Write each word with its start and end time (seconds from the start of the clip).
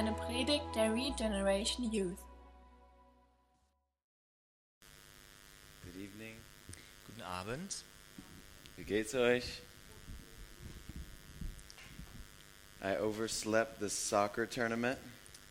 eine 0.00 0.12
Predigt 0.12 0.64
der 0.74 0.94
Regeneration 0.94 1.92
Youth. 1.92 2.16
Good 5.84 5.94
evening. 5.94 6.36
Guten 7.06 7.20
Abend. 7.20 7.84
Wie 8.78 8.84
geht's 8.84 9.14
euch? 9.14 9.60
I 12.82 12.96
overslept 12.96 13.78
the 13.80 13.90
soccer 13.90 14.48
tournament. 14.48 14.98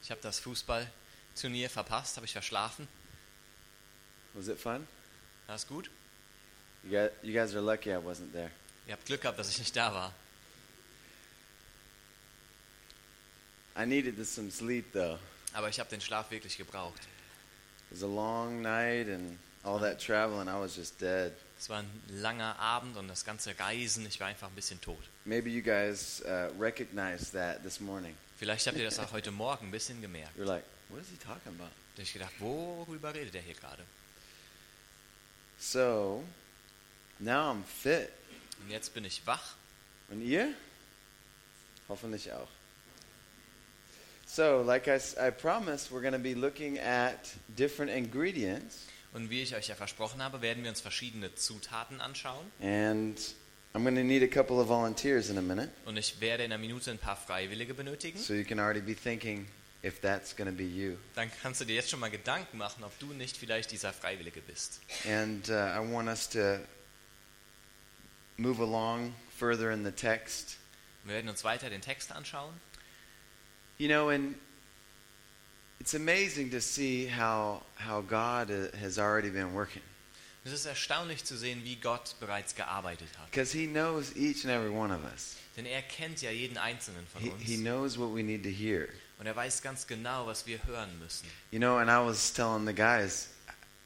Ich 0.02 0.10
habe 0.10 0.22
das 0.22 0.40
Fußballturnier 0.40 1.70
verpasst, 1.70 2.16
habe 2.16 2.26
ich 2.26 2.32
verschlafen. 2.32 2.88
Was 4.34 4.48
it 4.48 4.60
fun? 4.60 4.88
War 5.46 5.58
es 5.58 5.68
gut? 5.68 5.92
You 6.82 6.90
guys, 6.90 7.12
you 7.22 7.34
guys 7.34 7.54
are 7.54 7.62
lucky 7.62 7.92
I 7.92 7.98
wasn't 7.98 8.32
there. 8.32 8.50
Ihr 8.88 8.94
habt 8.94 9.06
Glück 9.06 9.22
gehabt, 9.22 9.38
dass 9.38 9.52
ich 9.52 9.60
nicht 9.60 9.76
da 9.76 9.94
war. 9.94 10.12
I 13.80 13.86
needed 13.86 14.24
some 14.26 14.52
sleep 14.52 14.92
though. 14.92 15.18
Aber 15.54 15.70
ich 15.70 15.80
habe 15.80 15.90
den 15.90 16.02
Schlaf 16.02 16.30
wirklich 16.32 16.58
gebraucht. 16.58 17.00
It 17.90 17.92
was 17.92 18.04
a 18.04 18.08
long 18.08 18.62
night 18.62 19.08
and 19.08 19.40
all 19.64 19.80
that 19.80 20.00
travel 20.00 20.40
and 20.40 20.50
I 20.50 20.60
was 20.60 20.76
just 20.76 21.00
dead. 21.00 21.32
Es 21.58 21.70
war 21.70 21.80
ein 21.80 22.04
langer 22.10 22.60
Abend 22.60 22.98
und 22.98 23.08
das 23.08 23.24
ganze 23.24 23.58
Reisen, 23.58 24.06
ich 24.06 24.20
war 24.20 24.28
einfach 24.28 24.48
ein 24.48 24.56
bisschen 24.56 24.82
tot. 24.82 25.02
Maybe 25.26 25.50
you 25.50 25.62
guys 25.62 26.22
uh, 26.26 26.50
recognized 26.60 27.32
that 27.34 27.64
this 27.64 27.80
morning. 27.80 28.16
Vielleicht 28.38 28.68
habt 28.68 28.78
ihr 28.78 28.86
das 28.86 29.00
auch 29.00 29.12
heute 29.14 29.32
Morgen 29.32 29.68
ein 29.68 29.72
bisschen 29.72 30.02
gemerkt. 30.02 30.38
You're 30.38 30.46
like, 30.46 30.64
what 30.90 31.02
is 31.02 31.08
he 31.10 31.18
talking 31.18 31.54
about? 31.58 31.72
Da 31.96 32.04
ich 32.04 32.14
gedacht, 32.14 32.34
worüber 32.40 33.14
redet 33.14 33.34
der 33.34 33.42
hier 33.42 33.56
gerade? 33.56 33.84
So, 35.58 36.24
now 37.20 37.52
I'm 37.52 37.64
fit. 37.64 38.10
Und 38.62 38.72
jetzt 38.72 38.94
bin 38.94 39.06
ich 39.06 39.26
wach. 39.26 39.56
Und 40.10 40.22
ihr? 40.22 40.54
Hoffentlich 41.88 42.32
auch. 42.32 42.48
So, 44.32 44.62
like 44.62 44.88
I, 44.88 45.00
I 45.20 45.32
promised, 45.32 45.92
we're 45.92 46.02
going 46.02 46.14
to 46.14 46.20
be 46.20 46.36
looking 46.36 46.78
at 46.78 47.34
different 47.56 47.92
ingredients. 47.92 48.86
Und 49.12 49.32
wie 49.32 49.42
ich 49.42 49.56
euch 49.56 49.70
ja 49.70 49.76
versprochen 49.76 50.22
habe, 50.22 50.44
werden 50.44 50.62
wir 50.62 50.70
uns 50.70 50.82
verschiedene 50.82 51.34
Zutaten 51.34 52.00
anschauen. 52.00 52.46
And 52.62 53.18
I'm 53.74 53.82
going 53.82 53.96
to 53.96 54.04
need 54.04 54.22
a 54.22 54.28
couple 54.28 54.60
of 54.62 54.68
volunteers 54.68 55.32
in 55.32 55.40
a 55.40 55.42
minute. 55.42 55.72
Und 55.86 55.98
ich 55.98 56.22
werde 56.22 56.44
in 56.44 56.52
einer 56.52 56.62
Minute 56.62 56.92
ein 56.92 57.00
paar 57.00 57.18
Freiwillige 57.18 57.74
benötigen. 57.74 58.20
So 58.20 58.36
you 58.36 58.44
can 58.44 58.60
already 58.60 58.82
be 58.82 58.94
thinking 58.94 59.48
if 59.84 60.00
that's 60.00 60.36
going 60.36 60.48
to 60.48 60.56
be 60.56 60.64
you. 60.64 60.98
Dann 61.16 61.32
kannst 61.42 61.62
du 61.62 61.66
dir 61.66 61.78
jetzt 61.78 61.90
schon 61.90 62.00
mal 62.00 62.12
Gedanken 62.12 62.60
machen, 62.60 62.84
ob 62.84 62.98
du 63.00 63.08
nicht 63.08 63.36
vielleicht 63.36 63.72
dieser 63.72 63.94
Freiwillige 63.94 64.42
bist. 64.42 64.80
And 65.08 65.50
uh, 65.50 65.54
I 65.54 65.80
want 65.80 66.08
us 66.08 66.30
to 66.30 66.60
move 68.38 68.62
along 68.62 69.16
further 69.36 69.72
in 69.72 69.84
the 69.84 69.92
text. 69.92 70.58
Wir 71.04 71.16
werden 71.16 71.30
uns 71.30 71.44
weiter 71.44 71.72
den 71.72 71.82
Text 71.82 72.12
anschauen. 72.12 72.54
You 73.80 73.88
know, 73.88 74.10
and 74.10 74.36
it's 75.80 75.94
amazing 75.94 76.50
to 76.52 76.60
see 76.60 77.06
how, 77.08 77.62
how 77.76 78.02
God 78.02 78.52
uh, 78.52 78.76
has 78.78 79.00
already 79.00 79.30
been 79.30 79.54
working. 79.54 79.82
Es 80.44 80.52
ist 80.52 80.66
erstaunlich 80.66 81.24
zu 81.24 81.38
sehen, 81.38 81.64
wie 81.64 81.78
Gott 81.78 82.16
bereits 82.20 82.54
gearbeitet 82.56 83.08
hat. 83.18 83.32
Because 83.32 83.54
He 83.54 83.68
knows 83.68 84.16
each 84.18 84.44
and 84.44 84.52
every 84.52 84.70
one 84.70 84.92
of 84.92 85.06
us. 85.06 85.38
Denn 85.56 85.66
er 85.66 85.82
kennt 85.82 86.22
ja 86.22 86.30
jeden 86.30 86.58
einzelnen 86.58 87.08
von 87.08 87.22
He, 87.22 87.30
uns. 87.30 87.42
he 87.42 87.58
knows 87.58 87.98
what 87.98 88.14
we 88.14 88.22
need 88.22 88.44
to 88.44 88.50
hear. 88.50 88.90
Und 89.18 89.28
er 89.28 89.36
weiß 89.36 89.62
ganz 89.62 89.88
genau, 89.88 90.28
was 90.28 90.46
wir 90.46 90.60
hören 90.66 91.00
müssen. 91.00 91.26
You 91.52 91.60
know, 91.60 91.78
and 91.78 91.90
I 91.90 92.06
was 92.06 92.34
telling 92.34 92.66
the 92.66 92.74
guys, 92.74 93.30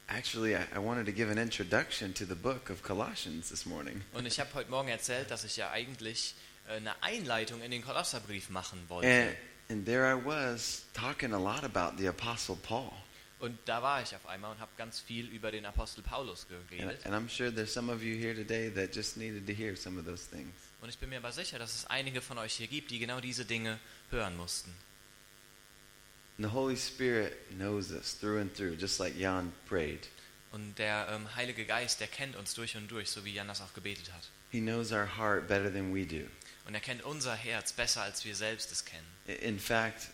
actually, 0.08 0.56
I, 0.56 0.64
I 0.74 0.78
wanted 0.78 1.06
to 1.06 1.12
give 1.12 1.30
an 1.30 1.38
introduction 1.38 2.12
to 2.14 2.24
the 2.24 2.34
book 2.34 2.68
of 2.68 2.82
Colossians 2.82 3.48
this 3.48 3.64
morning. 3.64 4.02
Und 4.12 4.26
ich 4.26 4.40
habe 4.40 4.52
heute 4.54 4.70
Morgen 4.70 4.88
erzählt, 4.88 5.30
dass 5.30 5.44
ich 5.44 5.56
ja 5.56 5.70
eigentlich 5.70 6.34
äh, 6.68 6.78
eine 6.78 7.00
Einleitung 7.00 7.62
in 7.62 7.70
den 7.70 7.84
Kolosserbrief 7.84 8.48
machen 8.48 8.82
wollte. 8.88 9.08
And, 9.08 9.36
and 9.68 9.84
there 9.86 10.06
I 10.06 10.14
was 10.14 10.84
talking 10.92 11.32
a 11.32 11.38
lot 11.38 11.64
about 11.64 11.96
the 11.98 12.06
Apostle 12.08 12.56
Paul. 12.56 12.92
Und 13.40 13.58
da 13.66 13.82
war 13.82 14.00
ich 14.02 14.14
auf 14.14 14.26
einmal 14.26 14.52
und 14.52 14.60
habe 14.60 14.70
ganz 14.78 15.00
viel 15.00 15.28
über 15.28 15.50
den 15.50 15.66
Apostel 15.66 16.02
Paulus 16.02 16.46
And, 16.50 16.68
geredet. 16.70 17.04
and 17.04 17.14
I'm 17.14 17.28
sure 17.28 17.50
there's 17.52 17.72
some 17.72 17.92
of 17.92 18.02
you 18.02 18.16
here 18.16 18.34
today 18.34 18.70
that 18.70 18.94
just 18.94 19.16
needed 19.16 19.46
to 19.46 19.52
hear 19.52 19.76
some 19.76 19.98
of 19.98 20.06
those 20.06 20.24
things. 20.26 20.54
Und 20.80 20.88
ich 20.88 20.98
bin 20.98 21.08
mir 21.10 21.18
aber 21.18 21.32
sicher, 21.32 21.58
dass 21.58 21.74
es 21.74 21.86
einige 21.86 22.20
von 22.22 22.38
euch 22.38 22.54
hier 22.54 22.68
gibt, 22.68 22.90
die 22.90 22.98
genau 22.98 23.20
diese 23.20 23.44
Dinge 23.44 23.78
hören 24.10 24.36
mussten. 24.36 24.70
And 26.38 26.46
the 26.46 26.52
Holy 26.52 26.76
Spirit 26.76 27.32
knows 27.56 27.90
us 27.92 28.18
through 28.18 28.40
and 28.40 28.54
through, 28.54 28.74
just 28.78 28.98
like 28.98 29.16
Jan 29.16 29.52
prayed. 29.68 30.08
Und 30.52 30.78
der 30.78 31.08
ähm, 31.10 31.34
Heilige 31.36 31.64
Geist, 31.64 32.00
der 32.00 32.06
kennt 32.06 32.36
uns 32.36 32.54
durch 32.54 32.76
und 32.76 32.90
durch, 32.90 33.10
so 33.10 33.24
wie 33.24 33.34
Jan 33.34 33.48
das 33.48 33.60
auch 33.60 33.72
gebetet 33.74 34.12
hat. 34.12 34.22
He 34.50 34.60
knows 34.60 34.92
our 34.92 35.06
heart 35.18 35.48
better 35.48 35.72
than 35.72 35.92
we 35.94 36.06
do. 36.06 36.26
Und 36.66 36.74
er 36.74 36.80
kennt 36.80 37.02
unser 37.02 37.34
Herz 37.34 37.72
besser, 37.72 38.02
als 38.02 38.24
wir 38.24 38.34
selbst 38.34 38.72
es 38.72 38.84
kennen. 38.84 39.06
In 39.26 39.58
fact, 39.58 40.08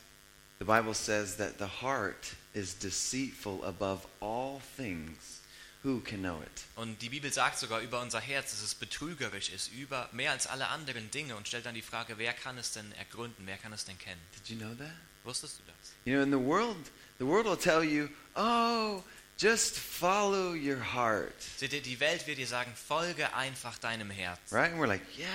the 0.59 0.65
Bible 0.65 0.95
says 0.95 1.37
that 1.37 1.59
the 1.59 1.69
heart 1.81 2.35
is 2.55 2.77
deceitful 2.77 3.65
above 3.65 4.07
all 4.21 4.61
things. 4.77 5.41
Who 5.83 6.01
can 6.01 6.21
know 6.21 6.43
it? 6.43 6.65
Und 6.77 7.01
die 7.01 7.09
Bibel 7.09 7.33
sagt 7.33 7.59
sogar 7.59 7.81
über 7.81 8.03
unser 8.03 8.21
Herz, 8.21 8.51
dass 8.51 8.63
es 8.63 8.75
betrügerisch 8.75 9.49
ist, 9.49 9.73
über 9.73 10.11
mehr 10.13 10.33
als 10.33 10.47
alle 10.47 10.69
anderen 10.69 11.11
Dinge 11.11 11.37
und 11.37 11.49
stellt 11.49 11.65
dann 11.65 11.75
die 11.75 11.81
Frage, 11.81 12.19
wer 12.19 12.35
kann 12.35 12.59
es 12.59 12.73
denn 12.73 12.93
ergründen, 12.93 13.47
wer 13.47 13.57
kann 13.57 13.73
es 13.73 13.87
denn 13.87 13.97
kennen? 13.97 14.21
Did 14.37 14.49
you 14.51 14.57
know 14.59 14.75
that? 14.75 14.93
Wusstest 15.25 15.59
du 15.59 15.63
das? 15.67 15.93
You 16.05 16.17
know, 16.17 16.23
in 16.23 16.31
the 16.31 16.47
world, 16.47 16.77
the 17.19 17.27
world 17.27 17.47
will 17.47 17.57
tell 17.57 17.83
you, 17.83 18.09
"Oh, 18.35 19.03
just 19.39 19.79
follow 19.79 20.53
your 20.55 20.81
heart." 20.95 21.35
Seht 21.57 21.73
ihr, 21.73 21.83
die 21.83 21.99
Welt 22.01 22.27
wird 22.27 22.39
dir 22.39 22.47
sagen, 22.47 22.73
folge 22.75 23.33
einfach 23.35 23.79
deinem 23.79 24.11
Herz. 24.11 24.39
Right? 24.51 24.73
And 24.73 24.81
we're 24.81 24.87
like, 24.87 25.03
"Yeah." 25.17 25.27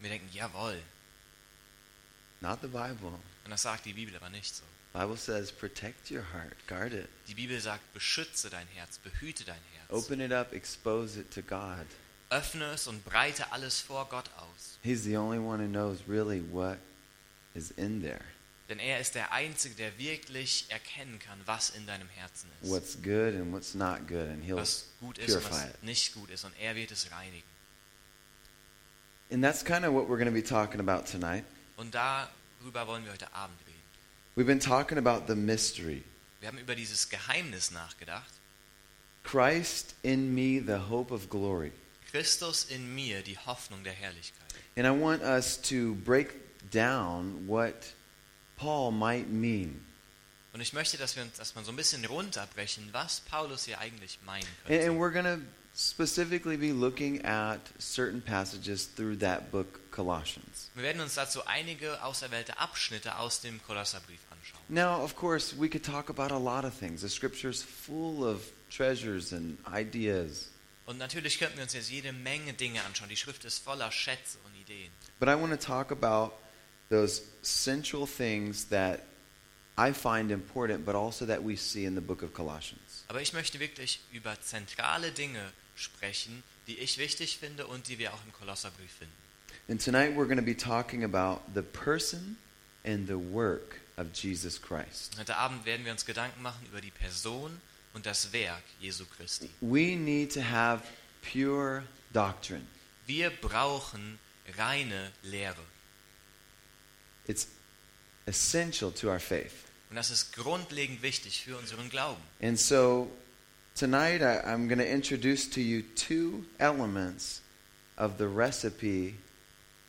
Wir 0.00 0.10
denken, 0.10 0.28
jawohl. 0.32 0.80
Not 2.40 2.60
the 2.62 2.68
Bible. 2.68 3.12
Und 3.44 3.50
das 3.50 3.62
sagt 3.62 3.84
die 3.84 3.92
Bibel 3.92 4.16
aber 4.16 4.30
nicht 4.30 4.54
so. 4.54 4.62
Bible 4.92 5.16
says, 5.16 5.52
"Protect 5.52 6.10
your 6.10 6.24
heart, 6.32 6.56
guard 6.66 6.92
it. 6.92 7.08
Die 7.28 7.34
Bibel 7.34 7.60
sagt, 7.60 7.92
beschütze 7.92 8.50
dein 8.50 8.66
Herz, 8.68 8.98
behüte 8.98 9.44
dein 9.44 9.60
Herz. 9.76 9.90
Open 9.90 10.20
it 10.20 10.32
up, 10.32 10.52
expose 10.52 11.20
it 11.20 11.32
to 11.32 11.42
God." 11.42 11.86
Öffne 12.30 12.64
es 12.72 12.86
und 12.86 13.04
breite 13.04 13.52
alles 13.52 13.80
vor 13.80 14.08
Gott 14.08 14.30
aus. 14.36 14.78
He's 14.82 15.02
the 15.04 15.16
only 15.16 15.38
one 15.38 15.62
who 15.62 15.68
knows 15.68 15.98
really 16.08 16.42
what 16.50 16.78
is 17.54 17.70
in 17.72 18.00
there. 18.00 18.24
Denn 18.68 18.78
er 18.78 19.00
ist 19.00 19.16
der 19.16 19.32
Einzige, 19.32 19.74
der 19.74 19.98
wirklich 19.98 20.66
erkennen 20.68 21.18
kann, 21.18 21.40
was 21.44 21.70
in 21.70 21.86
deinem 21.86 22.08
Herzen 22.08 22.48
ist. 22.62 22.70
What's 22.70 22.94
good 23.02 23.34
and 23.34 23.52
what's 23.52 23.74
not 23.74 24.06
good, 24.06 24.28
and 24.28 24.44
he'll 24.44 24.56
Was 24.56 24.86
gut 25.00 25.18
ist 25.18 25.34
und 25.34 25.50
was 25.50 25.64
it. 25.64 25.82
nicht 25.82 26.14
gut 26.14 26.30
ist. 26.30 26.44
Und 26.44 26.54
er 26.58 26.76
wird 26.76 26.92
es 26.92 27.10
reinigen. 27.10 27.49
And 29.30 29.42
that's 29.44 29.62
kind 29.62 29.84
of 29.84 29.92
what 29.94 30.08
we're 30.08 30.16
going 30.18 30.26
to 30.26 30.32
be 30.34 30.42
talking 30.42 30.80
about 30.80 31.06
tonight. 31.06 31.44
Und 31.76 31.94
darüber 31.94 32.86
wollen 32.86 33.04
wir 33.04 33.12
heute 33.12 33.32
Abend 33.34 33.58
reden. 33.66 33.78
We've 34.36 34.46
been 34.46 34.60
talking 34.60 34.98
about 34.98 35.26
the 35.26 35.36
mystery. 35.36 36.02
Wir 36.40 36.48
haben 36.48 36.58
über 36.58 36.74
dieses 36.74 37.08
Geheimnis 37.08 37.70
nachgedacht. 37.70 38.32
Christ 39.22 39.94
in 40.02 40.34
me, 40.34 40.60
the 40.60 40.88
hope 40.88 41.12
of 41.12 41.28
glory. 41.28 41.72
Christus 42.10 42.64
in 42.64 42.94
mir, 42.94 43.22
die 43.22 43.36
Hoffnung 43.38 43.84
der 43.84 43.92
Herrlichkeit. 43.92 44.40
And 44.76 44.86
I 44.86 44.90
want 44.90 45.22
us 45.22 45.56
to 45.62 45.94
break 46.04 46.34
down 46.70 47.46
what 47.46 47.74
Paul 48.56 48.90
might 48.90 49.28
mean. 49.30 49.84
Und 50.52 50.60
ich 50.60 50.72
möchte, 50.72 50.96
dass 50.96 51.14
wir 51.14 51.22
uns 51.22 51.38
erstmal 51.38 51.64
so 51.64 51.70
ein 51.70 51.76
bisschen 51.76 52.04
runterbrechen, 52.04 52.88
was 52.92 53.20
Paulus 53.20 53.66
hier 53.66 53.78
eigentlich 53.78 54.18
meinen 54.26 54.42
And, 54.64 54.70
and 54.74 54.80
könnte. 54.80 54.98
we're 54.98 55.12
going 55.12 55.24
to 55.24 55.38
specifically 55.74 56.56
be 56.56 56.72
looking 56.72 57.24
at 57.24 57.60
certain 57.78 58.20
passages 58.20 58.86
through 58.86 59.16
that 59.16 59.50
book, 59.50 59.80
Colossians. 59.90 60.70
Wir 60.74 60.84
werden 60.84 61.00
uns 61.00 61.14
dazu 61.14 61.44
einige 61.46 62.02
auserwählte 62.02 62.58
Abschnitte 62.58 63.18
aus 63.18 63.40
dem 63.40 63.60
Kolosserbrief 63.66 64.20
anschauen. 64.30 64.60
Now, 64.68 65.02
of 65.02 65.16
course, 65.16 65.54
we 65.58 65.68
could 65.68 65.84
talk 65.84 66.10
about 66.10 66.32
a 66.32 66.38
lot 66.38 66.64
of 66.64 66.74
things. 66.78 67.02
The 67.02 67.08
scripture's 67.08 67.62
full 67.62 68.24
of 68.24 68.42
treasures 68.70 69.32
and 69.32 69.58
ideas. 69.66 70.50
Und 70.86 70.98
natürlich 70.98 71.38
könnten 71.38 71.56
wir 71.56 71.62
uns 71.62 71.72
jetzt 71.72 71.90
jede 71.90 72.12
Menge 72.12 72.52
Dinge 72.52 72.82
anschauen. 72.82 73.08
Die 73.08 73.16
Schrift 73.16 73.44
ist 73.44 73.58
voller 73.62 73.92
Schätze 73.92 74.38
und 74.44 74.54
Ideen. 74.60 74.90
But 75.20 75.28
I 75.28 75.34
want 75.34 75.52
to 75.52 75.56
talk 75.56 75.92
about 75.92 76.32
those 76.88 77.22
central 77.42 78.06
things 78.06 78.68
that 78.70 79.00
I 79.78 79.92
find 79.92 80.30
important, 80.30 80.84
but 80.84 80.94
also 80.94 81.24
that 81.26 81.44
we 81.44 81.56
see 81.56 81.84
in 81.84 81.94
the 81.94 82.00
book 82.00 82.22
of 82.22 82.34
Colossians. 82.34 82.89
Aber 83.10 83.20
ich 83.20 83.32
möchte 83.32 83.58
wirklich 83.58 83.98
über 84.12 84.40
zentrale 84.40 85.10
Dinge 85.10 85.52
sprechen, 85.74 86.44
die 86.68 86.78
ich 86.78 86.96
wichtig 86.96 87.38
finde 87.38 87.66
und 87.66 87.88
die 87.88 87.98
wir 87.98 88.14
auch 88.14 88.24
im 88.24 88.32
Kolosserbrief 88.32 88.92
finden. 89.00 89.12
And 89.68 89.84
tonight 89.84 90.16
we're 90.16 90.26
going 90.26 90.38
to 90.38 90.44
be 90.44 90.56
talking 90.56 91.02
about 91.02 91.40
the 91.52 91.62
person 91.62 92.36
and 92.84 93.08
the 93.08 93.18
work 93.18 93.80
of 93.96 94.06
Jesus 94.14 94.62
Christ. 94.62 95.18
Heute 95.18 95.36
Abend 95.36 95.64
werden 95.64 95.84
wir 95.84 95.90
uns 95.90 96.06
Gedanken 96.06 96.40
machen 96.40 96.64
über 96.66 96.80
die 96.80 96.92
Person 96.92 97.60
und 97.94 98.06
das 98.06 98.32
Werk 98.32 98.62
Jesu 98.78 99.04
Christi. 99.16 99.50
We 99.60 99.96
need 99.96 100.32
to 100.32 100.42
have 100.42 100.84
pure 101.20 101.82
doctrine. 102.12 102.64
Wir 103.06 103.30
brauchen 103.30 104.20
reine 104.56 105.10
Lehre. 105.24 105.64
It's 107.26 107.48
essential 108.26 108.92
to 108.92 109.08
our 109.10 109.18
faith. 109.18 109.69
Und 109.90 109.96
das 109.96 110.10
ist 110.10 110.32
grundlegend 110.32 111.02
wichtig 111.02 111.42
für 111.44 111.58
unseren 111.58 111.90
Glauben. 111.90 112.22
And 112.40 112.58
so 112.58 113.10
tonight 113.74 114.22
I, 114.22 114.40
I'm 114.46 114.68
going 114.68 114.78
to 114.78 114.86
introduce 114.86 115.50
to 115.50 115.60
you 115.60 115.82
two 115.96 116.44
elements 116.58 117.42
of 117.96 118.12
the 118.18 118.26
recipe 118.26 119.16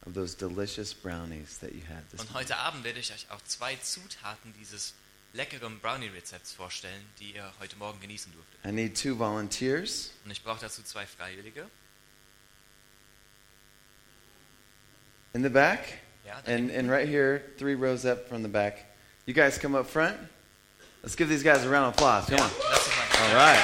of 0.06 0.16
those 0.16 0.36
delicious 0.36 0.94
brownies 0.94 1.60
that 1.60 1.74
you 1.74 1.82
had 1.88 2.10
this 2.10 2.20
Und 2.20 2.34
heute 2.34 2.58
Abend 2.58 2.84
werde 2.84 3.00
ich 3.00 3.14
euch 3.14 3.28
auch 3.30 3.42
zwei 3.44 3.76
Zutaten 3.76 4.54
dieses 4.60 4.96
leckeren 5.34 5.80
Brownie-Rezepts 5.80 6.52
vorstellen, 6.52 7.06
die 7.20 7.36
ihr 7.36 7.54
heute 7.60 7.76
Morgen 7.78 8.00
genießen 8.02 8.34
durftet. 8.34 8.66
I 8.66 8.72
need 8.72 9.00
two 9.00 9.18
volunteers. 9.18 10.12
Und 10.26 10.32
ich 10.32 10.44
brauche 10.44 10.62
dazu 10.62 10.82
zwei 10.84 11.06
Freiwillige. 11.06 11.70
In 15.34 15.44
the 15.44 15.50
back? 15.50 15.80
Ja, 16.26 16.42
And, 16.46 16.72
and 16.72 16.90
right 16.90 17.08
here, 17.08 17.42
three 17.58 17.76
rows 17.76 18.04
up 18.04 18.28
from 18.28 18.42
the 18.42 18.50
back. 18.50 18.91
You 19.26 19.34
guys 19.34 19.58
come 19.58 19.76
up 19.76 19.86
front. 19.88 20.18
Let's 21.04 21.16
give 21.16 21.30
these 21.30 21.44
guys 21.44 21.64
a 21.64 21.70
round 21.70 21.88
of 21.88 21.94
applause. 21.94 22.26
Come 22.26 22.38
ja, 22.38 22.44
on. 22.44 22.52
lass 22.70 22.88
uns 22.88 22.96
mal. 22.98 23.28
All 23.28 23.36
right. 23.36 23.62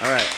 All 0.00 0.10
right. 0.10 0.28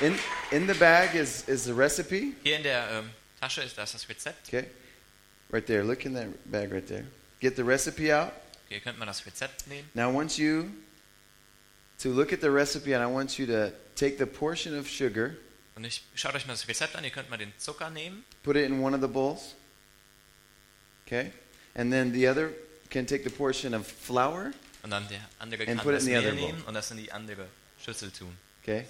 In, 0.00 0.16
in 0.52 0.66
the 0.66 0.74
bag 0.74 1.14
is, 1.14 1.48
is 1.48 1.64
the 1.64 1.74
recipe. 1.74 2.34
Hier 2.42 2.56
in 2.56 2.62
der 2.62 2.88
ähm, 2.90 3.10
Tasche 3.40 3.62
ist 3.62 3.76
das 3.76 3.92
das 3.92 4.08
Rezept. 4.08 4.48
Okay. 4.48 4.66
Right 5.50 5.66
there. 5.66 5.82
Look 5.82 6.06
in 6.06 6.14
that 6.14 6.28
bag 6.50 6.72
right 6.72 6.86
there. 6.86 7.04
Get 7.40 7.56
the 7.56 7.64
recipe 7.64 8.12
out. 8.12 8.32
Hier 8.68 8.80
könnt 8.80 8.98
man 8.98 9.08
das 9.08 9.24
Rezept 9.26 9.66
nehmen. 9.68 9.88
Now 9.94 10.10
I 10.10 10.12
want 10.12 10.38
you 10.38 10.70
to 12.00 12.10
look 12.10 12.32
at 12.32 12.40
the 12.40 12.50
recipe 12.50 12.94
and 12.94 13.02
I 13.02 13.06
want 13.06 13.38
you 13.38 13.46
to 13.46 13.72
take 13.94 14.18
the 14.18 14.26
portion 14.26 14.78
of 14.78 14.88
sugar, 14.88 15.36
Und 15.74 15.84
ich 15.84 16.02
schaut 16.14 16.34
euch 16.34 16.46
mal 16.46 16.54
das 16.54 16.66
Rezept 16.68 16.96
an. 16.96 17.04
Ihr 17.04 17.10
könnt 17.10 17.28
mal 17.28 17.36
den 17.36 17.52
Zucker 17.58 17.90
nehmen. 17.90 18.24
put 18.42 18.56
it 18.56 18.64
in 18.64 18.80
one 18.82 18.94
of 18.94 19.02
the 19.02 19.08
bowls. 19.08 19.54
Okay? 21.06 21.32
And 21.74 21.92
then 21.92 22.12
the 22.12 22.26
other 22.28 22.52
can 22.90 23.06
take 23.06 23.22
the 23.24 23.30
portion 23.30 23.74
of 23.74 23.86
flour. 23.86 24.52
Und 24.82 24.90
dann 24.90 25.06
der 25.08 25.20
andere 25.38 25.66
And 25.66 25.78
kann 25.78 25.84
put 25.84 25.94
it 25.94 25.96
das 25.98 26.06
in 26.06 26.12
the 26.12 26.18
Mehl 26.20 26.26
other 26.26 26.36
bowl. 26.36 26.46
nehmen 26.46 26.62
und 26.66 26.74
das 26.74 26.90
in 26.90 26.96
die 26.98 27.12
andere 27.12 27.46
Schüssel 27.84 28.10
tun. 28.10 28.36
Okay? 28.62 28.84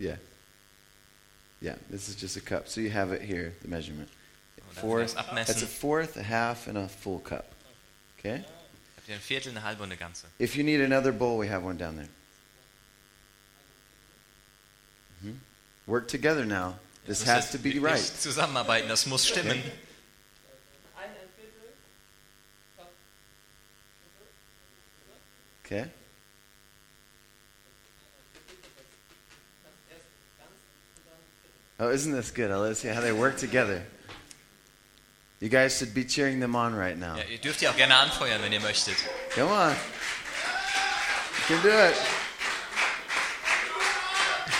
Yeah. 0.00 0.16
Yeah, 1.60 1.74
this 1.90 2.08
is 2.08 2.20
just 2.20 2.36
a 2.36 2.40
cup. 2.40 2.68
So 2.68 2.80
you 2.80 2.90
have 2.90 3.12
it 3.12 3.20
here, 3.22 3.52
the 3.62 3.68
measurement. 3.68 4.08
Und 4.56 4.76
dann 4.76 4.82
Fourth. 4.82 5.14
das. 5.16 5.46
That's 5.46 5.62
a 5.62 5.66
fourth, 5.66 6.16
a 6.16 6.22
half, 6.22 6.68
and 6.68 6.78
a 6.78 6.88
full 6.88 7.18
cup. 7.20 7.46
Okay? 8.18 8.44
Habt 8.96 9.08
ihr 9.08 9.14
ein 9.16 9.20
Viertel, 9.20 9.50
eine 9.50 9.62
halbe 9.64 9.82
und 9.82 9.90
eine 9.90 9.96
ganze. 9.98 10.26
If 10.38 10.54
you 10.54 10.62
need 10.62 10.80
another 10.80 11.10
bowl, 11.12 11.40
we 11.40 11.48
have 11.50 11.64
one 11.64 11.76
down 11.78 11.96
there. 11.96 12.08
Mhm. 15.22 15.40
Work 15.86 16.06
together 16.08 16.44
now. 16.44 16.78
This 17.06 17.22
Ihr 17.22 17.32
has 17.32 17.50
to 17.50 17.58
be 17.58 17.72
wirklich 17.74 17.82
right. 17.82 18.20
Zusammenarbeiten, 18.20 18.88
das 18.88 19.06
muss 19.06 19.26
stimmen. 19.26 19.60
Okay? 25.70 25.84
Oh, 31.78 31.90
isn't 31.90 32.12
this 32.12 32.30
good? 32.30 32.50
Let's 32.50 32.80
see 32.80 32.88
how 32.88 33.02
they 33.02 33.12
work 33.12 33.36
together. 33.36 33.82
You 35.40 35.50
guys 35.50 35.76
should 35.76 35.94
be 35.94 36.04
cheering 36.04 36.40
them 36.40 36.56
on 36.56 36.74
right 36.74 36.98
now. 36.98 37.16
Ja, 37.16 37.24
ihr 37.30 37.38
dürft 37.38 37.60
ja 37.60 37.70
auch 37.70 37.76
gerne 37.76 37.94
anfeuern, 37.96 38.42
wenn 38.42 38.52
ihr 38.52 38.60
möchtet. 38.60 38.96
Come 39.30 39.50
on. 39.50 39.76
You 41.50 41.56
can 41.56 41.62
do 41.62 41.70
it. 41.70 41.94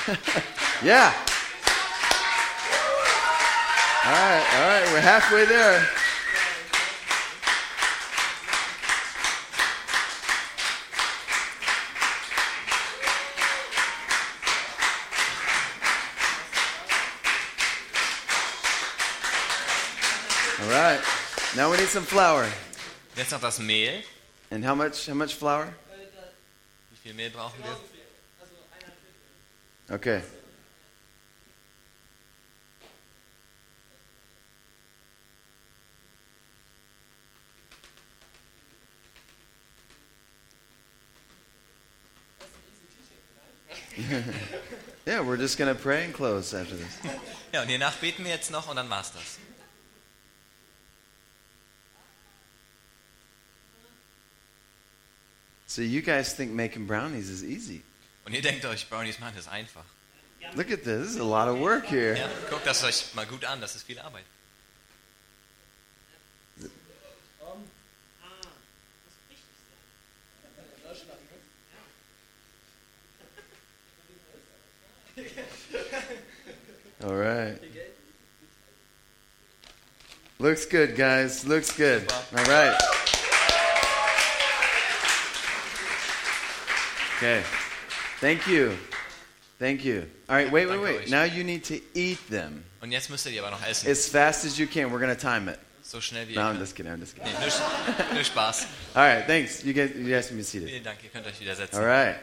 yeah. 0.85 1.13
All 4.05 4.13
right, 4.13 4.47
all 4.55 4.69
right, 4.69 4.93
we're 4.93 5.01
halfway 5.01 5.45
there. 5.47 5.89
Now 21.59 21.73
we 21.73 21.77
need 21.77 21.89
some 21.89 22.05
flour. 22.05 22.47
Jetzt 23.17 23.33
noch 23.33 23.41
das 23.41 23.59
Mehl. 23.59 24.05
And 24.53 24.65
how 24.65 24.77
much 24.77 25.09
how 25.09 25.15
much 25.15 25.35
flour? 25.35 25.67
Wie 26.93 26.97
viel 27.03 27.15
Mehl 27.15 27.31
brauchen 27.31 27.61
wir? 27.65 27.77
Okay. 29.91 30.23
yeah, 45.09 45.21
we're 45.21 45.37
just 45.37 45.59
going 45.59 45.75
to 45.75 45.83
pray 45.83 46.05
and 46.05 46.15
close 46.15 46.55
after 46.55 46.77
this. 46.77 47.01
Ja, 47.53 47.63
und 47.63 47.69
hiernach 47.69 47.97
beten 47.97 48.23
wir 48.23 48.31
jetzt 48.31 48.53
noch 48.53 48.69
und 48.69 48.77
dann 48.77 48.89
war's 48.89 49.13
das. 49.13 49.39
So 55.69 55.83
you 55.83 56.01
guys 56.01 56.33
think 56.33 56.51
making 56.51 56.87
brownies 56.87 57.29
is 57.29 57.45
easy. 57.45 57.83
Und 58.25 58.35
ihr 58.35 58.41
denkt 58.41 58.65
euch, 58.65 58.89
Brownies 58.89 59.21
machen 59.21 59.35
das 59.37 59.49
einfach. 59.49 59.85
Look 60.57 60.71
at 60.71 60.83
this. 60.83 61.09
This 61.09 61.15
is 61.17 61.21
a 61.21 61.25
lot 61.25 61.47
of 61.47 61.59
work 61.61 61.85
here. 61.85 62.17
Ja, 62.17 62.29
guckt 62.49 62.67
das 62.67 62.83
euch 62.85 63.15
mal 63.15 63.27
gut 63.27 63.45
an, 63.45 63.61
das 63.61 63.77
ist 63.77 63.87
viel 63.87 63.99
Arbeit. 63.99 64.25
All 77.05 77.15
right. 77.15 77.59
Looks 80.39 80.67
good, 80.67 80.97
guys. 80.97 81.45
Looks 81.45 81.77
good. 81.77 82.11
All 82.35 82.45
right. 82.45 83.08
Okay. 87.19 87.43
Thank 88.21 88.47
you. 88.47 88.73
Thank 89.59 89.85
you. 89.85 90.07
All 90.29 90.37
right, 90.37 90.51
wait, 90.51 90.67
wait, 90.69 90.81
wait. 90.81 91.11
Now 91.11 91.25
you 91.25 91.43
need 91.45 91.65
to 91.65 91.81
eat 91.95 92.19
them 92.31 92.65
Und 92.81 92.93
jetzt 92.93 93.11
müsst 93.11 93.27
ihr 93.27 93.33
die 93.33 93.41
aber 93.41 93.51
noch 93.51 93.63
essen. 93.67 93.91
as 93.91 94.07
fast 94.09 94.45
as 94.45 94.57
you 94.59 94.67
can. 94.67 94.91
We're 94.93 95.01
going 95.01 95.15
to 95.15 95.21
time 95.21 95.49
it. 95.51 95.59
So 95.83 96.01
schnell 96.01 96.29
wie 96.29 96.35
No, 96.35 96.43
ihr 96.43 96.55
I'm 96.55 96.59
just 96.61 96.77
kidding. 96.77 96.93
I'm 96.93 97.01
just 97.01 97.17
kidding. 97.17 97.33
Nee, 97.33 97.47
nur, 98.07 98.15
nur 98.15 98.25
Spaß. 98.25 98.67
All 98.95 99.03
right, 99.03 99.27
thanks. 99.27 99.65
You 99.65 99.73
guys, 99.73 99.91
you 99.97 100.09
guys 100.09 100.29
can 100.29 100.37
be 100.37 100.43
seated. 100.45 100.69
Vielen 100.69 100.85
Dank, 100.85 100.99
ihr 101.03 101.11
könnt 101.11 101.27
euch 101.27 101.41
wieder 101.41 101.57
setzen. 101.57 101.77
All 101.77 101.85
right. 101.85 102.17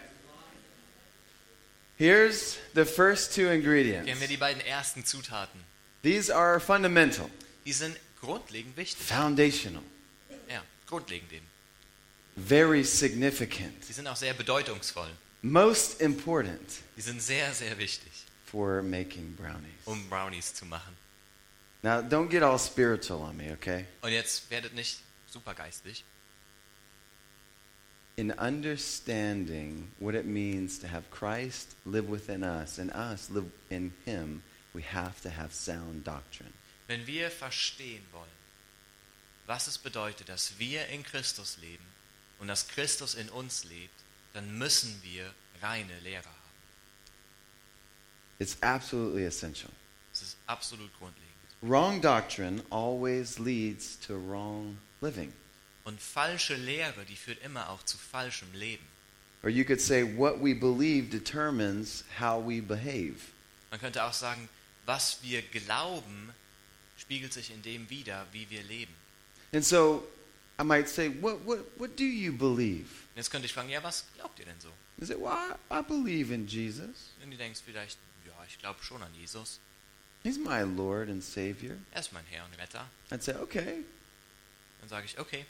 Here's 1.97 2.57
the 2.73 2.85
first 2.85 3.33
two 3.33 3.41
Hier 3.43 3.49
haben 3.51 3.55
ingredients. 3.61 4.19
wir 4.21 4.27
die 4.27 4.37
beiden 4.37 4.61
ersten 4.65 5.03
Zutaten. 5.05 5.59
These 6.03 6.29
are 6.33 6.59
fundamental, 6.59 7.29
Die 7.65 7.73
sind 7.73 7.97
grundlegend 8.21 8.75
wichtig. 8.77 9.03
foundational, 9.05 9.81
Ja, 10.49 10.61
grundlegend 10.87 11.31
eben. 11.33 11.45
Very 12.35 12.83
significant, 12.83 13.87
Die 13.87 13.93
sind 13.93 14.07
auch 14.07 14.15
sehr 14.15 14.33
bedeutungsvoll. 14.33 15.09
most 15.41 16.01
important 16.01 16.81
Die 16.97 17.01
sind 17.01 17.21
sehr, 17.21 17.53
sehr 17.53 17.77
wichtig, 17.77 18.11
for 18.45 18.81
making 18.81 19.35
brownies. 19.35 19.85
um 19.85 20.07
Brownies 20.09 20.53
zu 20.53 20.65
machen. 20.65 20.95
Now, 21.83 22.01
don't 22.01 22.29
get 22.29 22.41
all 22.41 22.57
spiritual 22.57 23.21
on 23.21 23.37
me, 23.37 23.51
okay? 23.53 23.85
Und 24.01 24.11
jetzt 24.11 24.49
werdet 24.49 24.73
nicht 24.73 24.99
super 25.31 25.53
geistig. 25.53 26.03
In 28.17 28.31
understanding 28.31 29.91
what 29.99 30.15
it 30.15 30.25
means 30.25 30.79
to 30.79 30.87
have 30.87 31.03
Christ 31.11 31.75
live 31.85 32.09
within 32.09 32.43
us 32.43 32.79
and 32.79 32.89
us 32.95 33.29
live 33.29 33.51
in 33.69 33.93
Him, 34.05 34.41
we 34.73 34.81
have 34.81 35.21
to 35.21 35.29
have 35.29 35.53
sound 35.53 36.05
doctrine. 36.05 36.51
Wenn 36.87 37.05
wir 37.05 37.29
verstehen 37.29 38.03
wollen, 38.13 38.29
was 39.47 39.67
es 39.67 39.77
bedeutet, 39.77 40.29
dass 40.29 40.57
wir 40.57 40.87
in 40.87 41.03
Christus 41.03 41.57
leben 41.61 41.83
und 42.45 42.49
dass 42.49 42.67
Christus 42.67 43.15
in 43.15 43.27
uns 43.29 43.63
lebt, 43.63 44.03
dann 44.33 44.59
müssen 44.59 45.01
wir 45.01 45.33
reine 45.63 45.99
Lehre 46.01 46.23
haben. 46.23 46.35
It's 48.37 48.55
absolutely 48.61 49.25
essential. 49.25 49.71
Das 50.11 50.21
ist 50.21 50.37
absolut 50.45 50.95
grundlegend. 50.99 51.33
Wrong 51.63 51.99
doctrine 51.99 52.63
always 52.69 53.39
leads 53.39 53.99
to 54.01 54.13
wrong 54.13 54.77
living. 55.01 55.33
Und 55.85 55.99
falsche 55.99 56.53
Lehre, 56.53 57.03
die 57.05 57.15
führt 57.15 57.43
immer 57.43 57.67
auch 57.71 57.81
zu 57.81 57.97
falschem 57.97 58.53
Leben. 58.53 58.85
Or 59.41 59.49
you 59.49 59.65
could 59.65 59.81
say 59.81 60.03
what 60.03 60.39
we 60.39 60.53
believe 60.53 61.09
determines 61.09 62.03
how 62.19 62.39
we 62.39 62.61
behave. 62.61 63.15
Man 63.71 63.79
könnte 63.79 64.03
auch 64.03 64.13
sagen, 64.13 64.47
was 64.85 65.17
wir 65.23 65.41
glauben, 65.41 66.31
spiegelt 66.95 67.33
sich 67.33 67.49
in 67.49 67.63
dem 67.63 67.89
wider, 67.89 68.27
wie 68.33 68.47
wir 68.51 68.61
leben. 68.61 68.93
And 69.51 69.65
so 69.65 70.07
I 70.57 70.63
might 70.63 70.87
say, 70.87 71.09
what, 71.09 71.45
what, 71.45 71.59
what 71.77 71.95
do 71.97 72.05
you 72.05 72.31
believe? 72.31 72.87
Und 73.13 73.17
jetzt 73.17 73.29
könnte 73.29 73.45
ich 73.45 73.53
fragen, 73.53 73.69
ja, 73.69 73.83
was 73.83 74.05
glaubt 74.15 74.39
ihr 74.39 74.45
denn 74.45 74.59
so? 74.59 74.69
You 74.97 75.05
say, 75.05 75.15
well, 75.15 75.33
I, 75.33 75.79
I 75.79 75.81
believe 75.81 76.33
in 76.33 76.47
Jesus. 76.47 77.11
Und 77.23 77.31
du 77.31 77.37
denkst 77.37 77.61
vielleicht, 77.65 77.97
ja, 78.25 78.33
ich 78.47 78.57
glaube 78.59 78.81
schon 78.83 79.01
an 79.03 79.13
Jesus. 79.13 79.59
He's 80.23 80.37
my 80.37 80.61
Lord 80.63 81.09
and 81.09 81.23
Savior. 81.23 81.75
Er 81.91 81.99
ist 81.99 82.13
mein 82.13 82.23
Herr 82.29 82.45
und 82.45 82.57
Retter. 82.57 82.89
I'd 83.11 83.21
say, 83.21 83.35
okay. 83.35 83.83
Dann 84.79 84.89
sage 84.89 85.05
ich, 85.05 85.19
okay, 85.19 85.45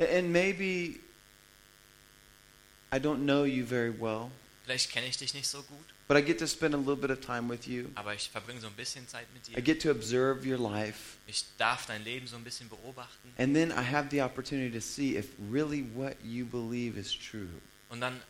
And 0.00 0.32
maybe 0.32 1.00
I 2.90 2.98
don't 2.98 3.26
know 3.26 3.44
you 3.44 3.64
very 3.66 3.90
well, 3.90 4.30
Vielleicht 4.64 4.90
kenne 4.90 5.06
ich 5.06 5.18
dich 5.18 5.34
nicht 5.34 5.46
so 5.46 5.62
gut, 5.62 5.94
but 6.10 6.16
I 6.16 6.22
get 6.22 6.40
to 6.40 6.48
spend 6.48 6.74
a 6.74 6.76
little 6.76 6.96
bit 6.96 7.10
of 7.10 7.20
time 7.20 7.46
with 7.46 7.68
you. 7.68 7.88
aber 7.94 8.12
ich 8.14 8.30
verbringe 8.30 8.60
so 8.60 8.66
ein 8.66 8.72
bisschen 8.72 9.06
Zeit 9.06 9.28
mit 9.32 9.56
I 9.56 9.62
get 9.62 9.80
to 9.82 9.92
observe 9.92 10.44
your 10.44 10.58
life. 10.58 11.18
Ich 11.28 11.44
darf 11.56 11.86
dein 11.86 12.02
Leben 12.02 12.26
so 12.26 12.34
ein 12.34 12.42
bisschen 12.42 12.68
beobachten. 12.68 13.32
And 13.38 13.54
then 13.54 13.70
I 13.70 13.84
have 13.84 14.08
the 14.10 14.20
opportunity 14.20 14.72
to 14.72 14.80
see 14.80 15.16
if 15.16 15.28
really 15.52 15.84
what 15.94 16.16
you 16.24 16.44
believe 16.44 16.98
is 16.98 17.16
true. 17.16 17.48
Und 17.90 18.00
dann 18.00 18.20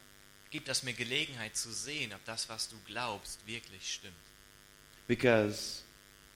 gibt 0.51 0.69
das 0.69 0.83
mir 0.83 0.93
Gelegenheit 0.93 1.57
zu 1.57 1.73
sehen, 1.73 2.13
ob 2.13 2.23
das, 2.27 2.51
was 2.51 2.69
du 2.69 2.77
glaubst, 2.85 3.47
wirklich 3.47 3.95
stimmt. 3.95 4.13
Because 5.09 5.81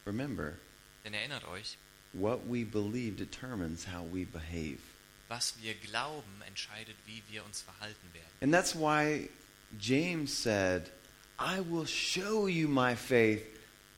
remember, 0.07 0.55
Denn 1.05 1.13
erinnert 1.13 1.47
euch, 1.47 1.77
what 2.15 2.41
we 2.49 2.65
believe 2.65 3.17
determines 3.17 3.87
how 3.87 4.07
we 4.11 4.25
behave. 4.25 4.79
was 5.29 5.57
wir 5.61 5.75
glauben, 5.75 6.41
entscheidet, 6.47 6.97
wie 7.05 7.23
wir 7.29 7.45
uns 7.45 7.61
verhalten 7.61 8.15
werden. 8.15 8.33
And 8.41 8.51
that's 8.51 8.75
why 8.75 9.29
James 9.79 10.33
said, 10.33 10.91
I 11.39 11.61
will 11.61 11.87
show 11.87 12.47
you 12.47 12.69
my 12.69 12.95
faith 12.95 13.43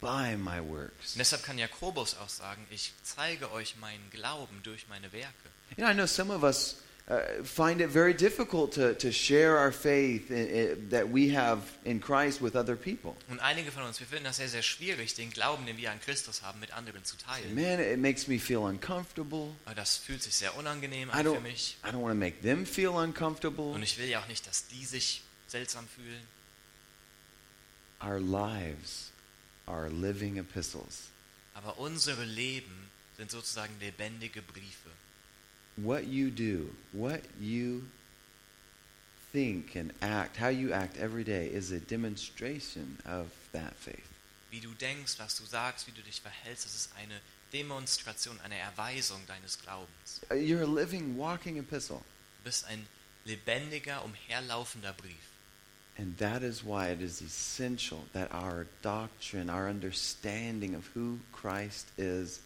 by 0.01 0.37
my 0.37 0.61
works. 0.61 1.13
Und 1.13 1.19
deshalb 1.19 1.43
kann 1.43 1.59
Jakobus 1.59 2.17
auch 2.17 2.29
sagen, 2.29 2.67
ich 2.71 2.93
zeige 3.03 3.51
euch 3.53 3.77
meinen 3.77 4.09
Glauben 4.11 4.61
durch 4.63 4.89
meine 4.89 5.13
Werke. 5.13 5.29
You 5.77 5.85
know, 5.85 5.91
I 5.91 5.95
know 5.95 6.07
some 6.07 6.33
of 6.33 6.43
us 6.43 6.77
uh, 7.09 7.43
find 7.45 7.81
it 7.81 7.91
very 7.91 8.15
difficult 8.15 8.73
to, 8.75 8.95
to 8.95 9.11
share 9.11 9.59
our 9.59 9.73
faith 9.73 10.31
i 10.31 10.35
i 10.35 10.75
that 10.91 11.13
we 11.13 11.29
have 11.37 11.63
in 11.85 12.01
Christ 12.01 12.41
with 12.41 12.55
other 12.55 12.77
people. 12.77 13.17
Und 13.29 13.41
einige 13.41 13.71
von 13.71 13.83
uns, 13.83 14.01
wir 14.01 14.07
finden 14.07 14.25
das 14.25 14.37
sehr, 14.37 14.49
sehr 14.49 14.63
schwierig, 14.63 15.15
den 15.15 15.31
Glauben, 15.31 15.67
den 15.67 15.77
wir 15.77 15.91
an 15.91 16.01
Christus 16.01 16.43
haben, 16.43 16.61
mit 16.61 16.73
anderen 16.73 17.05
zu 17.05 17.17
teilen. 17.17 17.55
Man, 17.55 17.81
it 17.81 17.99
makes 17.99 18.29
me 18.29 18.39
feel 18.39 18.59
uncomfortable. 18.59 19.55
Aber 19.65 19.75
das 19.75 19.97
fühlt 19.97 20.23
sich 20.23 20.35
sehr 20.35 20.57
unangenehm 20.57 21.09
I 21.09 21.13
an 21.13 21.25
für 21.27 21.33
don't, 21.33 21.41
mich. 21.41 21.77
I 21.85 21.89
don't 21.89 22.03
want 22.03 22.13
to 22.13 22.19
make 22.19 22.41
them 22.43 22.65
feel 22.65 22.91
uncomfortable. 22.91 23.73
Und 23.73 23.83
ich 23.83 23.99
will 23.99 24.07
ja 24.09 24.21
auch 24.21 24.29
nicht, 24.29 24.47
dass 24.47 24.69
die 24.69 24.85
sich 24.85 25.23
seltsam 25.49 25.87
fühlen. 25.89 26.36
Our 28.03 28.21
lives 28.21 29.11
are 29.67 29.89
living 29.89 30.39
epistles. 30.39 31.09
Aber 31.55 31.79
unsere 31.79 32.25
Leben 32.25 32.91
sind 33.17 33.31
sozusagen 33.31 33.75
lebendige 33.81 34.43
Briefe. 34.43 34.91
What 35.77 36.07
you 36.07 36.31
do, 36.31 36.75
what 36.93 37.23
you 37.41 37.85
think 39.33 39.77
and 39.77 39.93
act, 40.01 40.37
how 40.37 40.49
you 40.49 40.73
act 40.73 40.97
every 40.97 41.25
day 41.25 41.47
is 41.47 41.71
a 41.73 41.81
demonstration 41.81 42.99
of 43.05 43.29
that 43.53 43.75
faith. 43.77 44.09
Wie 44.51 44.61
du 44.61 44.73
denkst, 44.75 45.19
was 45.19 45.37
du 45.37 45.45
sagst, 45.45 45.87
wie 45.87 45.93
du 45.93 46.03
dich 46.03 46.21
verhältst, 46.21 46.65
das 46.65 46.75
ist 46.75 46.91
eine 46.97 47.21
Demonstration, 47.53 48.39
eine 48.41 48.57
Erweisung 48.57 49.21
deines 49.27 49.59
Glaubens. 49.59 50.21
You're 50.31 50.63
a 50.63 50.67
living, 50.67 51.17
walking 51.19 51.59
epistle. 51.59 51.99
Du 52.39 52.45
bist 52.45 52.65
ein 52.67 52.87
lebendiger, 53.25 54.05
umherlaufender 54.05 54.93
Brief. 54.93 55.36
And 55.99 56.17
that 56.19 56.43
is 56.43 56.63
why 56.63 56.89
it 56.91 57.01
is 57.01 57.23
essential 57.23 58.05
that 58.13 58.31
our 58.33 58.67
doctrine, 58.83 59.49
our 59.49 59.69
understanding 59.69 60.75
of 60.75 60.87
who 60.95 61.19
Christ 61.33 61.87
is, 61.97 62.41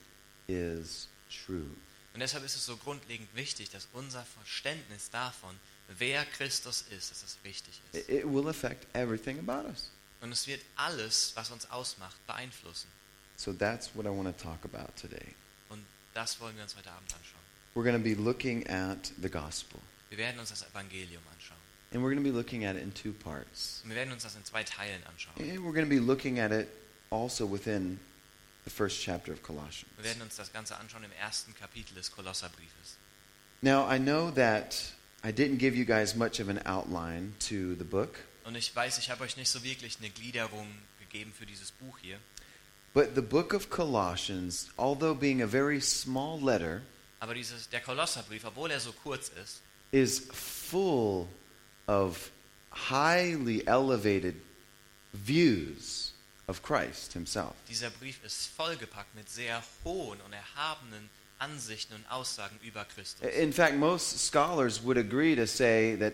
is 0.46 1.08
true. 1.46 1.68
Und 2.14 2.20
deshalb 2.20 2.44
ist 2.44 2.56
es 2.56 2.64
so 2.66 2.76
grundlegend 2.76 3.28
wichtig, 3.34 3.70
dass 3.70 3.88
unser 3.92 4.24
Verständnis 4.24 5.10
davon, 5.10 5.54
wer 5.98 6.24
Christus 6.26 6.82
ist, 6.96 7.10
dass 7.10 7.22
es 7.24 7.38
richtig 7.44 7.80
It, 7.92 8.00
ist. 8.00 8.08
it 8.08 8.24
will 8.24 8.48
affect 8.48 8.86
everything 8.94 9.38
about 9.38 9.68
us. 9.68 9.90
Und 10.20 10.32
es 10.32 10.46
wird 10.46 10.60
alles, 10.76 11.32
was 11.34 11.50
uns 11.50 11.68
ausmacht, 11.70 12.24
beeinflussen. 12.26 12.88
So 13.36 13.52
that's 13.52 13.90
what 13.94 14.06
I 14.06 14.10
want 14.10 14.26
to 14.36 14.42
talk 14.44 14.64
about 14.64 14.92
today. 15.00 15.34
Und 15.70 15.84
das 16.14 16.38
wollen 16.40 16.54
wir 16.56 16.62
uns 16.62 16.76
heute 16.76 16.90
Abend 16.90 17.12
anschauen. 17.14 17.40
We're 17.74 17.84
going 17.84 17.96
to 17.96 18.02
be 18.02 18.14
looking 18.14 18.66
at 18.68 19.12
the 19.22 19.30
gospel. 19.30 19.80
Wir 20.10 20.18
werden 20.18 20.38
uns 20.40 20.50
das 20.50 20.62
Evangelium 20.62 21.22
anschauen. 21.32 21.59
And 21.92 22.02
we're 22.02 22.10
going 22.14 22.22
to 22.22 22.30
be 22.30 22.36
looking 22.36 22.64
at 22.64 22.76
it 22.76 22.82
in 22.82 22.92
two 22.92 23.12
parts. 23.12 23.80
Und 23.82 23.90
wir 23.90 23.96
werden 23.96 24.12
uns 24.12 24.22
das 24.22 24.36
in 24.36 24.44
zwei 24.44 24.62
Teilen 24.62 25.02
anschauen. 25.06 25.34
And 25.38 25.58
we're 25.64 25.72
going 25.72 25.84
to 25.84 25.90
be 25.90 25.98
looking 25.98 26.38
at 26.38 26.52
it 26.52 26.68
also 27.10 27.46
within 27.50 27.98
the 28.64 28.70
first 28.70 29.00
chapter 29.02 29.32
of 29.32 29.42
Colossians. 29.42 29.86
Wir 29.96 30.04
werden 30.04 30.22
uns 30.22 30.36
das 30.36 30.52
Ganze 30.52 30.76
anschauen 30.78 31.02
im 31.04 31.10
ersten 31.20 31.54
Kapitel 31.54 31.94
des 31.94 32.10
Kolosserbriefes. 32.12 32.96
Now, 33.62 33.86
I 33.92 33.98
know 33.98 34.30
that 34.30 34.92
I 35.24 35.32
didn't 35.32 35.58
give 35.58 35.76
you 35.76 35.84
guys 35.84 36.14
much 36.14 36.40
of 36.40 36.48
an 36.48 36.58
outline 36.64 37.34
to 37.48 37.74
the 37.76 37.84
book, 37.84 38.18
Und 38.44 38.56
ich 38.56 38.74
weiß, 38.74 38.98
ich 38.98 39.10
habe 39.10 39.24
euch 39.24 39.36
nicht 39.36 39.50
so 39.50 39.62
wirklich 39.64 39.98
eine 39.98 40.08
Gliederung 40.10 40.66
gegeben 40.98 41.32
für 41.36 41.44
dieses 41.44 41.70
Buch 41.72 41.98
hier. 42.00 42.18
but 42.94 43.14
the 43.14 43.20
book 43.20 43.52
of 43.52 43.68
Colossians, 43.68 44.70
although 44.78 45.14
being 45.14 45.42
a 45.42 45.46
very 45.46 45.80
small 45.80 46.40
letter, 46.40 46.82
Aber 47.20 47.34
dieses, 47.34 47.68
der 47.68 47.80
Kolosserbrief, 47.80 48.44
obwohl 48.44 48.70
er 48.70 48.80
so 48.80 48.92
kurz 48.92 49.28
ist, 49.42 49.60
is 49.92 50.20
full 50.32 51.26
of 51.90 52.30
highly 52.70 53.66
elevated 53.66 54.36
views 55.12 56.12
of 56.46 56.62
Christ 56.62 57.12
himself. 57.12 57.54
dieser 57.68 57.90
Brief 57.90 58.22
ist 58.24 58.46
vollgepackt 58.56 59.14
mit 59.16 59.28
sehr 59.28 59.62
hohen 59.84 60.20
und 60.20 60.32
erhabenen 60.32 61.10
Ansichten 61.40 61.94
und 61.94 62.04
Aussagen 62.10 62.58
über 62.62 62.84
Christus. 62.84 63.26
In 63.36 63.52
fact, 63.52 63.74
most 63.74 64.18
scholars 64.18 64.82
would 64.84 64.98
agree 64.98 65.34
to 65.34 65.46
say 65.46 65.96
that 65.96 66.12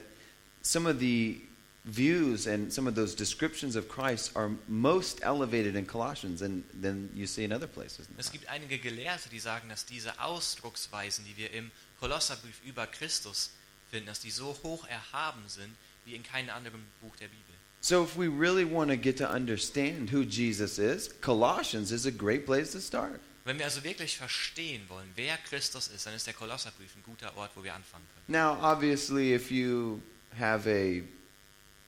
some 0.62 0.87
of 0.88 0.99
the 0.99 1.42
views 1.85 2.47
and 2.47 2.73
some 2.73 2.88
of 2.88 2.95
those 2.95 3.14
descriptions 3.14 3.76
of 3.76 3.88
Christ 3.88 4.35
are 4.35 4.50
most 4.68 5.21
elevated 5.23 5.76
in 5.76 5.87
Colossians 5.87 6.40
than, 6.40 6.64
than 6.80 7.11
you 7.14 7.26
see 7.26 7.45
in 7.45 7.52
other 7.52 7.66
places. 7.66 8.09
Es 8.16 8.30
gibt 8.30 8.49
einige 8.49 8.78
Gelehrte, 8.78 9.28
die 9.28 9.40
sagen, 9.40 9.68
dass 9.68 9.85
diese 9.85 10.18
Ausdrucksweisen, 10.21 11.25
die 11.26 11.37
wir 11.37 11.52
im 11.52 11.71
Kolosserbrief 12.00 12.62
über 12.64 12.87
Christus 12.87 13.50
finden, 13.90 14.07
dass 14.07 14.21
die 14.21 14.31
so 14.31 14.57
hoch 14.62 14.87
erhaben 14.88 15.43
sind 15.49 15.75
wie 16.05 16.14
in 16.14 16.23
keinem 16.23 16.50
anderen 16.50 16.85
Buch 17.00 17.16
der 17.16 17.26
Bibel. 17.26 17.43
So, 17.81 18.02
if 18.02 18.16
we 18.16 18.26
really 18.26 18.64
want 18.64 18.90
to 18.90 18.97
get 18.97 19.19
to 19.19 19.28
understand 19.28 20.11
who 20.12 20.23
Jesus 20.23 20.78
is, 20.78 21.11
Colossians 21.21 21.93
is 21.93 22.07
a 22.07 22.11
great 22.11 22.45
place 22.45 22.73
to 22.73 22.81
start. 22.81 23.21
Wenn 23.45 23.59
wir 23.59 23.64
also 23.64 23.85
wirklich 23.85 24.16
verstehen 24.16 24.83
wollen, 24.88 25.09
wer 25.14 25.37
Christus 25.37 25.87
ist, 25.87 26.05
dann 26.05 26.14
ist 26.14 26.26
der 26.26 26.35
Kolosserbrief 26.35 26.97
ein 26.97 27.02
guter 27.05 27.37
Ort, 27.37 27.52
wo 27.55 27.62
wir 27.62 27.75
anfangen 27.75 28.05
können. 28.12 28.25
Now, 28.26 28.59
obviously, 28.61 29.35
if 29.35 29.52
you 29.52 30.00
have 30.37 30.69
a 30.69 31.02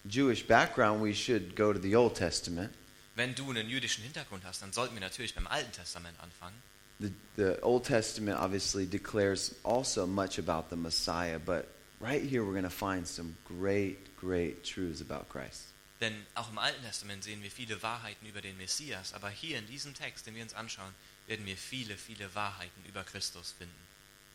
Jewish 0.08 0.46
background, 0.46 1.02
we 1.02 1.12
should 1.12 1.56
go 1.56 1.72
to 1.72 1.80
the 1.80 1.96
Old 1.96 2.14
Testament. 2.14 2.72
Wenn 3.16 3.34
du 3.34 3.50
einen 3.50 3.68
jüdischen 3.68 4.04
Hintergrund 4.04 4.44
hast, 4.44 4.62
dann 4.62 4.72
sollten 4.72 4.94
wir 4.94 5.00
natürlich 5.00 5.34
beim 5.34 5.48
Alten 5.48 5.72
Testament 5.72 6.16
anfangen. 6.20 6.54
The, 7.00 7.12
the 7.36 7.62
Old 7.62 7.84
Testament 7.84 8.38
obviously 8.38 8.86
declares 8.86 9.56
also 9.64 10.06
much 10.06 10.38
about 10.38 10.68
the 10.70 10.76
Messiah, 10.76 11.40
but 11.40 11.64
right 12.00 12.22
here 12.22 12.44
we're 12.44 12.52
going 12.52 12.62
to 12.62 12.70
find 12.70 13.06
some 13.06 13.36
great, 13.44 14.16
great 14.16 14.64
truths 14.64 15.00
about 15.00 15.28
Christ. 15.28 15.72
Denn 16.00 16.14
auch 16.34 16.48
im 16.50 16.58
Alten 16.58 16.82
Testament 16.82 17.24
sehen 17.24 17.42
wir 17.42 17.50
viele 17.50 17.82
Wahrheiten 17.82 18.26
über 18.26 18.40
den 18.40 18.56
Messias, 18.56 19.14
aber 19.14 19.30
hier 19.30 19.58
in 19.58 19.66
diesem 19.66 19.94
Text, 19.94 20.26
den 20.26 20.34
wir 20.34 20.42
uns 20.42 20.54
anschauen, 20.54 20.94
werden 21.26 21.44
wir 21.44 21.56
viele, 21.56 21.96
viele 21.96 22.32
Wahrheiten 22.34 22.84
über 22.86 23.02
Christus 23.02 23.54
finden. 23.58 23.74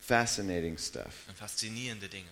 Fascinating 0.00 0.76
stuff. 0.76 1.26
Und 1.28 1.38
faszinierende 1.38 2.08
Dinge. 2.08 2.28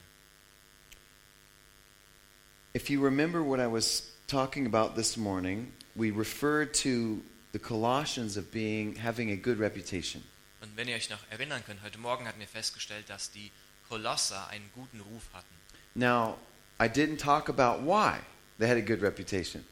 If 2.75 2.91
you 2.91 3.03
remember 3.03 3.43
what 3.43 3.59
I 3.59 3.67
was 3.67 4.13
talking 4.27 4.67
about 4.67 4.95
this 4.95 5.17
morning, 5.17 5.73
we 5.95 6.11
referred 6.11 6.75
to 6.83 7.23
the 7.53 7.59
Colossians 7.59 8.37
of 8.37 8.51
being 8.51 8.97
having 8.97 9.31
a 9.31 9.37
good 9.37 9.59
reputation. 9.59 10.23
Und 10.61 10.77
wenn 10.77 10.89
ihr 10.89 10.97
euch 10.97 11.11
noch 11.11 11.19
erinnern 11.31 11.63
könnt, 11.65 11.83
heute 11.83 11.99
Morgen 11.99 12.27
hatten 12.27 12.41
wir 12.41 12.47
festgestellt, 12.47 13.11
dass 13.11 13.31
die 13.31 13.51
Kolosser 13.93 14.49
einen 14.49 14.71
guten 14.75 15.01
Ruf 15.01 15.23
hatten. 15.35 15.55
Now, 15.95 16.39
I 16.81 16.89
didn't 16.89 17.19
talk 17.19 17.51
about 17.51 17.83
why 17.85 18.21
they 18.59 18.67
had 18.67 18.79
a 18.79 18.81
good 18.81 19.03
reputation. 19.03 19.67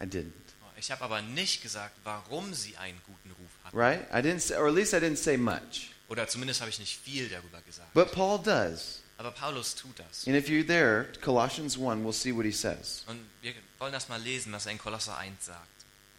I 0.00 0.04
didn't. 0.04 0.32
Ich 0.76 0.90
habe 0.90 1.04
aber 1.04 1.22
nicht 1.22 1.62
gesagt, 1.62 1.94
warum 2.02 2.52
sie 2.54 2.76
einen 2.76 3.00
guten 3.06 3.30
Ruf 3.30 3.50
hatten. 3.62 3.78
Right? 3.78 4.00
I 4.12 4.20
didn't 4.20 4.40
say, 4.40 4.56
or 4.56 4.66
at 4.66 4.74
least 4.74 4.94
I 4.94 4.96
didn't 4.96 5.18
say 5.18 5.36
much. 5.36 5.92
Oder 6.08 6.26
zumindest 6.26 6.60
habe 6.60 6.70
ich 6.70 6.80
nicht 6.80 6.98
viel 6.98 7.28
darüber 7.28 7.60
gesagt. 7.60 7.94
But 7.94 8.10
Paul 8.10 8.42
does. 8.42 9.00
Aber 9.16 9.30
Paulus 9.30 9.76
tut 9.76 9.96
das. 10.00 10.26
And 10.26 10.34
if 10.34 10.48
you're 10.48 10.66
there, 10.66 11.06
Colossians 11.20 11.76
1, 11.76 12.02
we'll 12.04 12.12
see 12.12 12.34
what 12.34 12.44
he 12.44 12.52
says. 12.52 13.04
Und 13.06 13.20
wir 13.42 13.54
wollen 13.78 13.92
das 13.92 14.08
mal 14.08 14.20
lesen, 14.20 14.52
was 14.52 14.66
er 14.66 14.72
in 14.72 14.78
Kolosser 14.78 15.16
1 15.16 15.46
sagt. 15.46 15.68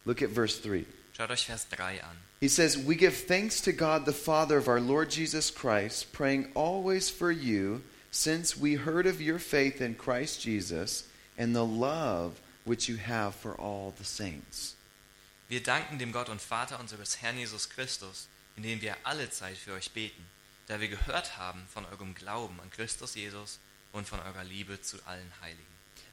Look 0.06 0.22
at 0.22 0.30
verse 0.30 0.62
3. 0.62 0.86
Schaut 1.14 1.30
euch 1.30 1.44
Vers 1.44 1.68
3 1.68 2.02
an. 2.02 2.16
He 2.40 2.48
says, 2.48 2.78
We 2.78 2.96
give 2.96 3.14
thanks 3.14 3.60
to 3.62 3.72
God 3.72 4.06
the 4.06 4.12
Father 4.12 4.56
of 4.56 4.66
our 4.66 4.80
Lord 4.80 5.10
Jesus 5.10 5.50
Christ, 5.50 6.12
praying 6.12 6.50
always 6.54 7.10
for 7.10 7.30
you, 7.30 7.82
since 8.10 8.56
we 8.56 8.74
heard 8.74 9.06
of 9.06 9.20
your 9.20 9.38
faith 9.38 9.80
in 9.80 9.94
Christ 9.94 10.40
Jesus 10.40 11.04
and 11.36 11.54
the 11.54 11.64
love 11.64 12.40
which 12.64 12.88
you 12.88 12.96
have 12.96 13.34
for 13.34 13.54
all 13.54 13.94
the 13.98 14.04
saints. 14.04 14.74
Wir 15.48 15.60
danken 15.60 15.98
dem 15.98 16.12
Gott 16.12 16.28
und 16.28 16.40
Vater 16.40 16.78
unseres 16.80 17.16
Herrn 17.20 17.36
Jesus 17.36 17.68
Christus, 17.68 18.28
indem 18.56 18.80
wir 18.80 18.96
alle 19.04 19.28
Zeit 19.30 19.56
für 19.56 19.72
euch 19.72 19.90
beten, 19.90 20.24
da 20.66 20.80
wir 20.80 20.88
gehört 20.88 21.36
haben 21.36 21.66
von 21.68 21.84
eurem 21.86 22.14
Glauben 22.14 22.58
an 22.60 22.70
Christus 22.70 23.16
Jesus 23.16 23.58
und 23.92 24.06
von 24.08 24.20
eurer 24.20 24.44
Liebe 24.44 24.80
zu 24.80 24.96
allen 25.06 25.32
Heiligen. 25.42 25.66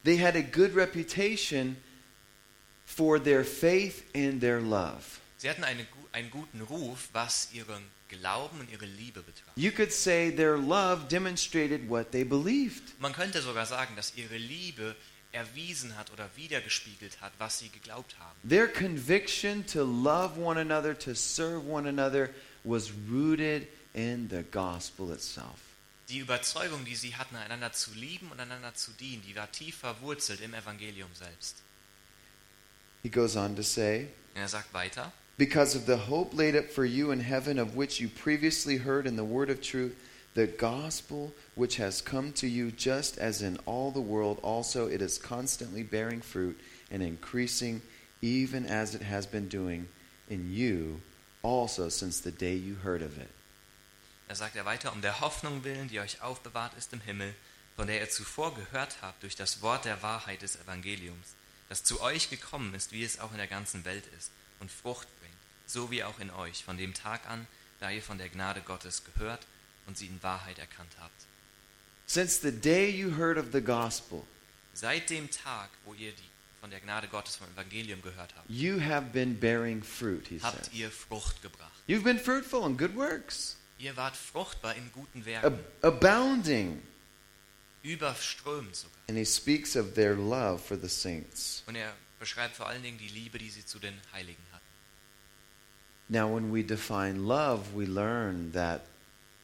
They 0.04 0.18
had 0.18 0.36
a 0.36 0.42
good 0.42 0.76
reputation 0.76 1.78
for 2.86 3.22
their 3.22 3.44
faith 3.44 4.04
and 4.16 4.42
their 4.42 4.60
love. 4.60 5.20
Sie 5.38 5.50
hatten 5.50 5.64
eine, 5.64 5.86
einen 6.12 6.30
guten 6.30 6.62
Ruf, 6.62 7.10
was 7.14 7.50
ihren 7.54 7.84
Glauben 8.10 8.60
und 8.60 8.72
ihre 8.72 8.86
Liebe 8.86 9.22
betraf. 9.22 9.54
You 9.56 9.72
could 9.72 9.92
say 9.92 10.32
their 10.32 10.58
love 10.58 11.08
demonstrated 11.10 11.90
what 11.90 12.12
they 12.12 12.24
believed. 12.24 13.00
Man 13.00 13.14
könnte 13.14 13.42
sogar 13.42 13.66
sagen, 13.66 13.96
dass 13.96 14.16
ihre 14.16 14.38
Liebe 14.38 14.96
erwiesen 15.32 15.98
hat 15.98 16.12
oder 16.12 16.30
wiedergespiegelt 16.36 17.22
hat, 17.22 17.34
was 17.38 17.60
sie 17.60 17.70
geglaubt 17.70 18.16
haben. 18.20 18.38
Their 18.48 18.68
conviction 18.68 19.66
to 19.68 19.84
love 19.84 20.40
one 20.40 20.60
another, 20.60 20.98
to 20.98 21.14
serve 21.14 21.68
one 21.68 21.88
another, 21.88 22.30
was 22.64 22.92
rooted 23.10 23.68
in 23.94 24.30
the 24.30 24.44
gospel 24.52 25.12
itself. 25.12 25.60
Die 26.10 26.20
Überzeugung, 26.20 26.86
die 26.86 26.96
sie 26.96 27.16
hatten, 27.16 27.36
einander 27.36 27.74
zu 27.74 27.92
lieben 27.94 28.32
und 28.32 28.40
einander 28.40 28.74
zu 28.74 28.92
dienen, 28.92 29.22
die 29.24 29.36
war 29.36 29.52
tief 29.52 29.78
verwurzelt 29.78 30.40
im 30.40 30.54
Evangelium 30.54 31.10
selbst. 31.14 31.58
He 33.04 33.10
goes 33.10 33.36
on 33.36 33.56
to 33.56 33.62
say, 33.62 34.08
er 34.34 34.48
sagt 34.48 34.74
weiter, 34.74 35.12
Because 35.38 35.76
of 35.76 35.86
the 35.86 35.98
hope 35.98 36.34
laid 36.34 36.56
up 36.56 36.66
for 36.66 36.84
you 36.84 37.12
in 37.12 37.20
heaven, 37.20 37.60
of 37.60 37.76
which 37.76 38.00
you 38.00 38.10
previously 38.10 38.78
heard 38.78 39.06
in 39.06 39.16
the 39.16 39.24
word 39.24 39.50
of 39.50 39.62
truth, 39.62 39.96
the 40.34 40.48
gospel 40.48 41.34
which 41.56 41.78
has 41.78 42.02
come 42.02 42.32
to 42.34 42.48
you, 42.48 42.72
just 42.72 43.18
as 43.18 43.42
in 43.42 43.58
all 43.66 43.92
the 43.92 44.02
world, 44.02 44.40
also 44.42 44.88
it 44.88 45.02
is 45.02 45.18
constantly 45.18 45.84
bearing 45.84 46.22
fruit 46.22 46.60
and 46.90 47.04
increasing, 47.04 47.82
even 48.22 48.66
as 48.66 48.96
it 48.96 49.02
has 49.02 49.26
been 49.28 49.48
doing 49.48 49.88
in 50.30 50.52
you 50.52 51.02
also 51.44 51.90
since 51.90 52.20
the 52.20 52.32
day 52.32 52.56
you 52.56 52.76
heard 52.76 53.02
of 53.02 53.18
it. 53.18 53.30
da 54.28 54.36
sagt 54.36 54.58
er 54.58 54.66
weiter, 54.66 54.92
um 54.92 55.02
der 55.02 55.22
Hoffnung 55.22 55.64
willen, 55.64 55.88
die 55.88 56.00
euch 56.00 56.22
aufbewahrt 56.22 56.74
ist 56.78 56.92
im 56.92 57.00
Himmel, 57.00 57.34
von 57.78 57.88
der 57.88 58.02
ihr 58.02 58.10
zuvor 58.10 58.54
gehört 58.56 58.98
habt 59.02 59.24
durch 59.24 59.36
das 59.36 59.62
Wort 59.62 59.86
der 59.86 60.02
Wahrheit 60.02 60.42
des 60.42 60.58
Evangeliums, 60.58 61.36
das 61.70 61.84
zu 61.84 62.02
euch 62.02 62.30
gekommen 62.30 62.74
ist, 62.74 62.92
wie 62.92 63.04
es 63.04 63.20
auch 63.20 63.32
in 63.32 63.38
der 63.38 63.48
ganzen 63.48 63.86
Welt 63.86 64.04
ist, 64.18 64.32
und 64.60 64.72
Frucht 64.72 65.08
bringt, 65.20 65.34
so 65.66 65.92
wie 65.92 66.04
auch 66.04 66.20
in 66.20 66.30
euch, 66.32 66.64
von 66.64 66.78
dem 66.78 66.94
Tag 66.94 67.30
an, 67.30 67.48
da 67.80 67.90
ihr 67.92 68.02
von 68.02 68.18
der 68.18 68.30
Gnade 68.30 68.62
Gottes 68.62 69.04
gehört 69.04 69.46
und 69.86 69.98
sie 69.98 70.08
in 70.08 70.22
Wahrheit 70.24 70.58
erkannt 70.60 70.92
habt. 71.00 71.26
Since 72.08 72.40
the 72.42 72.52
day 72.52 72.90
you 72.90 73.16
heard 73.18 73.38
of 73.38 73.48
the 73.52 73.62
gospel, 73.62 74.26
Seit 74.74 75.10
dem 75.10 75.30
Tag, 75.32 75.70
wo 75.86 75.94
ihr 75.96 76.12
die, 76.12 76.30
von 76.62 76.70
der 76.70 76.80
Gnade 76.80 77.08
Gottes 77.08 77.36
vom 77.36 77.48
Evangelium 77.56 78.02
gehört 78.02 78.34
habt, 78.36 78.50
you 78.50 78.80
have 78.80 79.08
been 79.12 79.40
bearing 79.40 79.82
fruit, 79.84 80.28
he 80.28 80.40
habt 80.42 80.66
says. 80.66 80.74
ihr 80.74 80.90
Frucht 80.92 81.42
gebracht. 81.42 81.72
You've 81.88 82.04
been 82.04 82.20
fruitful 82.20 82.66
in 82.66 82.78
good 82.78 82.96
works, 82.96 83.58
Ihr 83.80 83.96
wart 83.96 84.16
fruchtbar 84.16 84.74
in 84.76 84.92
guten 84.92 85.24
Werken, 85.26 85.60
abounding. 85.84 86.82
überströmend 87.84 88.76
sogar. 88.76 88.98
And 89.08 89.18
he 89.18 89.26
speaks 89.26 89.76
of 89.76 89.94
their 89.96 90.16
love 90.16 90.62
for 90.62 90.78
the 90.80 90.90
saints. 90.90 91.64
Und 91.68 91.76
er 91.76 91.94
beschreibt 92.20 92.56
vor 92.56 92.68
allen 92.68 92.84
Dingen 92.84 92.98
die 92.98 93.08
Liebe, 93.08 93.38
die 93.38 93.50
sie 93.50 93.66
zu 93.66 93.80
den 93.80 94.00
Heiligen 94.14 94.44
hatten. 94.52 94.66
Now, 96.10 96.34
when 96.34 96.54
we 96.54 96.64
define 96.64 97.28
love, 97.28 97.76
we 97.76 97.86
learn 97.86 98.54
that 98.54 98.82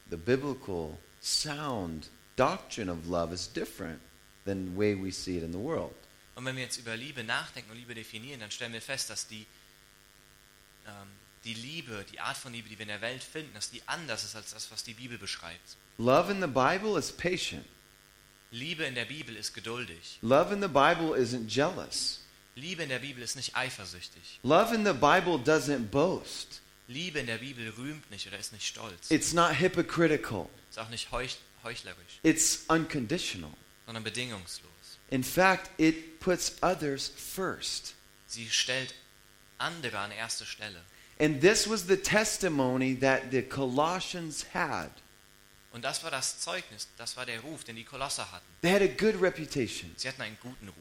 the 0.09 0.17
biblical 0.17 0.97
sound 1.21 2.09
doctrine 2.35 2.89
of 2.89 3.07
love 3.07 3.33
is 3.33 3.47
different 3.47 3.99
than 4.45 4.67
the 4.67 4.77
way 4.77 4.95
we 4.95 5.11
see 5.11 5.37
it 5.37 5.43
in 5.43 5.51
the 5.51 5.59
world. 5.59 5.93
Und 6.35 6.45
wenn 6.45 6.55
wir 6.55 6.63
jetzt 6.63 6.77
über 6.77 6.95
Liebe 6.95 7.23
nachdenken 7.23 7.71
und 7.71 7.77
Liebe 7.77 7.93
definieren, 7.93 8.39
dann 8.39 8.49
stellen 8.49 8.73
wir 8.73 8.81
fest, 8.81 9.09
dass 9.09 9.27
die, 9.27 9.45
ähm, 10.87 11.07
die 11.43 11.53
Liebe, 11.53 12.05
die 12.11 12.19
Art 12.19 12.37
von 12.37 12.53
Liebe, 12.53 12.69
die 12.69 12.77
wir 12.77 12.83
in 12.83 12.87
der 12.87 13.01
Welt 13.01 13.23
finden, 13.23 13.53
dass 13.53 13.69
die 13.69 13.81
anders 13.85 14.23
ist 14.23 14.35
als 14.35 14.51
das, 14.51 14.71
was 14.71 14.83
die 14.83 14.93
Bibel 14.93 15.17
beschreibt. 15.17 15.77
Love 15.97 16.31
in 16.31 16.41
the 16.41 16.47
Bible 16.47 16.97
is 16.97 17.11
patient. 17.11 17.65
Liebe 18.51 18.83
in 18.83 18.95
der 18.95 19.05
Bibel 19.05 19.35
ist 19.35 19.53
geduldig. 19.53 20.19
Love 20.21 20.53
in 20.53 20.61
the 20.61 20.67
Bible 20.67 21.15
isn't 21.15 21.47
jealous. 21.47 22.22
Liebe 22.55 22.83
in 22.83 22.89
der 22.89 22.99
Bibel 22.99 23.23
ist 23.23 23.35
nicht 23.35 23.55
eifersüchtig. 23.55 24.39
Love 24.43 24.75
in 24.75 24.85
the 24.85 24.93
Bible 24.93 25.37
doesn't 25.43 25.87
boast. 25.89 26.61
Liebe 26.87 27.19
in 27.19 27.25
der 27.25 27.37
Bibel 27.39 27.69
rühmt 27.77 28.09
nicht 28.11 28.27
oder 28.27 28.37
ist 28.37 28.53
nicht 28.53 28.67
stolz. 28.67 29.09
It's 29.09 29.33
not 29.33 29.59
hypocritical. 29.59 30.49
Ist 30.69 30.77
auch 30.79 30.89
nicht 30.89 31.11
heuch, 31.11 31.37
heuchlerisch, 31.63 32.19
It's 32.21 32.65
unconditional. 32.67 33.51
sondern 33.85 34.03
bedingungslos. 34.03 34.69
In 35.09 35.23
fact, 35.23 35.69
it 35.79 36.19
puts 36.19 36.55
others 36.61 37.11
first. 37.15 37.95
Sie 38.27 38.49
stellt 38.49 38.93
andere 39.57 39.97
an 39.99 40.11
erste 40.11 40.45
Stelle. 40.45 40.81
And 41.19 41.41
this 41.41 41.67
was 41.69 41.87
the 41.87 41.97
testimony 41.97 42.95
that 42.99 43.31
the 43.31 43.41
Colossians 43.41 44.45
had. 44.53 44.91
Und 45.71 45.83
das 45.83 46.03
war 46.03 46.11
das 46.11 46.39
Zeugnis, 46.39 46.87
das 46.97 47.17
war 47.17 47.25
der 47.25 47.39
Ruf, 47.39 47.63
den 47.63 47.75
die 47.75 47.83
Kolosser 47.83 48.31
hatten. 48.31 48.45
They 48.61 48.71
had 48.71 48.81
a 48.81 48.87
good 48.87 49.19
reputation. 49.21 49.91
Sie 49.95 50.07
hatten 50.07 50.21
einen 50.21 50.37
guten 50.41 50.67
Ruf. 50.67 50.77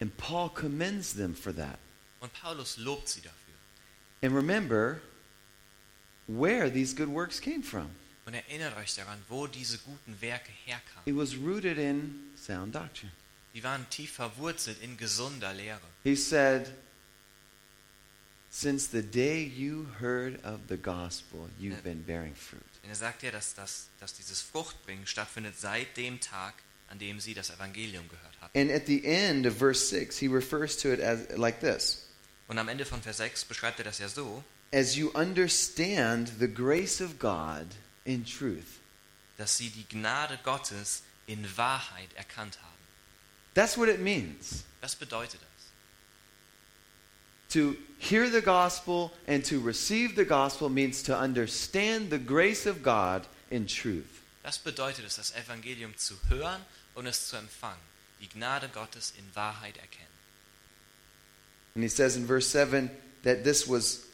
And 0.00 0.16
Paul 0.16 0.48
commends 0.48 1.14
them 1.14 1.34
for 1.34 1.52
that. 1.54 1.78
Und 2.20 2.32
Paulus 2.32 2.76
lobt 2.78 3.08
sie 3.08 3.20
dafür. 3.20 3.54
And 4.22 4.34
remember 4.34 5.00
where 6.26 6.70
these 6.70 6.94
good 6.94 7.08
works 7.08 7.40
came 7.40 7.62
from. 7.62 7.90
Und 8.26 8.34
erinnert 8.34 8.76
euch 8.76 8.94
daran, 8.94 9.18
wo 9.28 9.46
diese 9.46 9.78
guten 9.78 10.20
Werke 10.20 10.52
herkamen. 10.64 11.02
It 11.04 11.16
was 11.16 11.36
rooted 11.36 11.78
in 11.78 12.32
sound 12.36 12.74
doctrine. 12.74 13.12
Die 13.54 13.62
waren 13.62 13.88
tief 13.90 14.12
verwurzelt 14.12 14.80
in 14.80 14.96
gesunder 14.96 15.52
Lehre. 15.52 15.80
He 16.04 16.14
said, 16.14 16.72
Since 18.50 18.88
the 18.90 19.02
day 19.02 19.44
you 19.44 19.86
heard 20.00 20.44
of 20.44 20.60
the 20.68 20.76
gospel, 20.76 21.48
you've 21.58 21.82
been 21.82 22.02
bearing 22.04 22.34
fruit. 22.34 22.62
Denn 22.82 22.90
er 22.90 22.96
sagt 22.96 23.22
ja, 23.22 23.30
dass, 23.30 23.54
das, 23.54 23.88
dass 24.00 24.14
dieses 24.14 24.40
Fruchtbringen 24.42 25.06
stattfindet 25.06 25.58
seit 25.58 25.96
dem 25.96 26.20
Tag, 26.20 26.54
an 26.88 26.98
dem 26.98 27.20
sie 27.20 27.34
das 27.34 27.50
Evangelium 27.50 28.08
gehört. 28.08 28.29
And 28.54 28.70
at 28.70 28.86
the 28.86 29.04
end 29.06 29.46
of 29.46 29.54
verse 29.54 29.88
6, 29.88 30.18
he 30.18 30.28
refers 30.28 30.76
to 30.78 30.92
it 30.92 31.00
as 31.00 31.36
like 31.36 31.60
this 31.60 32.06
Und 32.48 32.58
am 32.58 32.68
Ende 32.68 32.84
von 32.84 33.00
Vers 33.00 33.18
6 33.18 33.44
beschreibt 33.44 33.78
er 33.78 33.84
das 33.84 33.98
ja 33.98 34.08
so, 34.08 34.42
As 34.72 34.96
you 34.96 35.10
understand 35.14 36.38
the 36.38 36.48
grace 36.48 37.00
of 37.00 37.18
God 37.18 37.66
in 38.04 38.24
truth. 38.24 38.80
dass 39.36 39.56
sie 39.56 39.70
die 39.70 39.86
Gnade 39.88 40.38
Gottes 40.42 41.02
in 41.26 41.46
Wahrheit 41.56 42.12
erkannt 42.14 42.58
haben. 42.60 42.70
That's 43.54 43.76
what 43.76 43.88
it 43.88 44.00
means. 44.00 44.64
Das 44.80 44.96
bedeutet 44.96 45.40
das. 45.40 45.50
To 47.50 47.76
hear 47.98 48.30
the 48.30 48.40
gospel 48.40 49.10
and 49.26 49.44
to 49.44 49.60
receive 49.60 50.14
the 50.14 50.24
gospel 50.24 50.68
means 50.68 51.02
to 51.02 51.16
understand 51.16 52.10
the 52.10 52.18
grace 52.18 52.66
of 52.66 52.82
God 52.82 53.26
in 53.50 53.66
truth. 53.66 54.06
Das 54.42 54.58
bedeutet 54.58 55.04
es, 55.04 55.16
das 55.16 55.34
Evangelium 55.34 55.96
zu 55.96 56.14
hören 56.28 56.64
und 56.94 57.06
es 57.06 57.26
zu 57.28 57.36
empfangen. 57.36 57.89
Die 58.20 58.28
Gnade 58.28 58.68
Gottes 58.68 59.12
in 59.16 59.24
Wahrheit 59.34 59.76
erkennen. 59.76 60.08
And 61.74 61.84
he 61.84 61.88
says 61.88 62.16
in 62.16 62.26
verse 62.26 62.48
7 62.48 62.90
that 63.22 63.44
this 63.44 63.66
was 63.66 64.06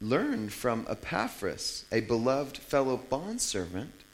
learned 0.00 0.52
from 0.52 0.86
Epaphras, 0.88 1.84
a 1.90 2.00
beloved 2.00 2.58
fellow 2.58 2.96
bondservant 2.96 4.04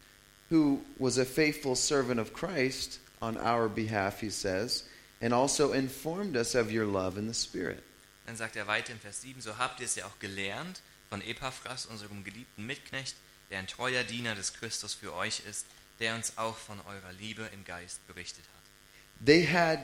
who 0.51 0.83
was 0.99 1.19
a 1.19 1.25
faithful 1.25 1.75
servant 1.75 2.21
of 2.21 2.33
Christ 2.33 2.99
on 3.23 3.37
our 3.37 3.69
behalf, 3.69 4.21
he 4.21 4.31
says, 4.31 4.85
and 5.21 5.33
also 5.33 5.73
informed 5.73 6.37
us 6.37 6.55
of 6.55 6.73
your 6.73 6.87
love 6.87 7.19
in 7.19 7.27
the 7.27 7.35
Spirit. 7.35 7.83
Dann 8.27 8.37
sagt 8.37 8.57
er 8.57 8.67
weiter 8.67 8.93
in 8.93 8.99
Vers 8.99 9.23
7, 9.23 9.41
so 9.41 9.59
habt 9.59 9.81
ihr 9.81 9.87
es 9.87 9.97
ja 9.97 10.07
auch 10.07 10.19
gelernt 10.19 10.81
von 11.09 11.21
Epaphras, 11.23 11.87
unserem 11.87 12.25
geliebten 12.25 12.67
Mitknecht, 12.67 13.17
der 13.51 13.59
ein 13.59 13.67
treuer 13.67 14.05
Diener 14.05 14.35
des 14.35 14.53
Christus 14.55 14.95
für 14.95 15.15
euch 15.15 15.43
ist, 15.49 15.67
der 16.01 16.15
uns 16.15 16.37
auch 16.37 16.57
von 16.57 16.81
eurer 16.81 17.13
Liebe 17.19 17.49
im 17.53 17.65
Geist 17.65 18.07
berichtet 18.07 18.45
hat. 18.45 19.25
They 19.25 19.47
had 19.47 19.79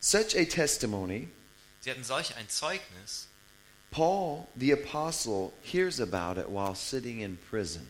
such 0.00 0.34
a 0.34 0.44
testimony. 0.44 1.28
Sie 1.80 1.90
hatten 1.90 2.04
solch 2.04 2.34
ein 2.36 2.48
Zeugnis, 2.48 3.28
Paul, 3.90 4.48
the 4.56 4.72
apostle, 4.72 5.52
hears 5.62 6.00
about 6.00 6.38
it 6.38 6.48
while 6.48 6.74
sitting 6.74 7.20
in 7.20 7.38
prison. 7.50 7.86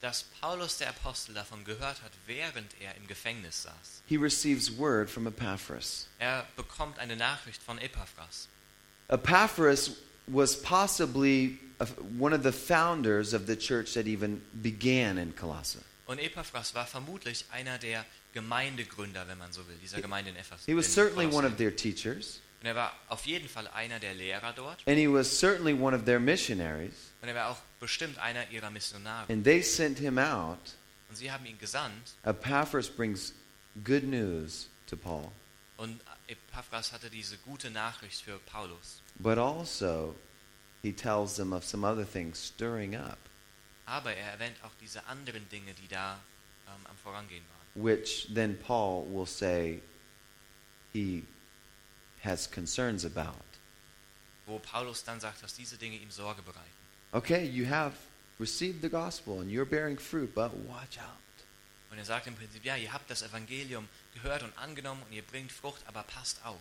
dass 0.00 0.24
Paulus 0.40 0.78
der 0.78 0.88
Apostel 0.88 1.32
davon 1.32 1.64
gehört 1.64 2.02
hat, 2.02 2.10
während 2.26 2.74
er 2.80 2.96
im 2.96 3.06
Gefängnis 3.06 3.62
saß. 3.62 4.02
He 4.06 4.16
receives 4.16 4.76
word 4.76 5.08
from 5.08 5.28
Epaphras. 5.28 6.08
Er 6.18 6.44
bekommt 6.56 6.98
eine 6.98 7.14
Nachricht 7.14 7.62
von 7.62 7.78
Epaphras. 7.78 8.48
Epaphras 9.08 9.92
was 10.26 10.60
possibly 10.60 11.58
one 12.18 12.32
of 12.32 12.42
the 12.42 12.52
founders 12.52 13.32
of 13.32 13.46
the 13.46 13.56
church 13.56 13.94
that 13.94 14.06
even 14.06 14.42
began 14.60 15.18
in 15.18 15.32
Colossae. 15.32 15.78
Und 16.06 16.18
Epaphras 16.18 16.74
war 16.74 16.86
vermutlich 16.86 17.44
einer 17.52 17.78
der 17.78 18.04
Gemeindegründer, 18.32 19.26
wenn 19.28 19.38
man 19.38 19.52
so 19.52 19.66
will, 19.68 19.76
dieser 19.80 20.00
Gemeinde 20.00 20.30
in 20.30 20.36
Ephesus. 20.36 20.66
He 20.66 20.76
was 20.76 20.86
in 20.88 20.92
certainly 20.92 21.26
one 21.26 21.46
of 21.46 21.56
their 21.56 21.74
teachers, 21.74 22.40
Und 22.60 22.66
er 22.68 22.74
war 22.74 22.92
auf 23.08 23.24
jeden 23.26 23.48
Fall 23.48 23.66
einer 23.68 23.98
der 24.00 24.14
Lehrer 24.14 24.52
dort. 24.52 24.82
and 24.86 24.98
he 24.98 25.06
was 25.08 25.28
certainly 25.38 25.72
one 25.74 25.94
of 25.96 26.04
their 26.04 26.20
missionaries. 26.20 26.92
Und 27.22 27.28
er 27.28 27.34
war 27.34 27.50
auch 27.50 27.58
bestimmt 27.80 28.18
einer 28.18 28.48
ihrer 28.50 28.70
Missionare. 28.70 29.32
And 29.32 29.44
they 29.44 29.62
sent 29.62 29.98
him 29.98 30.18
out. 30.18 30.58
Und 31.08 31.16
sie 31.16 31.30
haben 31.30 31.44
ihn 31.46 31.58
gesandt. 31.58 32.12
Epaphras 32.24 32.88
brings 32.88 33.34
good 33.84 34.02
news 34.04 34.68
to 34.86 34.96
Paul, 34.96 35.30
Und 35.76 36.00
Epaphras 36.26 36.92
hatte 36.92 37.10
diese 37.10 37.36
gute 37.38 37.70
Nachricht 37.70 38.22
für 38.22 38.38
Paulus. 38.40 39.00
but 39.18 39.38
also 39.38 40.14
he 40.82 40.92
tells 40.92 41.36
them 41.36 41.52
of 41.52 41.64
some 41.64 41.86
other 41.86 42.04
things 42.10 42.38
stirring 42.48 42.96
up, 42.96 43.18
Aber 43.86 44.14
er 44.14 44.32
erwähnt 44.32 44.56
auch 44.62 44.70
diese 44.80 45.04
anderen 45.06 45.48
Dinge, 45.48 45.74
die 45.74 45.88
da 45.88 46.18
ähm, 46.68 46.86
am 46.88 46.96
Vorangehen 46.96 47.44
waren. 47.48 47.62
which 47.74 48.28
then 48.34 48.54
Paul 48.58 49.06
will 49.06 49.26
say 49.26 49.80
he 50.92 51.24
has 52.22 52.46
concerns 52.46 53.04
about. 53.04 53.44
Wo 54.46 54.58
Paulus 54.58 55.02
dann 55.04 55.20
sagt, 55.20 55.42
dass 55.42 55.54
diese 55.54 55.76
Dinge 55.78 55.96
ihm 55.96 56.10
Sorge 56.10 56.42
bereiten. 56.42 56.60
Okay, 57.12 57.44
you 57.46 57.66
have 57.66 57.94
received 58.38 58.82
the 58.82 58.88
gospel 58.90 59.40
and 59.40 59.50
you're 59.50 59.64
bearing 59.64 59.96
fruit, 59.98 60.34
but 60.34 60.52
watch 60.68 60.98
out. 60.98 61.18
Und 61.90 61.98
er 61.98 62.04
sagt 62.04 62.26
im 62.26 62.34
Prinzip, 62.34 62.64
ja, 62.64 62.76
ihr 62.76 62.92
habt 62.92 63.10
das 63.10 63.22
Evangelium 63.22 63.86
gehört 64.14 64.42
und 64.42 64.56
angenommen 64.58 65.02
und 65.08 65.14
ihr 65.14 65.22
bringt 65.22 65.52
Frucht, 65.52 65.82
aber 65.86 66.02
passt 66.04 66.44
auf. 66.44 66.60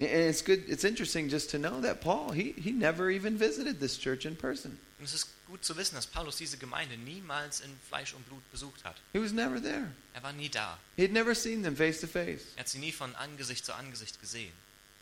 And 0.00 0.08
it's 0.10 0.42
good. 0.44 0.66
It's 0.68 0.84
interesting 0.84 1.28
just 1.28 1.50
to 1.50 1.58
know 1.58 1.80
that 1.80 2.00
Paul 2.00 2.32
he 2.32 2.54
he 2.58 2.72
never 2.72 3.10
even 3.10 3.38
visited 3.38 3.78
this 3.80 3.98
church 3.98 4.24
in 4.24 4.36
person. 4.36 4.78
Und 4.98 5.04
es 5.04 5.14
ist 5.14 5.28
gut 5.46 5.64
zu 5.64 5.76
wissen, 5.76 5.94
dass 5.94 6.06
Paulus 6.06 6.36
diese 6.36 6.56
Gemeinde 6.56 6.96
niemals 6.96 7.60
in 7.60 7.70
Fleisch 7.88 8.14
und 8.14 8.26
Blut 8.26 8.42
besucht 8.50 8.84
hat. 8.84 8.96
He 9.12 9.20
was 9.20 9.32
never 9.32 9.60
there. 9.62 9.88
Er 10.14 10.22
war 10.22 10.32
nie 10.32 10.48
da. 10.48 10.78
He'd 10.96 11.12
never 11.12 11.34
seen 11.34 11.62
them 11.62 11.76
face 11.76 12.00
to 12.00 12.06
face. 12.06 12.42
Er 12.56 12.60
hat 12.60 12.68
sie 12.68 12.78
nie 12.78 12.92
von 12.92 13.14
Angesicht 13.16 13.64
zu 13.64 13.74
Angesicht 13.74 14.20
gesehen. 14.20 14.52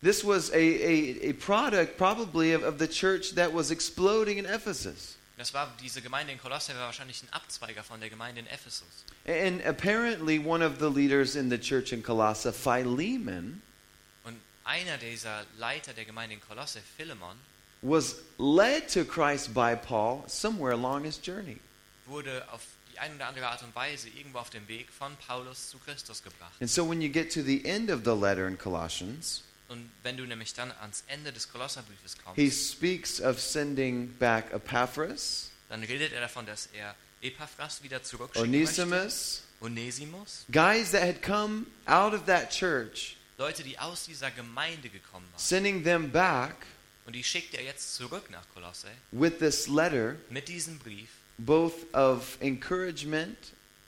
This 0.03 0.25
was 0.25 0.51
a, 0.51 0.57
a, 0.57 1.31
a 1.31 1.33
product 1.35 1.99
probably 1.99 2.55
of, 2.55 2.63
of 2.63 2.79
the 2.79 2.89
church 2.89 3.35
that 3.35 3.53
was 3.53 3.71
exploding 3.71 4.39
in 4.39 4.47
Ephesus. 4.47 5.17
Das 5.37 5.55
war 5.55 5.75
diese 5.83 6.03
Gemeinde 6.03 6.33
in 6.33 6.39
Kolosse 6.39 6.75
war 6.75 6.87
wahrscheinlich 6.87 7.23
ein 7.23 7.33
Abzweiger 7.33 7.83
von 7.83 7.99
der 7.99 8.11
Gemeinde 8.11 8.41
in 8.41 8.47
Ephesus. 8.47 9.05
And 9.27 9.65
apparently, 9.65 10.39
one 10.39 10.63
of 10.63 10.79
the 10.79 10.91
leaders 10.91 11.35
in 11.35 11.49
the 11.51 11.59
church 11.59 11.93
in 11.93 12.03
Colossae, 12.03 12.53
Philemon, 12.53 13.63
Und 14.25 14.39
einer 14.65 14.99
dieser 14.99 15.47
Leiter 15.57 15.95
der 15.95 16.05
Gemeinde 16.05 16.35
in 16.35 16.41
Kolosse, 16.43 16.81
Philemon, 16.97 17.39
was 17.83 18.17
led 18.39 18.89
to 18.93 19.05
Christ 19.05 19.55
by 19.55 19.75
Paul 19.77 20.25
somewhere 20.27 20.73
along 20.73 21.05
his 21.05 21.19
journey. 21.23 21.59
wurde 22.07 22.45
auf 22.53 22.63
die 22.93 22.99
eine 22.99 23.15
oder 23.15 23.29
andere 23.29 23.49
Art 23.49 23.63
und 23.63 23.75
Weise 23.75 24.09
irgendwo 24.09 24.39
auf 24.39 24.51
dem 24.51 24.67
Weg 24.69 24.89
von 24.91 25.17
Paulus 25.27 25.71
zu 25.71 25.79
Christus 25.79 26.23
gebracht. 26.23 26.53
And 26.61 26.69
so, 26.71 26.89
when 26.89 27.01
you 27.01 27.09
get 27.09 27.33
to 27.33 27.43
the 27.43 27.65
end 27.65 27.91
of 27.91 28.01
the 28.05 28.15
letter 28.15 28.47
in 28.49 28.59
Colossians, 28.59 29.43
Und 29.69 29.89
wenn 30.03 30.17
du 30.17 30.25
nämlich 30.25 30.53
dann 30.55 30.73
ans 30.81 31.05
Ende 31.07 31.33
des 31.33 31.49
Kolosserbriefes 31.53 32.17
kommst, 32.25 32.37
he 32.37 32.51
speaks 32.51 33.21
of 33.21 33.41
sending 33.41 34.09
back 34.19 34.53
Epaphras, 34.53 35.51
dann 35.69 35.85
redet 35.85 36.13
er 36.13 36.23
davon, 36.23 36.45
dass 36.45 36.69
er 36.73 36.97
Epaphras 37.23 37.81
wieder 37.85 38.03
zurückschicken 38.03 38.51
möchte. 38.51 38.83
Onesimus, 38.83 39.43
Onesimus. 39.61 40.45
guys 40.51 40.91
that 40.91 41.03
had 41.03 41.23
come 41.23 41.67
out 41.87 42.13
of 42.13 42.25
that 42.27 42.51
church, 42.51 43.17
Leute, 43.39 43.63
die 43.63 43.79
aus 43.79 44.05
dieser 44.07 44.33
Gemeinde 44.33 44.89
gekommen 44.89 45.27
waren. 45.31 45.39
sending 45.41 45.85
them 45.85 46.11
back 46.11 46.57
Und 47.11 47.15
die 47.15 47.25
schickt 47.25 47.55
er 47.55 47.65
jetzt 47.65 47.97
zurück 47.97 48.31
nach 48.31 48.49
Kolosse 48.55 48.87
with 49.11 49.39
this 49.41 49.67
letter, 49.67 50.15
mit 50.29 50.47
diesem 50.47 50.79
Brief. 50.79 51.09
both 51.39 51.93
of 51.93 52.39
encouragement 52.41 53.37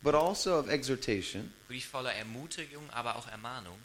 but 0.03 0.13
also 0.13 0.59
of 0.59 0.69
exhortation 0.69 1.53
Brief 1.69 1.87
voller 1.87 2.13
Ermutigung, 2.15 2.91
aber 2.91 3.15
auch 3.15 3.29
Ermahnung. 3.29 3.79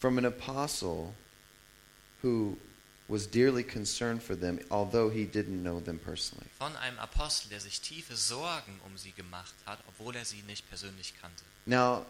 from 0.00 0.18
an 0.18 0.24
apostle 0.24 1.14
who 2.22 2.58
was 3.08 3.24
dearly 3.28 3.62
concerned 3.62 4.20
for 4.20 4.34
them, 4.34 4.58
although 4.68 5.08
he 5.08 5.24
didn't 5.24 5.62
know 5.62 5.78
them 5.78 6.00
personally. 6.00 6.48
Von 6.58 6.74
einem 6.74 6.98
Apostel, 6.98 7.50
der 7.50 7.60
sich 7.60 7.80
tiefe 7.80 8.16
Sorgen 8.16 8.80
um 8.84 8.98
sie 8.98 9.12
gemacht 9.12 9.54
hat, 9.64 9.78
obwohl 9.86 10.16
er 10.16 10.24
sie 10.24 10.42
nicht 10.48 10.68
persönlich 10.68 11.14
kannte. 11.20 11.44
Now, 11.66 12.04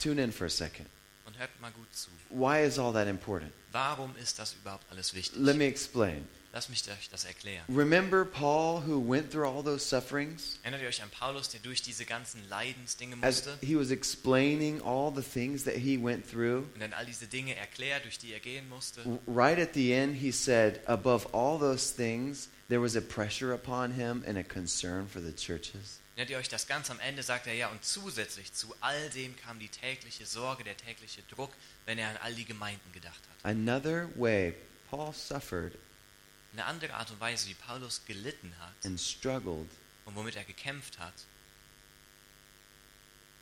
tune 0.00 0.20
in 0.20 0.32
for 0.32 0.46
a 0.48 0.50
second. 0.50 0.88
Und 1.28 1.38
hört 1.38 1.50
mal 1.60 1.70
gut 1.72 1.94
zu. 1.94 2.08
Why 2.30 2.64
is 2.66 2.78
all 2.78 2.90
that 2.94 3.06
important? 3.06 3.52
Warum 3.70 4.16
ist 4.16 4.38
das 4.38 4.54
überhaupt 4.54 4.90
alles 4.90 5.12
wichtig? 5.12 5.38
Let 5.38 5.56
me 5.56 5.66
explain. 5.66 6.26
Lass 6.54 6.70
mich 6.70 6.82
euch 6.88 7.10
das 7.10 7.26
erklären. 7.26 7.66
Remember 7.68 8.24
Paul 8.24 8.80
who 8.80 8.98
went 8.98 9.30
through 9.30 9.46
all 9.46 9.62
those 9.62 9.86
sufferings? 9.86 10.58
Erinnert 10.62 10.80
ihr 10.80 10.88
euch 10.88 11.02
an 11.02 11.10
Paulus, 11.10 11.50
der 11.50 11.60
durch 11.60 11.82
diese 11.82 12.06
ganzen 12.06 12.40
Leidensdinge 12.48 13.16
As 13.20 13.46
he 13.60 13.76
was 13.76 13.90
explaining 13.90 14.80
all 14.80 15.12
the 15.14 15.20
things 15.20 15.64
that 15.64 15.74
he 15.74 16.02
went 16.02 16.26
through, 16.26 16.64
und 16.72 16.80
dann 16.80 16.94
all 16.94 17.04
diese 17.04 17.26
Dinge 17.26 17.54
erklärt, 17.54 18.04
durch 18.04 18.16
die 18.16 18.32
er 18.32 18.40
gehen 18.40 18.66
musste? 18.70 19.02
right 19.26 19.58
at 19.58 19.74
the 19.74 19.92
end, 19.92 20.16
he 20.16 20.32
said, 20.32 20.80
above 20.86 21.26
all 21.34 21.58
those 21.58 21.94
things, 21.94 22.48
there 22.70 22.80
was 22.80 22.96
a 22.96 23.02
pressure 23.02 23.52
upon 23.52 23.92
him 23.92 24.24
and 24.26 24.38
a 24.38 24.42
concern 24.42 25.06
for 25.06 25.20
the 25.20 25.34
churches. 25.34 26.00
Erinnert 26.18 26.30
ihr 26.30 26.38
euch 26.38 26.48
das 26.48 26.66
ganz 26.66 26.90
am 26.90 26.98
Ende, 26.98 27.22
sagt 27.22 27.46
er 27.46 27.54
ja, 27.54 27.68
und 27.68 27.84
zusätzlich 27.84 28.52
zu 28.52 28.74
all 28.80 29.08
dem 29.10 29.36
kam 29.36 29.60
die 29.60 29.68
tägliche 29.68 30.26
Sorge, 30.26 30.64
der 30.64 30.76
tägliche 30.76 31.22
Druck, 31.30 31.52
wenn 31.86 31.96
er 31.96 32.08
an 32.08 32.16
all 32.16 32.34
die 32.34 32.44
Gemeinden 32.44 32.90
gedacht 32.90 33.20
hat. 33.22 33.44
Another 33.44 34.08
way 34.16 34.52
Paul 34.90 35.14
suffered 35.14 35.78
Eine 36.52 36.64
andere 36.64 36.94
Art 36.94 37.12
und 37.12 37.20
Weise, 37.20 37.48
wie 37.48 37.54
Paulus 37.54 38.04
gelitten 38.04 38.52
hat 38.58 38.74
and 38.84 39.00
struggled 39.00 39.70
und 40.06 40.16
womit 40.16 40.34
er 40.34 40.42
gekämpft 40.42 40.98
hat, 40.98 41.14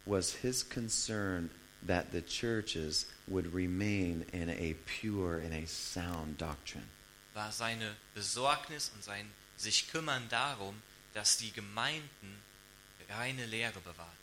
was 0.04 0.34
his 0.34 0.68
concern 0.68 1.48
that 1.86 2.08
the 2.12 2.20
churches 2.20 3.06
would 3.26 3.46
remain 3.54 4.20
in 4.32 4.50
a 4.50 4.74
pure 5.00 5.40
and 5.42 5.54
a 5.54 5.66
sound 5.66 6.38
doctrine. 6.38 6.84
war 7.32 7.50
seine 7.52 7.96
Besorgnis 8.14 8.90
und 8.94 9.02
sein 9.02 9.32
sich 9.56 9.88
kümmern 9.90 10.28
darum, 10.28 10.82
dass 11.14 11.38
die 11.38 11.52
Gemeinden 11.52 12.44
reine 13.08 13.46
Lehre 13.46 13.80
bewahrten. 13.80 14.16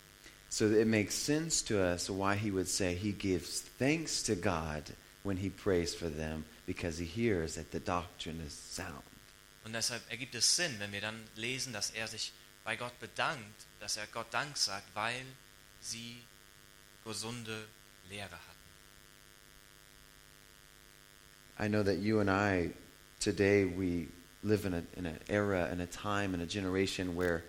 So 0.50 0.65
it 0.65 0.88
makes 0.88 1.15
sense 1.15 1.63
to 1.63 1.82
us 1.82 2.10
why 2.10 2.36
he 2.36 2.52
would 2.52 2.67
say 2.67 2.93
he 2.93 3.12
gives 3.12 3.62
thanks 3.80 4.22
to 4.24 4.36
God 4.36 4.93
when 5.24 5.38
he 5.38 5.50
prays 5.50 5.96
for 5.96 6.10
them 6.10 6.46
because 6.67 7.00
he 7.00 7.06
hears 7.06 7.56
that 7.56 7.72
the 7.72 7.80
doctrine 7.80 8.39
is 8.46 8.54
sound. 8.54 9.04
Und 9.65 9.74
deshalb 9.74 10.02
ergibt 10.12 10.36
es 10.36 10.56
Sinn, 10.56 10.76
wenn 10.80 10.91
wir 10.91 11.02
dann 11.02 11.24
lesen, 11.36 11.74
dass 11.74 11.89
er 11.91 12.08
sich 12.08 12.34
bei 12.63 12.76
Gott 12.76 13.00
bedankt, 13.00 13.65
dass 13.80 13.98
er 13.98 14.06
Gott 14.08 14.32
Dank 14.32 14.58
sagt, 14.58 14.88
weil 14.93 15.26
sie 15.82 16.17
gesunde 17.04 17.65
Lehre 18.10 18.30
hatten. 18.30 18.63
I 21.60 21.67
know 21.67 21.84
that 21.84 22.00
you 22.00 22.19
and 22.19 22.30
I 22.30 22.72
today 23.19 23.65
we 23.65 24.08
live 24.43 24.65
in 24.65 24.74
a 24.74 24.84
in 24.98 25.06
an 25.06 25.19
era 25.30 25.67
and 25.72 25.82
a 25.82 25.86
time 25.86 26.34
and 26.34 26.41
a 26.41 26.46
generation 26.46 27.15
where 27.15 27.43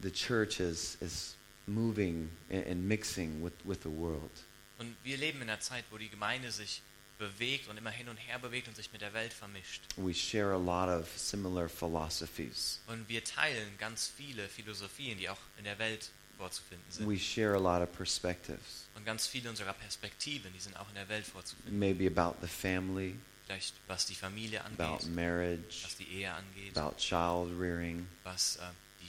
the 0.00 0.10
church 0.10 0.60
is 0.60 0.96
is 1.00 1.36
moving 1.66 2.30
and, 2.50 2.88
mixing 2.88 3.42
with, 3.42 3.52
with 3.64 3.82
the 3.82 3.90
world. 3.90 4.30
Und 4.78 4.96
wir 5.02 5.16
leben 5.16 5.42
in 5.42 5.50
einer 5.50 5.60
Zeit, 5.60 5.84
wo 5.90 5.98
die 5.98 6.08
Gemeinde 6.08 6.50
sich 6.50 6.82
bewegt 7.18 7.68
und 7.68 7.76
immer 7.76 7.90
hin 7.90 8.08
und 8.08 8.16
her 8.16 8.38
bewegt 8.38 8.68
und 8.68 8.76
sich 8.76 8.92
mit 8.92 9.02
der 9.02 9.12
Welt 9.12 9.32
vermischt. 9.32 9.82
We 9.96 10.14
share 10.14 10.54
a 10.54 10.56
lot 10.56 10.88
of 10.88 11.08
similar 11.18 11.68
philosophies. 11.68 12.80
Und 12.86 13.08
wir 13.08 13.24
teilen 13.24 13.76
ganz 13.78 14.06
viele 14.08 14.48
Philosophien, 14.48 15.18
die 15.18 15.28
auch 15.28 15.40
in 15.58 15.64
der 15.64 15.78
Welt 15.78 16.10
vorzufinden 16.36 16.84
sind. 16.90 17.08
We 17.08 17.18
share 17.18 17.54
a 17.54 17.58
lot 17.58 17.82
of 17.82 17.92
perspectives. 17.96 18.86
Und 18.94 19.04
ganz 19.04 19.26
viele 19.26 19.50
unserer 19.50 19.72
Perspektiven, 19.72 20.52
die 20.52 20.60
sind 20.60 20.76
auch 20.76 20.88
in 20.88 20.94
der 20.94 21.08
Welt 21.08 21.26
vorzufinden. 21.26 21.78
Maybe 21.78 22.06
about 22.06 22.38
the 22.40 22.48
family, 22.48 23.16
Vielleicht 23.46 23.74
was 23.88 24.06
die 24.06 24.14
Familie 24.14 24.64
about 24.64 24.82
angeht, 24.82 25.14
marriage, 25.14 25.82
was 25.82 25.96
die 25.96 26.08
Ehe 26.08 26.32
angeht, 26.32 26.76
about 26.76 26.98
child 26.98 27.50
rearing, 27.58 28.06
was 28.22 28.56
äh, 28.56 28.62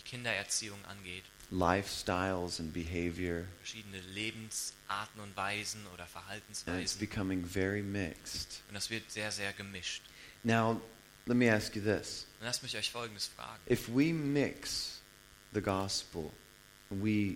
Kindererziehung 0.10 0.84
angeht, 0.86 1.24
lifestyles 1.52 2.60
and 2.60 2.74
behavior. 2.74 3.46
verschiedene 3.58 4.00
Lebensarten 4.14 5.22
und 5.22 5.36
Weisen 5.36 5.82
oder 5.94 6.04
And 6.04 6.10
it's 6.50 6.64
Verhaltensweisen. 6.64 7.00
becoming 7.00 7.46
very 7.46 7.82
mixed. 7.82 8.62
Und 8.68 8.76
das 8.76 8.90
wird 8.90 9.10
sehr, 9.12 9.32
sehr 9.32 9.54
gemischt. 9.54 10.02
Now, 10.44 10.82
let 11.26 11.38
me 11.38 11.52
ask 11.54 11.76
you 11.76 11.82
this. 11.82 12.26
Und 12.40 12.46
lasst 12.46 12.64
mich 12.64 12.76
euch 12.78 12.92
Folgendes 12.92 13.28
fragen. 13.28 13.62
If 13.70 13.88
we 13.90 14.14
mix 14.14 15.00
the 15.54 15.62
gospel, 15.62 16.32
we 16.90 17.36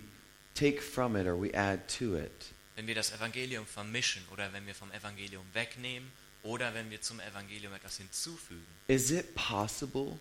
take 0.54 0.80
from 0.80 1.16
it 1.16 1.26
or 1.26 1.40
we 1.40 1.52
add 1.56 1.82
to 1.98 2.16
it, 2.16 2.52
Wenn 2.76 2.86
wir 2.88 2.94
das 2.96 3.12
Evangelium 3.12 3.66
vermischen 3.66 4.22
oder 4.32 4.52
wenn 4.52 4.66
wir 4.66 4.74
vom 4.74 4.90
Evangelium 4.90 5.44
wegnehmen 5.52 6.10
oder 6.42 6.74
wenn 6.74 6.90
wir 6.90 7.00
zum 7.00 7.20
Evangelium 7.20 7.72
etwas 7.72 7.98
hinzufügen, 7.98 8.66
is 8.88 9.10
it 9.12 9.34
possible 9.36 10.18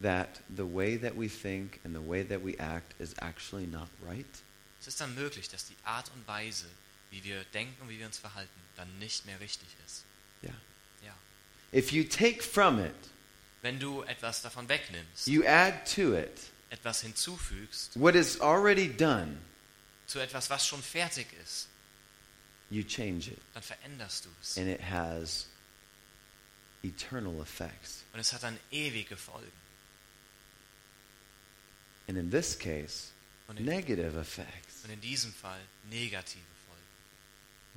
that 0.00 0.40
the 0.54 0.64
way 0.64 0.96
that 0.96 1.16
we 1.16 1.28
think 1.28 1.80
and 1.84 1.94
the 1.94 2.06
way 2.06 2.22
that 2.22 2.44
we 2.44 2.56
act 2.58 2.94
is 3.00 3.14
actually 3.20 3.66
not 3.66 3.88
right? 4.06 4.26
es 4.80 4.86
ist 4.86 5.00
dann 5.00 5.14
möglich, 5.14 5.48
dass 5.48 5.66
die 5.66 5.76
Art 5.84 6.10
und 6.14 6.26
Weise, 6.26 6.66
wie 7.10 7.22
wir 7.24 7.44
denken 7.52 7.82
und 7.82 7.88
wie 7.88 7.98
wir 7.98 8.06
uns 8.06 8.18
verhalten, 8.18 8.60
dann 8.76 8.98
nicht 8.98 9.26
mehr 9.26 9.40
richtig 9.40 9.68
ist. 9.86 10.04
Yeah. 10.42 10.54
Ja. 11.04 11.14
If 11.72 11.92
you 11.92 12.04
take 12.04 12.42
from 12.42 12.78
it, 12.78 12.94
Wenn 13.60 13.80
du 13.80 14.02
etwas 14.02 14.40
davon 14.42 14.68
wegnimmst, 14.68 15.26
you 15.26 15.44
add 15.44 15.84
to 15.94 16.14
it 16.16 16.50
etwas 16.70 17.00
hinzufügst, 17.00 17.98
what 17.98 18.14
is 18.14 18.40
already 18.40 18.88
done, 18.88 19.36
zu 20.06 20.20
etwas, 20.20 20.48
was 20.48 20.66
schon 20.66 20.82
fertig 20.82 21.26
ist, 21.42 21.68
you 22.70 22.84
change 22.84 23.32
it. 23.32 23.38
dann 23.54 23.62
veränderst 23.62 24.26
du 24.26 24.28
es. 24.40 24.56
And 24.56 24.68
it 24.68 24.80
has 24.80 25.48
eternal 26.84 27.40
effects. 27.42 28.04
Und 28.12 28.20
es 28.20 28.32
hat 28.32 28.44
dann 28.44 28.58
ewige 28.70 29.16
Folgen. 29.16 29.50
And 32.08 32.16
in 32.16 32.30
this 32.30 32.56
case, 32.58 33.12
Und 33.48 33.58
in, 33.60 33.66
negative 33.66 34.16
effects. 34.18 34.84
und 34.84 34.90
in 34.90 35.00
diesem 35.00 35.32
Fall 35.32 35.60
negative 35.90 36.42
Folgen. 36.66 36.82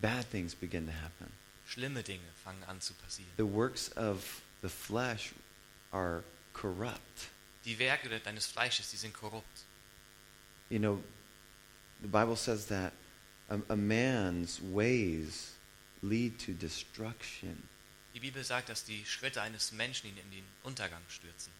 Bad 0.01 0.29
things 0.31 0.55
begin 0.55 0.85
to 0.87 0.93
happen. 0.93 1.31
Schlimme 1.67 2.03
Dinge 2.03 2.23
fangen 2.43 2.63
an 2.67 2.81
zu 2.81 2.93
passieren. 2.93 3.31
The 3.37 3.45
works 3.45 3.89
of 3.95 4.41
the 4.61 4.69
flesh 4.69 5.31
are 5.91 6.23
corrupt. 6.53 7.29
Die 7.65 7.77
Werke 7.77 8.09
deines 8.19 8.47
Fleisches, 8.47 8.89
die 8.91 8.97
sind 8.97 9.13
korrupt. 9.13 9.65
You 10.69 10.79
know, 10.79 11.03
the 12.01 12.07
Bible 12.07 12.35
says 12.35 12.67
that 12.67 12.93
a, 13.49 13.59
a 13.69 13.75
man's 13.75 14.59
ways 14.61 15.51
lead 16.01 16.39
to 16.39 16.53
destruction. 16.53 17.67
Die 18.13 18.19
Bibel 18.19 18.43
sagt, 18.43 18.69
dass 18.69 18.83
die 18.83 19.05
Schritte 19.05 19.41
eines 19.41 19.71
Menschen 19.71 20.09
ihn 20.09 20.17
in 20.17 20.31
den 20.31 20.43
Untergang 20.63 21.01
stürzen. 21.07 21.51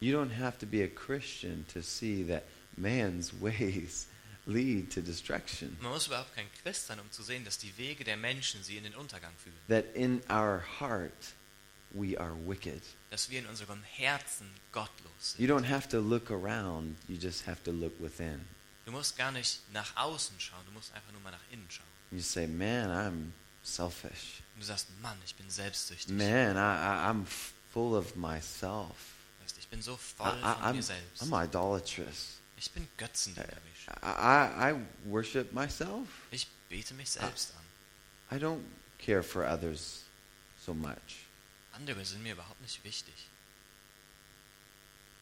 You 0.00 0.12
don't 0.16 0.30
have 0.38 0.58
to 0.58 0.66
be 0.66 0.82
a 0.82 0.88
Christian 0.88 1.64
to 1.72 1.82
see 1.82 2.22
that 2.28 2.44
man's 2.76 3.32
ways 3.40 4.06
lead 4.46 4.90
to 4.92 5.00
destruction. 5.02 5.76
Man 5.80 5.92
muss 5.92 6.06
überhaupt 6.06 6.34
kein 6.34 6.46
Christ 6.62 6.86
sein, 6.86 7.00
um 7.00 7.10
zu 7.10 7.22
sehen, 7.22 7.44
dass 7.44 7.58
die 7.58 7.76
Wege 7.76 8.04
der 8.04 8.16
Menschen 8.16 8.62
sie 8.62 8.76
in 8.76 8.84
den 8.84 8.94
Untergang 8.94 9.32
führen. 9.42 9.56
That 9.68 9.94
in 9.94 10.22
our 10.30 10.62
heart 10.80 11.34
we 11.92 12.18
are 12.18 12.34
wicked. 12.46 12.82
Dass 13.10 13.28
wir 13.30 13.40
in 13.40 13.46
unserem 13.46 13.82
Herzen 13.82 14.48
gottlos 14.72 15.34
You 15.38 15.46
sind. 15.46 15.50
don't 15.50 15.68
have 15.68 15.88
to 15.88 16.00
look 16.00 16.30
around, 16.30 16.96
you 17.08 17.16
just 17.16 17.46
have 17.46 17.62
to 17.64 17.72
look 17.72 17.92
within. 18.00 18.40
Du 18.86 18.92
musst 18.92 19.16
gar 19.18 19.32
nicht 19.32 19.60
nach 19.72 19.94
außen 19.96 20.38
schauen, 20.38 20.64
du 20.66 20.72
musst 20.72 20.92
einfach 20.94 21.12
nur 21.12 21.20
mal 21.20 21.30
nach 21.32 21.44
innen 21.50 21.66
schauen. 21.70 21.86
You 22.10 22.20
say, 22.20 22.46
Man, 22.46 22.88
I'm 22.90 23.32
selfish. 23.62 24.40
Und 24.54 24.60
du 24.62 24.66
sagst, 24.66 24.86
Mann, 25.02 25.18
ich 25.26 25.34
bin 25.34 25.50
selbstsüchtig. 25.50 26.08
Man, 26.08 26.56
I, 26.56 26.58
I, 26.58 27.10
I'm 27.10 27.26
full 27.70 27.94
of 27.94 28.16
myself. 28.16 28.94
Bin 29.70 29.82
so 29.82 29.94
I, 29.94 29.96
voll 29.96 30.26
I, 30.26 30.54
von 30.54 30.62
I'm, 30.62 30.74
mir 30.76 30.82
selbst. 30.82 31.22
I'm 31.22 31.32
idolatrous. 31.32 32.38
Ich 32.56 32.70
bin 32.70 32.88
götzendienerich. 32.96 33.86
I, 34.02 34.06
I, 34.06 34.70
I 34.72 34.84
worship 35.06 35.52
myself. 35.52 36.08
Ich 36.30 36.46
bete 36.68 36.94
mich 36.94 37.10
selbst 37.10 37.52
an. 37.56 38.36
I 38.36 38.40
don't 38.40 38.64
care 38.98 39.22
for 39.22 39.44
others 39.44 40.04
so 40.64 40.74
much. 40.74 41.26
Andere 41.72 42.04
sind 42.04 42.22
mir 42.22 42.32
überhaupt 42.32 42.60
nicht 42.60 42.82
wichtig. 42.84 43.14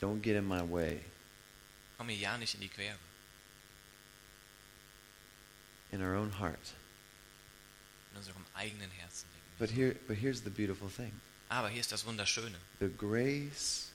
Don't 0.01 0.21
get 0.23 0.37
in 0.37 0.47
my 0.47 0.63
way. 0.63 1.01
Komm 1.99 2.07
mir 2.07 2.17
ja 2.17 2.37
nicht 2.39 2.55
in 2.55 2.61
die 2.61 2.69
Quere. 2.69 2.99
In 5.93 6.03
our 6.03 6.15
own 6.15 6.31
heart. 6.39 6.75
In 8.13 8.19
unserem 8.19 8.45
eigenen 8.55 8.91
Herzen 8.91 9.27
But 9.59 9.71
here, 9.71 9.95
but 10.07 10.17
here's 10.17 10.43
the 10.43 10.51
beautiful 10.51 10.89
thing: 10.91 11.13
Aber 11.49 11.69
hier 11.69 11.81
ist 11.81 11.91
das 11.93 12.05
Wunderschöne. 12.05 12.59
the 12.81 12.89
grace 12.89 13.91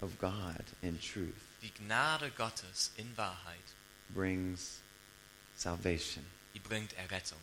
of 0.00 0.18
God 0.18 0.64
in 0.82 0.98
truth 1.00 1.34
Die 1.62 1.72
Gnade 1.84 2.30
Gottes 2.36 2.92
in 2.96 3.06
Wahrheit, 3.16 3.74
brings 4.14 4.78
salvation. 5.56 6.24
die 6.54 6.60
bringt 6.60 6.92
Errettung. 6.96 7.38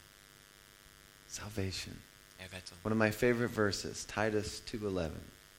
Salvation. 1.27 1.95
Errettung. 2.39 2.77
One 2.83 2.91
of 2.91 2.97
my 2.97 3.11
favorite 3.11 3.49
verses, 3.53 4.05
Titus 4.05 4.61
2:11. 4.65 5.11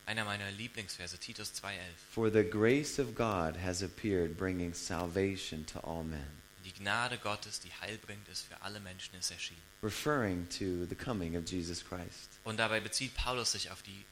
Einer 0.07 0.25
meiner 0.25 0.51
Lieblingsverse, 0.53 1.19
Titus 1.19 1.51
2,11. 1.53 1.97
For 2.11 2.31
the 2.31 2.45
grace 2.45 2.99
of 3.01 3.15
God 3.17 3.57
has 3.57 3.83
appeared, 3.83 4.37
bringing 4.37 4.73
salvation 4.73 5.65
to 5.67 5.81
all 5.81 6.05
men, 6.05 6.27
Die 6.65 6.73
Gnade 6.73 7.19
Gottes, 7.19 7.59
die 7.61 7.73
Heil 7.81 7.99
bringt, 7.99 8.29
ist 8.29 8.47
für 8.47 8.61
alle 8.63 8.79
Menschen 8.81 9.15
ist 9.19 9.31
erschienen. 9.33 9.61
referring 9.83 10.49
to 10.49 10.87
the 10.87 10.95
coming 10.95 11.37
of 11.37 11.45
Jesus 11.51 11.85
Christ, 11.85 12.39
Und 12.45 12.59
dabei 12.59 12.81
bezieht 12.81 13.15
Paulus 13.15 13.53
sich 13.53 13.71
auf 13.71 13.83
die 13.83 14.05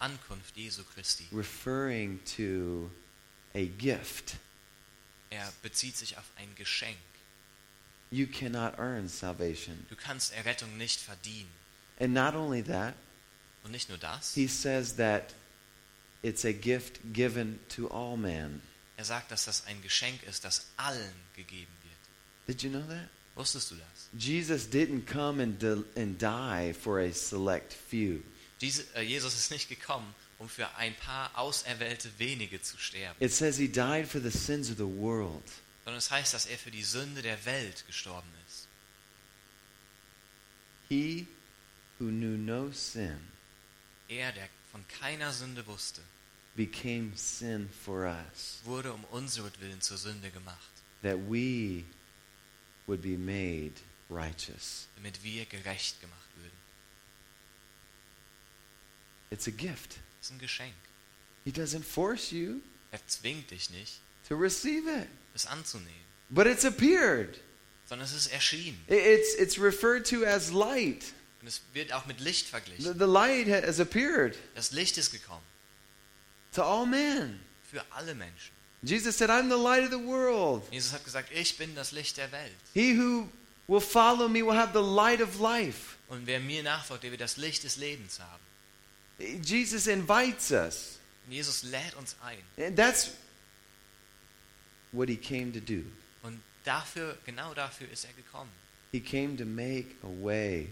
Ankunft 0.00 0.56
Jesu 0.56 0.82
Christi. 0.94 1.26
referring 1.32 2.20
to 2.36 2.90
a 3.54 3.66
gift. 3.78 4.36
Er 5.30 5.52
bezieht 5.62 5.96
sich 5.96 6.16
auf 6.16 6.24
ein 6.36 6.54
Geschenk. 6.54 6.96
You 8.10 8.26
cannot 8.26 8.78
earn 8.78 9.08
salvation. 9.08 9.84
Du 9.90 9.96
kannst 9.96 10.32
Errettung 10.32 10.76
nicht 10.78 11.00
verdienen. 11.00 11.50
And 12.00 12.14
not 12.14 12.34
only 12.34 12.62
that, 12.62 12.94
Und 13.64 13.72
nicht 13.72 13.88
nur 13.88 13.98
das, 13.98 14.34
he 14.34 14.46
says 14.46 14.96
that 14.96 15.34
it's 16.22 16.44
a 16.44 16.52
gift 16.52 17.00
given 17.12 17.58
to 17.68 17.88
all 17.88 18.16
men. 18.16 18.62
er 18.96 19.04
sagt, 19.04 19.30
dass 19.30 19.44
das 19.44 19.66
ein 19.66 19.82
Geschenk 19.82 20.22
ist, 20.22 20.44
das 20.44 20.68
allen 20.76 21.12
gegeben 21.36 21.72
wird. 21.82 21.98
Did 22.46 22.62
you 22.62 22.70
know 22.70 22.86
that? 22.88 23.08
Wusstest 23.34 23.70
du 23.70 23.74
das? 23.76 24.08
Jesus 24.18 24.66
didn't 24.68 25.04
come 25.06 25.42
and, 25.42 25.62
and 25.96 26.18
die 26.20 26.72
for 26.72 26.98
a 27.00 27.12
select 27.12 27.72
few. 27.72 28.22
Diese, 28.60 28.82
äh, 28.94 29.02
Jesus 29.02 29.34
ist 29.34 29.50
nicht 29.50 29.68
gekommen, 29.68 30.14
um 30.38 30.48
für 30.48 30.74
ein 30.76 30.94
paar 30.96 31.36
auserwählte 31.38 32.10
wenige 32.18 32.60
zu 32.60 32.76
sterben, 32.78 33.22
It 33.24 33.32
says 33.32 33.56
he 33.56 33.68
died 33.68 34.06
for 34.08 34.20
the 34.20 34.30
sins 34.30 34.70
of 34.70 34.76
the 34.76 34.84
world. 34.84 35.42
sondern 35.84 35.98
es 35.98 36.10
heißt, 36.10 36.34
dass 36.34 36.46
er 36.46 36.58
für 36.58 36.70
die 36.70 36.82
Sünde 36.84 37.22
der 37.22 37.44
Welt 37.44 37.84
gestorben 37.86 38.28
ist. 38.48 38.68
He 40.88 41.26
who 41.98 42.06
knew 42.06 42.36
no 42.36 42.70
sin 42.72 43.18
Er, 44.08 44.32
der 44.32 44.48
von 44.72 44.86
keiner 44.88 45.32
Sünde 45.32 45.66
wusste, 45.66 46.00
became 46.56 47.12
sin 47.14 47.68
for 47.84 48.06
us, 48.06 48.60
wurde 48.64 48.92
um 48.92 49.04
unseretwillen 49.04 49.80
zur 49.80 49.98
Sünde 49.98 50.30
gemacht, 50.30 50.70
that 51.02 51.16
we 51.28 51.84
would 52.86 53.02
be 53.02 53.16
made 53.18 53.74
righteous. 54.10 54.88
damit 54.96 55.22
wir 55.22 55.44
gerecht 55.46 56.00
gemacht 56.00 56.28
würden. 56.36 56.57
It's 59.30 59.46
a 59.46 59.50
gift. 59.50 59.96
Das 60.20 60.28
ist 60.28 60.32
ein 60.32 60.38
Geschenk. 60.38 60.74
He 61.44 61.50
doesn't 61.52 61.84
force 61.84 62.30
you 62.30 62.60
Er 62.90 63.00
zwingt 63.06 63.50
dich 63.50 63.68
nicht, 63.70 64.00
to 64.28 64.34
receive 64.36 64.88
it, 64.88 65.08
es 65.34 65.46
anzunehmen, 65.46 65.92
but 66.30 66.46
it's 66.46 66.64
appeared. 66.64 67.38
sondern 67.88 68.06
es 68.06 68.14
ist 68.14 68.26
erschienen. 68.28 68.82
It's, 68.88 69.34
it's 69.38 69.58
referred 69.58 70.06
to 70.08 70.24
as 70.24 70.50
light. 70.50 71.04
Und 71.40 71.46
es 71.48 71.60
wird 71.72 71.92
auch 71.92 72.06
mit 72.06 72.20
Licht 72.20 72.46
The, 72.46 72.50
verglichen. 72.50 72.98
the 72.98 73.04
light 73.06 73.46
has 73.48 73.78
appeared 73.80 74.36
Das 74.54 74.72
Licht 74.72 74.96
ist 74.98 75.12
gekommen 75.12 75.44
to 76.52 76.62
all 76.62 76.86
men. 76.86 77.38
für 77.70 77.84
alle 77.90 78.14
Menschen. 78.14 78.52
Jesus 78.82 79.18
said, 79.18 79.28
I'm 79.30 79.48
the 79.50 79.56
light 79.62 79.82
of 79.84 79.90
the 79.90 79.98
world. 80.06 80.62
Jesus 80.72 80.92
hat 80.92 81.04
gesagt, 81.04 81.30
ich 81.32 81.56
bin 81.58 81.74
das 81.74 81.92
Licht 81.92 82.16
der 82.16 82.30
Welt. 82.32 82.54
He 82.74 82.96
who 82.96 83.28
will 83.66 83.80
follow 83.80 84.28
me 84.28 84.42
will 84.44 84.56
have 84.56 84.72
the 84.72 84.80
light 84.84 85.20
of 85.20 85.38
life. 85.40 85.96
Und 86.08 86.26
wer 86.26 86.40
mir 86.40 86.62
nachfolgt, 86.62 87.02
der 87.04 87.10
wird 87.10 87.20
das 87.20 87.36
Licht 87.36 87.64
des 87.64 87.76
Lebens 87.76 88.18
haben. 88.20 88.42
Jesus 89.18 89.86
invites 89.86 90.50
us. 90.50 90.98
Jesus 91.28 91.62
lädt 91.64 91.94
uns 91.96 92.16
ein. 92.22 92.38
And 92.64 92.76
that's 92.76 93.10
what 94.92 95.08
he 95.08 95.16
came 95.16 95.52
to 95.52 95.60
do. 95.60 95.82
Und 96.22 96.40
dafür, 96.64 97.18
genau 97.26 97.52
dafür 97.54 97.90
ist 97.90 98.04
er 98.04 98.12
gekommen. 98.14 98.50
He 98.92 99.00
came 99.00 99.36
to 99.36 99.44
make 99.44 99.88
a 100.02 100.08
way, 100.24 100.68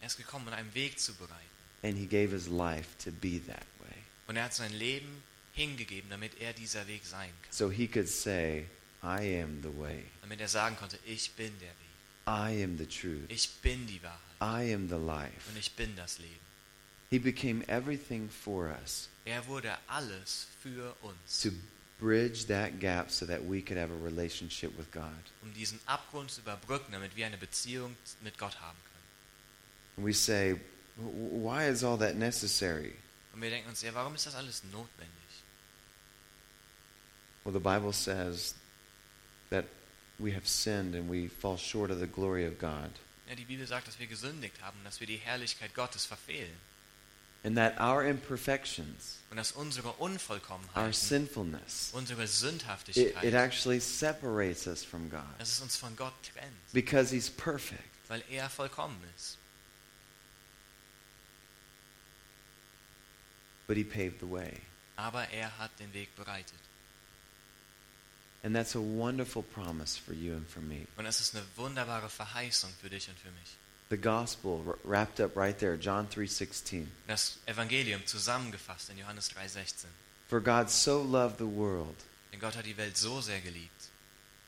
Er 0.00 0.08
ist 0.08 0.16
gekommen, 0.16 0.48
um 0.48 0.54
einen 0.54 0.74
Weg 0.74 0.98
zu 0.98 1.14
bereiten. 1.14 1.34
and 1.82 1.96
he 1.96 2.06
gave 2.06 2.32
his 2.32 2.48
life 2.48 2.88
to 3.04 3.10
be 3.12 3.38
that 3.46 3.64
way. 3.80 3.94
Und 4.26 4.36
er 4.36 4.44
hat 4.44 4.54
sein 4.54 4.72
Leben 4.72 5.22
hingegeben, 5.52 6.10
damit 6.10 6.32
er 6.40 6.52
dieser 6.52 6.86
Weg 6.88 7.04
sein 7.04 7.30
kann. 7.42 7.52
So 7.52 7.70
he 7.70 7.86
could 7.86 8.08
say, 8.08 8.66
I 9.02 9.40
am 9.42 9.62
the 9.62 9.78
way. 9.78 10.02
Damit 10.22 10.40
er 10.40 10.48
sagen 10.48 10.76
konnte, 10.76 10.98
ich 11.06 11.30
bin 11.32 11.52
der 11.60 11.68
Weg. 11.68 11.76
I 12.28 12.64
am 12.64 12.76
the 12.76 12.86
truth. 12.86 13.30
Ich 13.30 13.48
bin 13.62 13.86
die 13.86 14.00
Wahrheit. 14.02 14.18
I 14.40 14.74
am 14.74 14.88
the 14.88 14.96
life. 14.96 15.48
Und 15.48 15.56
ich 15.58 15.72
bin 15.72 15.94
das 15.94 16.18
Leben. 16.18 16.40
He 17.10 17.18
became 17.18 17.62
everything 17.68 18.28
for 18.28 18.68
us 18.82 19.08
Er 19.24 19.46
wurde 19.46 19.76
alles 19.88 20.46
für 20.62 20.94
uns, 21.02 21.42
to 21.42 21.50
bridge 22.00 22.46
that 22.46 22.78
gap 22.80 23.10
so 23.10 23.24
that 23.26 23.40
we 23.48 23.60
could 23.62 23.78
have 23.78 23.90
a 23.92 24.04
relationship 24.04 24.76
with 24.78 24.90
God. 24.92 25.12
um 25.42 25.52
diesen 25.54 25.78
Abgrund 25.86 26.30
zu 26.30 26.40
überbrücken, 26.40 26.92
damit 26.92 27.14
wir 27.16 27.26
eine 27.26 27.38
Beziehung 27.38 27.96
mit 28.22 28.36
Gott 28.38 28.60
haben 28.60 28.78
können. 28.84 29.98
And 29.98 30.06
we 30.06 30.12
say, 30.12 30.54
"W- 30.96 31.42
why 31.42 31.68
is 31.68 31.82
all 31.84 31.98
that 31.98 32.16
necessary? 32.16 32.94
Und 33.32 33.40
wir 33.42 33.50
denken 33.50 33.68
uns, 33.68 33.82
ja, 33.82 33.92
warum 33.94 34.14
ist 34.14 34.26
das 34.26 34.34
alles 34.34 34.62
notwendig? 34.64 35.10
Well, 37.44 37.52
the 37.52 37.60
Bible 37.60 37.92
says 37.92 38.54
that 39.50 39.64
we 40.18 40.32
have 40.34 40.46
sinned 40.48 40.94
and 40.96 41.08
we 41.10 41.28
fall 41.28 41.56
short 41.56 41.90
of 41.90 41.98
the 42.00 42.06
glory 42.06 42.46
of 42.46 42.58
God. 42.58 42.90
Ja, 43.28 43.34
die 43.36 43.44
Bibel 43.44 43.66
sagt, 43.66 43.86
dass 43.88 43.98
wir 43.98 44.06
gesündigt 44.06 44.60
haben, 44.62 44.78
dass 44.84 45.00
wir 45.00 45.06
die 45.06 45.16
Herrlichkeit 45.18 45.74
Gottes 45.74 46.04
verfehlen. 46.06 46.56
And 47.46 47.56
that 47.56 47.80
our 47.80 48.02
imperfections, 48.02 49.18
Und 49.30 49.36
dass 49.36 49.52
unsere 49.52 49.94
our 50.00 50.92
sinfulness, 50.92 51.92
unsere 51.92 52.24
it, 52.24 52.28
Sündhaftigkeit, 52.28 53.22
it 53.22 53.34
actually 53.34 53.78
separates 53.78 54.66
us 54.66 54.82
from 54.82 55.08
God 55.08 55.22
dass 55.38 55.52
es 55.52 55.60
uns 55.60 55.76
von 55.76 55.94
Gott 55.94 56.12
trennt, 56.24 56.72
because 56.72 57.14
He's 57.14 57.30
perfect. 57.30 57.84
weil 58.08 58.24
er 58.28 58.50
vollkommen 58.50 59.00
ist. 59.16 59.38
But 63.68 63.76
He 63.76 63.84
paved 63.84 64.18
the 64.18 64.28
way. 64.28 64.60
Aber 64.96 65.28
er 65.30 65.56
hat 65.56 65.70
den 65.78 65.92
Weg 65.94 66.16
bereitet. 66.16 66.58
And 68.42 68.56
that's 68.56 68.74
a 68.74 68.80
wonderful 68.80 69.44
promise 69.44 69.96
for 69.96 70.14
you 70.14 70.34
and 70.34 70.50
for 70.50 70.62
me. 70.62 70.88
Und 70.96 71.06
es 71.06 71.20
ist 71.20 71.36
eine 71.36 71.44
wunderbare 71.54 72.08
Verheißung 72.08 72.72
für 72.80 72.90
dich 72.90 73.08
und 73.08 73.18
für 73.20 73.30
mich. 73.30 73.56
The 73.88 73.96
gospel 73.96 74.76
wrapped 74.84 75.20
up 75.20 75.36
right 75.36 75.56
there, 75.58 75.76
John 75.76 76.08
3:16. 76.08 76.86
Das 77.06 77.38
Evangelium 77.46 78.04
zusammengefasst 78.04 78.90
in 78.90 78.98
Johannes 78.98 79.28
3,16. 79.28 79.86
For 80.28 80.40
God 80.40 80.70
so 80.70 81.00
loved 81.02 81.38
the 81.38 81.46
world 81.46 81.94
Denn 82.32 82.40
Gott 82.40 82.56
hat 82.56 82.64
die 82.66 82.76
Welt 82.76 82.96
so 82.96 83.20
sehr 83.20 83.40
geliebt, 83.40 83.90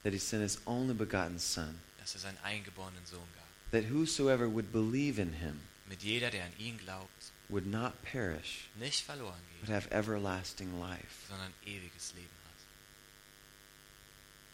that 0.03 0.12
He 0.12 0.18
sent 0.18 0.42
His 0.42 0.59
only 0.66 0.92
begotten 0.94 1.38
Son, 1.38 1.79
dass 2.01 2.14
er 2.16 2.20
seinen 2.20 2.38
eingeborenen 2.42 3.07
Sohn 3.07 3.29
gab. 3.37 3.44
that 3.70 3.85
whosoever 3.92 4.48
would 4.48 4.72
believe 4.72 5.20
in 5.20 5.35
Him 5.35 5.61
Mit 5.88 6.03
jeder, 6.03 6.31
der 6.31 6.44
an 6.44 6.53
ihn 6.59 6.77
glaubt, 6.79 7.31
would 7.48 7.64
not 7.66 8.03
perish, 8.03 8.68
nicht 8.74 9.05
verloren 9.05 9.38
gehen. 9.53 9.61
but 9.61 9.68
have 9.70 9.88
everlasting 9.92 10.81
life. 10.81 11.27
sondern 11.29 11.53
ewiges 11.64 12.12
Leben 12.16 12.27
hat. 12.44 12.59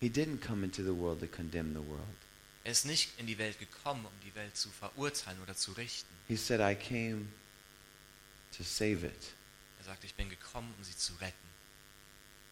He 0.00 0.10
didn't 0.10 0.42
come 0.42 0.62
into 0.62 0.82
the 0.82 0.92
world 0.94 1.20
to 1.20 1.26
condemn 1.26 1.72
the 1.72 1.80
world. 1.80 2.16
Er 2.64 2.72
ist 2.72 2.86
nicht 2.86 3.10
in 3.18 3.26
die 3.26 3.36
Welt 3.38 3.58
gekommen, 3.58 4.04
um 4.06 4.12
die 4.24 4.34
Welt 4.34 4.56
zu 4.56 4.70
verurteilen 4.70 5.40
oder 5.42 5.54
zu 5.54 5.72
richten. 5.72 6.08
He 6.28 6.36
said, 6.36 6.60
I 6.60 6.74
came 6.74 7.26
to 8.56 8.62
save 8.64 9.06
it. 9.06 9.34
Er 9.78 9.84
sagt, 9.84 10.04
ich 10.04 10.14
bin 10.14 10.30
gekommen, 10.30 10.72
um 10.78 10.84
sie 10.84 10.96
zu 10.96 11.12
retten. 11.14 11.34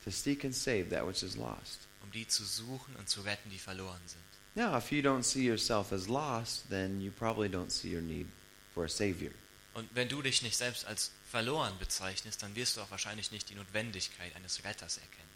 to 0.04 0.10
seek 0.10 0.44
and 0.44 0.54
save 0.54 0.90
that 0.90 1.06
which 1.06 1.22
is 1.22 1.36
lost. 1.36 1.78
um 2.02 2.10
die 2.10 2.26
zu 2.26 2.44
suchen 2.44 2.94
und 2.96 3.08
zu 3.08 3.22
retten, 3.22 3.50
die 3.50 3.58
verloren 3.58 4.00
sind. 4.06 4.22
Now, 4.54 4.76
if 4.76 4.92
you 4.92 5.00
don't 5.00 5.22
see 5.22 5.42
yourself 5.44 5.92
as 5.92 6.08
lost, 6.08 6.68
then 6.68 7.00
you 7.00 7.10
probably 7.10 7.48
don't 7.48 7.70
see 7.70 7.88
your 7.94 8.02
need 8.02 8.26
for 8.74 8.84
a 8.84 8.88
Savior. 8.88 9.30
Und 9.74 9.88
wenn 9.94 10.08
du 10.10 10.20
dich 10.20 10.42
nicht 10.42 10.56
selbst 10.56 10.84
als 10.84 11.12
verloren 11.30 11.72
bezeichnest, 11.78 12.42
dann 12.42 12.54
wirst 12.54 12.76
du 12.76 12.82
auch 12.82 12.90
wahrscheinlich 12.90 13.30
nicht 13.30 13.48
die 13.48 13.54
Notwendigkeit 13.54 14.36
eines 14.36 14.62
Retters 14.64 14.98
erkennen. 14.98 15.31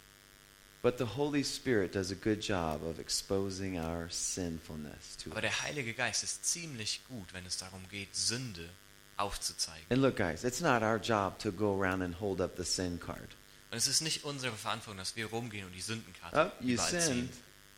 But 0.83 0.97
the 0.99 1.05
Holy 1.17 1.43
Spirit 1.43 1.93
does 1.93 2.11
a 2.11 2.15
good 2.15 2.39
job 2.41 2.83
of 2.83 2.99
exposing 2.99 3.77
our 3.79 4.07
sinfulness 4.09 5.17
to 5.23 5.31
Aber 5.31 5.41
der 5.41 5.61
Heilige 5.63 5.93
Geist 5.93 6.23
ist 6.23 6.45
ziemlich 6.45 7.01
gut, 7.09 7.33
wenn 7.33 7.45
es 7.45 7.57
darum 7.57 7.81
geht, 7.89 8.15
Sünde 8.15 8.69
aufzuzeigen. 9.17 9.85
And 9.89 10.01
look, 10.01 10.15
guys, 10.17 10.43
it's 10.43 10.61
not 10.61 10.83
our 10.83 10.97
job 10.97 11.39
to 11.39 11.51
go 11.51 11.73
around 11.81 12.03
and 12.03 12.19
hold 12.19 12.39
up 12.39 12.55
the 12.57 12.63
sin 12.63 12.99
card. 12.99 13.35
Und 13.71 13.77
es 13.77 13.87
ist 13.87 14.01
nicht 14.01 14.23
unsere 14.23 14.55
Verantwortung, 14.55 14.97
dass 14.99 15.15
wir 15.15 15.25
rumgehen 15.25 15.65
und 15.65 15.73
die 15.73 15.81
Sündenkarte 15.81 16.51
Oh, 16.53 16.63
you 16.63 16.75
überall 16.75 16.89
ziehen 16.89 17.01
sinned. 17.01 17.29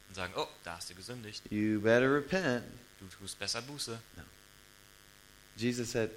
und 0.10 0.16
sagen, 0.16 0.34
oh, 0.36 0.48
da 0.64 0.76
hast 0.76 0.90
du 0.90 0.96
gesündigt, 0.96 1.42
You 1.50 1.80
better 1.82 2.14
repent. 2.14 2.64
du 3.00 3.06
tust 3.18 3.40
besser 3.40 3.62
Buße. 3.62 3.98
No. 4.18 4.24
Jesus 5.56 5.92
said, 5.92 6.12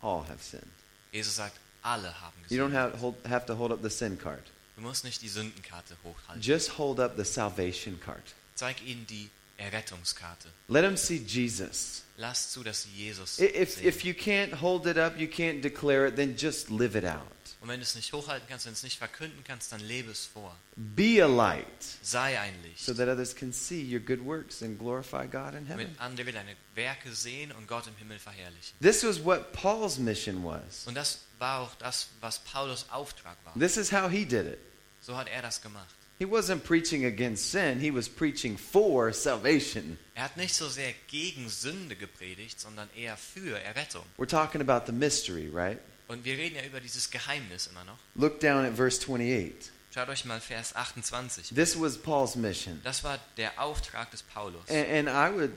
all 0.00 0.22
have 0.28 0.42
sinned. 0.42 0.64
Jesus 1.12 1.36
sagt, 1.36 1.58
alle 1.82 2.18
haben 2.20 2.34
gesündigt. 2.44 2.50
You 2.52 2.64
don't 2.64 2.72
have, 2.72 2.98
hold, 3.00 3.16
have 3.28 3.44
to 3.46 3.58
hold 3.58 3.72
up 3.72 3.80
the 3.82 3.90
sin 3.90 4.16
card. 4.16 4.42
Du 4.80 4.86
musst 4.86 5.04
nicht 5.04 5.20
die 5.20 5.28
Sündenkarte 5.28 5.94
hochhalten. 6.02 6.40
Just 6.40 6.78
hold 6.78 7.00
up 7.00 7.12
the 7.18 7.24
salvation 7.24 8.00
card. 8.00 8.22
Zeig 8.54 8.82
ihnen 8.82 9.06
die 9.06 9.28
Errettungskarte. 9.58 10.48
Let 10.68 10.84
them 10.84 10.96
see 10.96 11.18
Jesus. 11.18 12.02
Lass 12.16 12.50
zu, 12.50 12.62
dass 12.62 12.84
sie 12.84 12.90
Jesus 12.90 13.38
If, 13.38 13.74
sehen. 13.74 13.86
if 13.86 14.04
you 14.04 14.14
can't 14.14 14.62
hold 14.62 14.86
it 14.86 14.96
up, 14.96 15.18
you 15.18 15.28
can't 15.28 15.60
declare 15.60 16.06
it, 16.06 16.16
then 16.16 16.34
just 16.34 16.70
live 16.70 16.96
it 16.96 17.04
out. 17.04 17.20
Und 17.60 17.68
wenn 17.68 17.78
du 17.78 17.82
es 17.82 17.94
nicht 17.94 18.10
hochhalten 18.14 18.48
kannst, 18.48 18.64
wenn 18.64 18.72
du 18.72 18.76
es 18.76 18.82
nicht 18.82 18.96
verkünden 18.96 19.44
kannst, 19.44 19.70
dann 19.70 19.80
lebe 19.80 20.10
es 20.12 20.24
vor. 20.24 20.56
Be 20.76 21.22
a 21.22 21.26
light 21.26 21.66
Sei 22.00 22.40
ein 22.40 22.54
Licht, 22.62 22.82
so 22.82 22.94
that 22.94 23.06
others 23.06 23.36
can 23.36 23.52
see 23.52 23.82
your 23.82 24.00
good 24.00 24.24
works 24.24 24.62
and 24.62 24.78
glorify 24.78 25.26
God 25.26 25.52
in 25.52 25.68
damit 25.68 25.88
andere 26.00 26.32
deine 26.32 26.56
Werke 26.74 27.12
sehen 27.12 27.52
und 27.52 27.68
Gott 27.68 27.86
im 27.86 27.96
Himmel 27.96 28.18
verherrlichen. 28.18 28.78
This 28.80 29.04
was 29.04 29.22
what 29.22 29.52
Paul's 29.52 29.98
mission 29.98 30.42
was. 30.42 30.86
Und 30.86 30.94
das 30.94 31.18
war 31.38 31.60
auch 31.60 31.74
das, 31.74 32.08
was 32.22 32.38
Paulus 32.38 32.86
Auftrag 32.88 33.36
war. 33.44 33.52
This 33.58 33.76
is 33.76 33.92
how 33.92 34.10
he 34.10 34.24
did 34.24 34.46
it. 34.46 34.69
So 35.00 35.16
hat 35.16 35.28
er 35.28 35.42
das 35.42 35.60
gemacht. 35.60 35.94
He 36.18 36.26
wasn't 36.26 36.64
preaching 36.64 37.06
against 37.06 37.50
sin, 37.50 37.80
he 37.80 37.90
was 37.90 38.06
preaching 38.06 38.58
for 38.58 39.10
salvation. 39.12 39.98
Er 40.14 40.24
hat 40.24 40.36
nicht 40.36 40.54
so 40.54 40.68
sehr 40.68 40.92
gegen 41.08 41.48
Sünde 41.48 41.96
gepredigt, 41.96 42.60
sondern 42.60 42.90
eher 42.94 43.16
für 43.16 43.58
Errettung. 43.58 44.04
We're 44.18 44.28
talking 44.28 44.60
about 44.60 44.84
the 44.86 44.92
mystery, 44.92 45.48
right? 45.50 45.78
Und 46.08 46.24
wir 46.26 46.36
reden 46.36 46.56
ja 46.56 46.64
über 46.64 46.80
dieses 46.80 47.10
Geheimnis 47.10 47.68
immer 47.68 47.84
noch. 47.84 47.96
Look 48.16 48.38
down 48.40 48.66
at 48.66 48.74
verse 48.74 49.00
28. 49.00 49.70
Schaut 49.94 50.08
euch 50.10 50.26
mal 50.26 50.40
Vers 50.40 50.76
28. 50.76 51.54
This 51.54 51.80
was 51.80 51.96
Paul's 51.96 52.36
mission. 52.36 52.80
Das 52.84 53.02
war 53.02 53.18
der 53.38 53.58
Auftrag 53.58 54.10
des 54.10 54.22
Paulus. 54.22 54.68
And, 54.68 54.86
and 54.88 55.08
I 55.08 55.34
would 55.34 55.52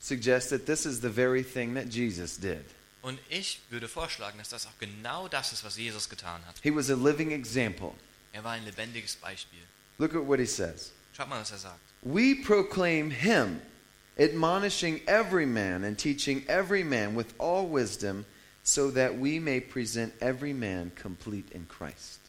suggest 0.00 0.50
that 0.50 0.66
this 0.66 0.86
is 0.86 1.00
the 1.00 1.10
very 1.10 1.42
thing 1.42 1.74
that 1.74 1.92
Jesus 1.92 2.38
did. 2.38 2.64
Und 3.02 3.18
ich 3.28 3.60
würde 3.70 3.88
vorschlagen, 3.88 4.38
dass 4.38 4.50
das 4.50 4.66
auch 4.66 4.78
genau 4.78 5.26
das 5.26 5.52
ist, 5.52 5.64
was 5.64 5.76
Jesus 5.76 6.08
getan 6.08 6.46
hat. 6.46 6.54
He 6.62 6.72
was 6.72 6.90
a 6.90 6.94
living 6.94 7.32
example. 7.32 7.94
Er 8.32 8.42
war 8.44 8.52
ein 8.52 8.64
lebendiges 8.64 9.16
Beispiel. 9.16 9.60
Look 9.98 10.14
at 10.14 10.26
what 10.26 10.38
he 10.38 10.46
says. 10.46 10.92
Schaut 11.12 11.28
mal, 11.28 11.40
was 11.40 11.52
er 11.52 11.58
sagt. 11.58 11.80
We 12.02 12.34
proclaim 12.34 13.10
him, 13.10 13.60
admonishing 14.18 15.00
every 15.06 15.46
man 15.46 15.84
and 15.84 15.98
teaching 15.98 16.44
every 16.48 16.82
man 16.82 17.14
with 17.14 17.34
all 17.38 17.66
wisdom, 17.66 18.24
so 18.64 18.90
that 18.90 19.18
we 19.18 19.38
may 19.38 19.60
present 19.60 20.14
every 20.20 20.52
man 20.52 20.90
complete 20.94 21.50
in 21.52 21.66
Christ. 21.68 22.20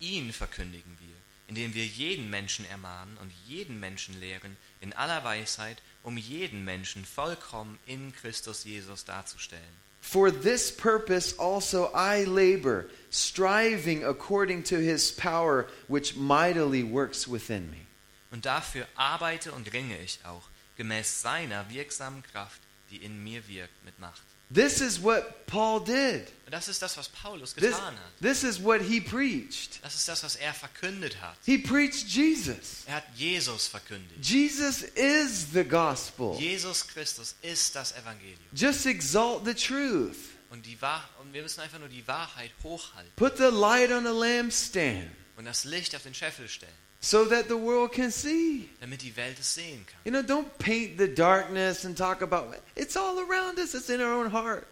Ihn 0.00 0.32
verkündigen 0.32 0.98
wir, 1.00 1.14
indem 1.48 1.74
wir 1.74 1.86
jeden 1.86 2.28
Menschen 2.28 2.66
ermahnen 2.66 3.16
und 3.18 3.32
jeden 3.46 3.78
Menschen 3.78 4.18
lehren 4.20 4.56
in 4.80 4.92
aller 4.92 5.22
Weisheit, 5.24 5.80
um 6.02 6.16
jeden 6.16 6.64
Menschen 6.64 7.04
vollkommen 7.04 7.78
in 7.86 8.12
Christus 8.12 8.64
Jesus 8.64 9.04
darzustellen. 9.04 9.85
For 10.06 10.30
this 10.30 10.70
purpose 10.70 11.34
also 11.36 11.90
I 11.92 12.22
labor, 12.22 12.86
striving 13.10 14.04
according 14.04 14.62
to 14.66 14.76
his 14.76 15.10
power, 15.10 15.66
which 15.88 16.14
mightily 16.14 16.84
works 16.84 17.26
within 17.26 17.68
me. 17.72 17.88
Und 18.30 18.46
dafür 18.46 18.86
arbeite 18.94 19.50
und 19.50 19.72
ringe 19.72 19.98
ich 19.98 20.20
auch, 20.24 20.44
gemäß 20.76 21.22
seiner 21.22 21.68
wirksamen 21.70 22.22
Kraft, 22.22 22.60
die 22.92 22.98
in 22.98 23.24
mir 23.24 23.48
wirkt 23.48 23.84
mit 23.84 23.98
Macht. 23.98 24.22
This 24.48 24.80
is 24.80 25.02
what 25.02 25.44
Paul 25.48 25.80
did. 25.80 26.30
Und 26.46 26.52
das 26.52 26.68
ist 26.68 26.80
das, 26.80 26.96
was 26.96 27.08
Paulus 27.08 27.54
This, 27.54 27.74
hat. 27.74 27.94
this 28.22 28.44
is 28.44 28.62
what 28.62 28.80
he 28.80 29.00
preached. 29.00 29.82
Das 29.82 29.96
ist 29.96 30.06
das, 30.06 30.22
was 30.22 30.36
er 30.36 30.54
verkündet 30.54 31.20
hat. 31.20 31.36
He 31.44 31.58
preached 31.58 32.06
Jesus. 32.06 32.84
Er 32.86 32.94
hat 32.96 33.04
Jesus 33.16 33.66
verkündigt. 33.66 34.24
Jesus 34.24 34.82
is 34.94 35.48
the 35.52 35.64
gospel. 35.64 36.36
Jesus 36.38 36.86
Christus 36.86 37.34
ist 37.42 37.74
das 37.74 37.92
Evangelium. 37.96 38.38
Just 38.52 38.86
exalt 38.86 39.44
the 39.44 39.54
truth. 39.54 40.16
Und, 40.48 40.64
die 40.64 40.80
Wahr 40.80 41.02
und 41.20 41.32
wir 41.32 41.42
müssen 41.42 41.60
einfach 41.60 41.80
nur 41.80 41.88
die 41.88 42.06
Wahrheit 42.06 42.52
hochhalten 42.62 43.12
Put 43.16 43.36
the 43.38 43.50
light 43.50 43.90
on 43.90 44.06
a 44.06 44.12
lampstand 44.12 45.10
und 45.36 45.44
das 45.44 45.64
Licht 45.64 45.96
auf 45.96 46.04
den 46.04 46.14
Scheffel 46.14 46.48
stellen, 46.48 46.72
so 47.00 47.24
that 47.26 47.46
the 47.48 47.54
world 47.56 47.90
can 47.92 48.12
see. 48.12 48.68
damit 48.80 49.02
die 49.02 49.14
Welt 49.16 49.36
es 49.40 49.54
sehen 49.54 49.84
kann. 49.84 50.00
You 50.04 50.12
know, 50.12 50.20
don't 50.20 50.48
paint 50.58 50.98
the 50.98 51.12
darkness 51.12 51.84
and 51.84 51.98
talk 51.98 52.22
about 52.22 52.54
it's 52.76 52.96
all 52.96 53.18
around 53.18 53.58
us, 53.58 53.74
it's 53.74 53.88
in 53.88 54.00
our 54.00 54.12
own 54.12 54.30
heart. 54.32 54.68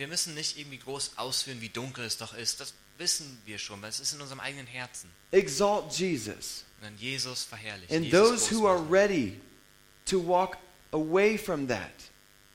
Wir 0.00 0.08
müssen 0.08 0.32
nicht 0.32 0.56
irgendwie 0.58 0.78
groß 0.78 1.18
ausführen, 1.18 1.60
wie 1.60 1.68
dunkel 1.68 2.06
es 2.06 2.16
doch 2.16 2.32
ist. 2.32 2.58
Das 2.58 2.72
wissen 2.96 3.38
wir 3.44 3.58
schon, 3.58 3.82
weil 3.82 3.90
es 3.90 4.00
ist 4.00 4.14
in 4.14 4.22
unserem 4.22 4.40
eigenen 4.40 4.66
Herzen. 4.66 5.10
Exalt 5.30 5.92
Jesus. 5.92 6.64
Und 6.78 6.84
dann 6.84 6.96
Jesus 6.96 7.44
verherrlichen. 7.44 7.94
And 7.94 8.06
Jesus 8.06 8.48
those 8.48 8.54
who 8.54 8.66
are 8.66 8.82
ready 8.90 9.38
to 10.06 10.26
walk 10.26 10.56
away 10.92 11.36
from 11.36 11.68
that. 11.68 11.92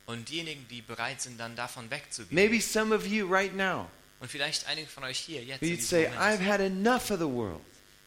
Und 0.07 0.27
diejenigen, 0.27 0.67
die 0.69 0.81
bereit 0.81 1.21
sind, 1.21 1.39
dann 1.39 1.55
davon 1.55 1.87
wegzugehen. 1.91 2.33
Maybe 2.33 2.59
some 2.59 2.95
of 2.95 3.05
you 3.05 3.27
right 3.27 3.55
now, 3.55 3.91
Und 4.19 4.31
vielleicht 4.31 4.65
einige 4.65 4.87
von 4.87 5.03
euch 5.03 5.19
hier 5.19 5.43
jetzt. 5.43 5.61
you'd 5.61 5.83
say, 5.83 6.05
Moment. 6.09 6.21
I've 6.21 6.43
had 6.43 6.61
enough 6.61 7.11
of 7.11 7.19
the 7.19 7.27
world. 7.27 7.61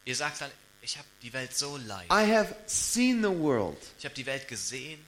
Ihr 0.05 0.17
sagt 0.17 0.41
dann, 0.41 0.51
ich 0.83 0.97
habe 0.99 1.07
die 1.23 1.33
Welt 1.33 1.57
so 1.57 1.77
leid. 1.77 2.07
I 2.11 2.29
have 2.29 2.57
seen 2.67 3.23
the 3.23 3.31
world, 3.31 3.79
Ich 4.01 4.05
habe 4.05 4.17
die 4.17 4.27
Welt 4.27 4.49
gesehen 4.49 4.99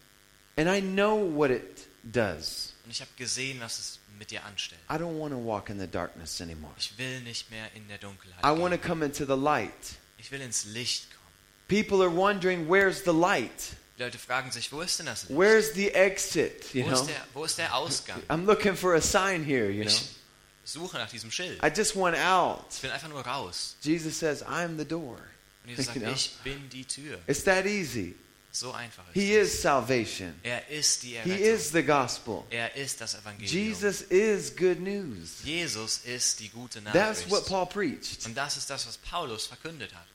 and 0.56 0.68
I 0.68 0.80
know 0.80 1.16
what 1.16 1.50
it 1.50 1.88
does. 2.04 2.69
Und 2.84 2.90
ich 2.90 3.00
habe 3.00 3.10
gesehen, 3.16 3.60
was 3.60 3.78
es 3.78 3.98
mit 4.18 4.30
dir 4.30 4.44
anstellt. 4.44 4.80
I 4.90 4.94
don't 4.94 5.18
want 5.18 5.32
to 5.32 5.38
walk 5.38 5.68
in 5.70 5.78
the 5.78 5.86
darkness 5.86 6.40
anymore. 6.40 6.72
Ich 6.78 6.96
will 6.98 7.20
nicht 7.20 7.50
mehr 7.50 7.70
in 7.74 7.86
der 7.88 7.98
Dunkelheit 7.98 8.44
I 8.44 8.58
want 8.58 8.74
to 8.74 8.78
come 8.78 9.04
into 9.04 9.24
the 9.24 9.40
light. 9.40 9.72
Ich 10.18 10.30
will 10.30 10.40
ins 10.40 10.64
Licht 10.66 11.08
kommen. 11.10 11.20
People 11.68 12.02
are 12.04 12.14
wondering, 12.14 12.68
where's 12.68 13.04
the 13.04 13.12
light? 13.12 13.76
Die 13.96 14.02
Leute 14.02 14.18
fragen 14.18 14.50
sich, 14.50 14.72
wo 14.72 14.80
ist 14.80 14.98
denn 14.98 15.06
das 15.06 15.28
Licht? 15.28 15.38
Where's 15.38 15.74
the 15.74 15.90
exit? 15.90 16.74
You 16.74 16.84
Wo 16.84 16.88
know, 16.88 17.00
ist, 17.00 17.06
der, 17.08 17.26
wo 17.34 17.44
ist 17.44 17.58
der 17.58 17.74
Ausgang? 17.74 18.22
I'm 18.28 18.44
looking 18.46 18.74
for 18.74 18.94
a 18.94 19.00
sign 19.00 19.44
here, 19.44 19.70
you 19.70 19.84
know. 19.84 19.92
Ich 19.92 20.72
suche 20.72 20.96
nach 20.98 21.10
diesem 21.10 21.30
Schild. 21.30 21.62
I 21.62 21.68
just 21.68 21.94
want 21.96 22.16
out. 22.16 22.64
Ich 22.70 22.82
will 22.82 22.90
einfach 22.90 23.08
nur 23.08 23.26
raus. 23.26 23.76
Jesus 23.82 24.18
says, 24.18 24.42
I'm 24.42 24.78
the 24.78 24.84
door. 24.84 25.18
Und 25.64 25.70
Jesus 25.70 25.86
sagt, 25.94 25.96
ich 25.96 26.36
bin 26.42 26.68
die 26.70 26.84
Tür. 26.84 27.18
It's 27.26 27.44
that 27.44 27.66
easy. 27.66 28.14
So 28.52 28.72
einfach 28.72 29.04
ist 29.08 29.14
He 29.14 29.34
is 29.34 29.62
salvation. 29.62 30.34
Er 30.42 30.68
ist 30.68 31.02
die 31.02 31.18
He 31.22 31.34
is 31.34 31.70
the 31.70 31.82
gospel. 31.82 32.44
Er 32.50 32.74
ist 32.74 33.00
das 33.00 33.14
Evangelium. 33.14 33.52
Jesus 33.52 34.02
is 34.02 34.54
good 34.56 34.80
news. 34.80 35.38
Jesus 35.44 35.98
ist 35.98 36.40
die 36.40 36.48
gute 36.48 36.82
That's 36.92 37.30
what 37.30 37.46
Paul 37.46 37.66
preached. 37.66 38.26
Und 38.26 38.36
das 38.36 38.56
ist 38.56 38.68
das, 38.68 38.86
was 38.86 38.96
Paulus 38.98 39.46
verkündet 39.46 39.94
hat. 39.94 40.06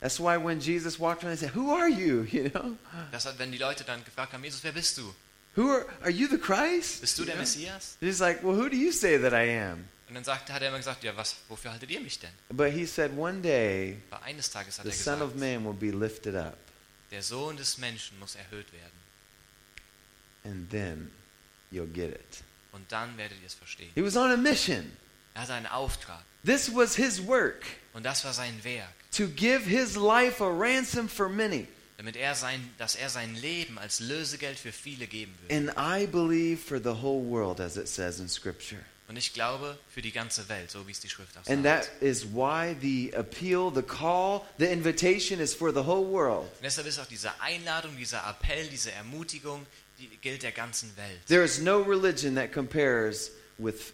That's 0.00 0.18
why 0.18 0.36
when 0.36 0.60
Jesus 0.60 0.98
walked 0.98 1.24
around, 1.24 1.38
he 1.38 1.46
said, 1.46 1.54
Who 1.54 1.70
are 1.70 1.88
you? 1.88 2.26
You 2.30 2.50
know? 2.50 2.76
Das 3.12 3.24
hat, 3.24 3.38
wenn 3.38 3.52
die 3.52 3.58
Leute 3.58 3.84
dann 3.84 4.04
gefragt 4.04 4.32
haben, 4.32 4.42
Jesus, 4.44 4.62
wer 4.64 4.72
bist 4.72 4.98
du? 4.98 5.14
Who 5.56 5.70
are 5.70 5.86
are 6.02 6.10
you 6.10 6.26
the 6.28 6.38
Christ? 6.38 7.00
Bist 7.00 7.18
du 7.18 7.24
der? 7.24 7.36
Messias? 7.36 7.96
He's 8.00 8.18
like, 8.18 8.42
Well, 8.42 8.56
who 8.56 8.68
do 8.68 8.76
you 8.76 8.90
say 8.90 9.16
that 9.18 9.32
I 9.32 9.48
am? 9.56 9.88
Und 10.08 10.16
dann 10.16 10.24
sagte, 10.24 10.52
hat 10.52 10.60
er 10.62 10.68
immer 10.68 10.76
gesagt, 10.76 11.02
ja, 11.02 11.16
was, 11.16 11.36
wofür 11.48 11.72
haltet 11.72 11.90
ihr 11.90 12.00
mich 12.00 12.18
denn? 12.18 12.30
But 12.50 12.72
he 12.72 12.84
said, 12.84 13.12
One 13.16 13.40
day 13.40 13.96
Aber 14.10 14.22
eines 14.24 14.50
Tages 14.50 14.78
hat 14.78 14.84
the 14.84 14.90
er 14.90 14.96
Son 14.96 15.22
of 15.22 15.34
Man 15.36 15.64
will 15.64 15.72
be 15.72 15.96
lifted 15.96 16.34
up, 16.34 16.58
der 17.14 17.22
Sohn 17.22 17.56
des 17.56 17.78
Menschen 17.78 18.18
muss 18.18 18.34
erhöht 18.34 18.72
werden. 18.72 18.98
and 20.44 20.68
then 20.70 21.10
you'll 21.72 21.86
get 21.92 22.10
it. 22.10 22.42
Und 22.72 22.90
dann 22.90 23.16
werdet 23.16 23.38
ihr 23.40 23.46
es 23.46 23.54
verstehen. 23.54 23.90
He 23.94 24.02
was 24.02 24.16
on 24.16 24.30
a 24.30 24.36
mission. 24.36 24.90
Er 25.34 25.42
hatte 25.42 25.54
einen 25.54 25.66
Auftrag. 25.66 26.22
This 26.44 26.68
was 26.74 26.96
his 26.96 27.24
work 27.26 27.62
Und 27.94 28.04
das 28.04 28.24
war 28.24 28.32
sein 28.32 28.62
Werk. 28.64 28.92
to 29.12 29.26
give 29.28 29.64
his 29.64 29.96
life 29.96 30.42
a 30.42 30.48
ransom 30.48 31.08
for 31.08 31.28
many. 31.28 31.68
Damit 31.96 32.16
er 32.16 32.34
sein, 32.34 32.74
dass 32.78 32.96
er 32.96 33.08
sein 33.08 33.34
Leben 33.36 33.78
als 33.78 34.00
Lösegeld 34.00 34.58
für 34.58 34.72
viele 34.72 35.06
geben 35.06 35.32
würde. 35.40 35.54
And 35.54 35.70
I 35.78 36.06
believe 36.06 36.58
for 36.60 36.78
the 36.78 37.00
whole 37.00 37.24
world, 37.24 37.60
as 37.60 37.76
it 37.76 37.88
says 37.88 38.18
in 38.18 38.28
Scripture. 38.28 38.80
Und 39.06 39.16
ich 39.16 39.34
glaube, 39.34 39.78
für 39.92 40.00
die 40.00 40.12
ganze 40.12 40.48
Welt, 40.48 40.70
so 40.70 40.86
wie 40.86 40.92
es 40.92 41.00
die 41.00 41.10
Schrift 41.10 41.36
auch 41.36 41.46
And 41.50 41.62
sagt. 41.62 41.86
that 41.90 42.02
is 42.02 42.24
why 42.24 42.74
the 42.80 43.12
appeal, 43.14 43.70
the 43.74 43.82
call, 43.82 44.42
the 44.58 44.64
invitation 44.66 45.40
is 45.40 45.54
for 45.54 45.70
the 45.72 45.84
whole 45.84 46.06
world. 46.10 46.44
Und 46.56 46.62
deshalb 46.62 46.86
ist 46.86 46.98
auch 46.98 47.06
diese 47.06 47.38
Einladung, 47.40 47.96
dieser 47.98 48.26
Appell, 48.26 48.66
diese 48.68 48.92
Ermutigung, 48.92 49.66
die 49.98 50.08
gilt 50.22 50.42
der 50.42 50.52
ganzen 50.52 50.96
Welt. 50.96 51.20
There 51.26 51.44
is 51.44 51.58
no 51.60 51.82
religion 51.82 52.34
that 52.36 52.50
compares 52.52 53.30
with 53.58 53.92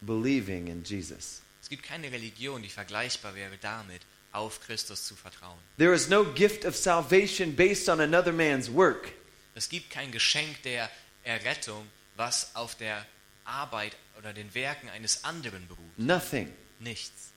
believing 0.00 0.68
in 0.68 0.84
Jesus. 0.84 1.40
Es 1.60 1.68
gibt 1.68 1.82
keine 1.82 2.10
Religion, 2.12 2.62
die 2.62 2.68
vergleichbar 2.68 3.34
wäre 3.34 3.56
damit, 3.60 4.02
auf 4.32 4.60
Christus 4.60 5.06
zu 5.06 5.16
vertrauen. 5.16 5.58
There 5.78 5.94
is 5.94 6.08
no 6.08 6.24
gift 6.24 6.64
of 6.64 6.76
salvation 6.76 7.54
based 7.56 7.88
on 7.88 8.00
another 8.00 8.32
man's 8.32 8.70
work. 8.72 9.12
Es 9.54 9.68
gibt 9.68 9.90
kein 9.90 10.12
Geschenk 10.12 10.62
der 10.62 10.90
Errettung, 11.24 11.86
was 12.16 12.54
auf 12.54 12.74
der 12.76 13.04
Arbeit 13.44 13.96
oder 14.18 14.32
den 14.32 14.52
Werken 14.54 14.88
eines 14.90 15.24
anderen 15.24 15.66
beruht. 15.68 15.98
Nothing. 15.98 16.52
Nichts. 16.80 17.30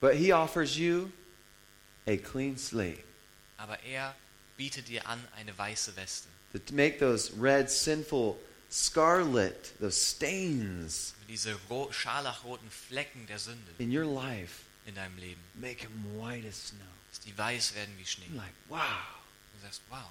But 0.00 0.14
he 0.14 0.32
offers 0.32 0.76
you 0.76 1.10
a 2.06 2.16
clean 2.16 2.58
slate 2.58 3.04
Aber 3.56 3.78
er 3.84 4.14
bietet 4.56 4.88
dir 4.88 5.06
an 5.06 5.20
eine 5.36 5.56
weiße 5.56 5.94
Weste. 5.96 6.28
to 6.52 6.74
make 6.74 6.98
those 6.98 7.32
red, 7.38 7.70
sinful, 7.70 8.36
scarlet, 8.70 9.72
those 9.80 9.94
stains 9.96 11.14
Diese 11.28 11.56
ro 11.70 11.90
scharlachroten 11.92 12.68
Flecken 12.70 13.26
der 13.26 13.38
Sünde 13.38 13.70
in 13.78 13.96
your 13.96 14.04
life, 14.04 14.62
in 14.86 14.94
deinem 14.94 15.16
Leben, 15.18 15.40
make 15.54 15.78
them 15.82 16.04
white 16.20 16.46
as 16.48 16.68
snow. 16.68 16.78
dass 17.10 17.20
die 17.20 17.36
weiß 17.38 17.74
werden 17.76 17.94
wie 17.98 18.04
Schnee. 18.06 18.26
You're 18.26 18.36
like, 18.38 18.52
wow. 18.68 18.80
Du 19.54 19.60
sagst, 19.62 19.82
wow, 19.88 20.10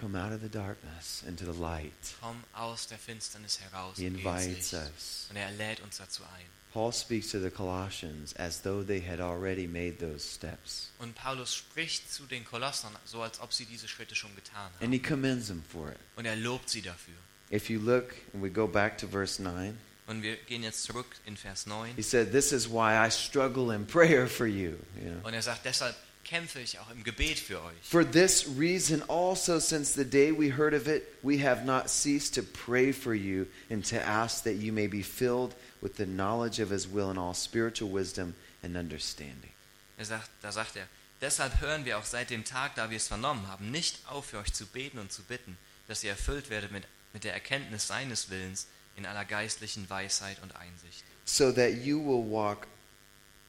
Come 0.00 0.16
out 0.18 0.32
of 0.32 0.40
the 0.40 0.48
darkness 0.48 1.22
into 1.26 1.44
the 1.50 1.58
light. 1.58 1.92
komm 2.20 2.42
aus 2.52 2.86
der 2.88 2.98
Finsternis 2.98 3.60
heraus 3.60 3.96
He 3.96 4.08
und 4.08 4.16
geh 4.16 4.22
ins 4.22 4.44
invites 4.46 4.72
Licht. 4.72 4.84
us. 4.84 5.26
Und 5.30 5.36
er 5.36 5.50
lädt 5.52 5.80
uns 5.80 5.98
dazu 5.98 6.22
ein. 6.24 6.46
Paul 6.72 6.92
speaks 6.92 7.28
to 7.30 7.38
the 7.38 7.50
Colossians 7.50 8.34
as 8.36 8.60
though 8.60 8.82
they 8.84 9.00
had 9.00 9.20
already 9.20 9.68
made 9.68 9.98
those 9.98 10.26
steps. 10.28 10.90
Und 10.98 11.14
Paulus 11.14 11.54
spricht 11.54 12.12
zu 12.12 12.26
den 12.26 12.44
Kolossern, 12.44 12.92
so 13.04 13.22
als 13.22 13.40
ob 13.40 13.52
sie 13.52 13.64
diese 13.64 13.86
Schritte 13.86 14.16
schon 14.16 14.34
getan 14.34 14.70
And 14.80 14.92
he 14.92 14.98
commends 14.98 15.46
them 15.46 15.62
for 15.70 15.90
it. 15.92 15.98
Und 16.16 16.24
er 16.26 16.34
lobt 16.34 16.68
sie 16.68 16.82
dafür. 16.82 17.14
If 17.52 17.70
you 17.70 17.78
look 17.78 18.14
and 18.32 18.42
we 18.42 18.50
go 18.50 18.66
back 18.66 18.98
to 18.98 19.06
verse 19.06 19.40
9, 19.40 19.78
Und 20.08 20.22
wir 20.22 20.36
gehen 20.36 20.64
jetzt 20.64 20.82
zurück 20.82 21.06
in 21.24 21.36
Vers 21.36 21.66
9. 21.66 21.94
he 21.94 22.02
said, 22.02 22.32
This 22.32 22.50
is 22.50 22.68
why 22.68 22.96
I 23.06 23.08
struggle 23.10 23.72
in 23.72 23.86
prayer 23.86 24.26
for 24.26 24.46
you. 24.46 24.76
you 25.00 25.12
know. 25.12 25.28
Und 25.28 25.34
er 25.34 25.42
sagt, 25.42 25.64
deshalb 25.64 25.94
kämpfe 26.24 26.60
ich 26.60 26.78
auch 26.78 26.90
im 26.90 27.04
Gebet 27.04 27.38
für 27.38 27.62
euch. 27.62 27.76
For 27.82 28.04
this 28.04 28.46
reason 28.58 29.02
also, 29.08 29.58
since 29.60 29.94
the 29.94 30.04
day 30.04 30.32
we 30.32 30.50
heard 30.56 30.74
of 30.74 30.88
it, 30.88 31.04
we 31.22 31.38
have 31.44 31.64
not 31.64 31.88
ceased 31.88 32.34
to 32.34 32.42
pray 32.42 32.92
for 32.92 33.14
you 33.14 33.46
and 33.70 33.84
to 33.88 33.96
ask 33.96 34.42
that 34.44 34.54
you 34.56 34.72
may 34.72 34.86
be 34.88 35.02
filled 35.02 35.54
with 35.80 35.96
the 35.96 36.06
knowledge 36.06 36.60
of 36.62 36.70
his 36.70 36.86
will 36.90 37.10
and 37.10 37.18
all 37.18 37.34
spiritual 37.34 37.90
wisdom 37.90 38.34
and 38.62 38.76
understanding. 38.76 39.52
Er 39.98 40.04
sagt, 40.06 40.28
da 40.42 40.50
sagt 40.50 40.76
er, 40.76 40.86
deshalb 41.20 41.60
hören 41.60 41.84
wir 41.84 41.98
auch 41.98 42.04
seit 42.04 42.30
dem 42.30 42.44
Tag, 42.44 42.74
da 42.74 42.90
wir 42.90 42.96
es 42.96 43.06
vernommen 43.08 43.46
haben, 43.48 43.70
nicht 43.70 43.98
auf 44.08 44.26
für 44.26 44.38
euch 44.38 44.52
zu 44.52 44.66
beten 44.66 44.98
und 44.98 45.12
zu 45.12 45.22
bitten, 45.22 45.56
dass 45.86 46.02
ihr 46.02 46.10
erfüllt 46.10 46.50
werdet 46.50 46.72
mit, 46.72 46.84
mit 47.12 47.24
der 47.24 47.32
Erkenntnis 47.34 47.86
seines 47.86 48.30
Willens 48.30 48.66
in 48.96 49.06
aller 49.06 49.24
geistlichen 49.24 49.88
Weisheit 49.90 50.38
und 50.42 50.56
Einsicht. 50.56 51.04
so 51.26 51.50
that 51.52 51.72
you 51.82 51.98
will 51.98 52.22
walk 52.22 52.66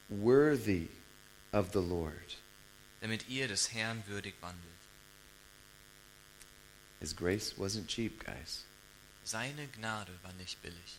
worthy 0.10 0.88
of 1.52 1.72
the 1.74 1.82
Lord. 1.82 2.36
Damit 3.06 3.28
ihr 3.30 3.48
des 3.48 3.72
Herrn 3.72 4.02
würdig 4.08 4.34
wandelt. 4.42 4.66
His 7.00 7.16
grace 7.16 7.54
wasn't 7.56 7.86
cheap, 7.88 8.26
guys. 8.26 8.66
Seine 9.24 9.68
Gnade 9.68 10.12
war 10.24 10.34
nicht 10.34 10.60
billig. 10.64 10.98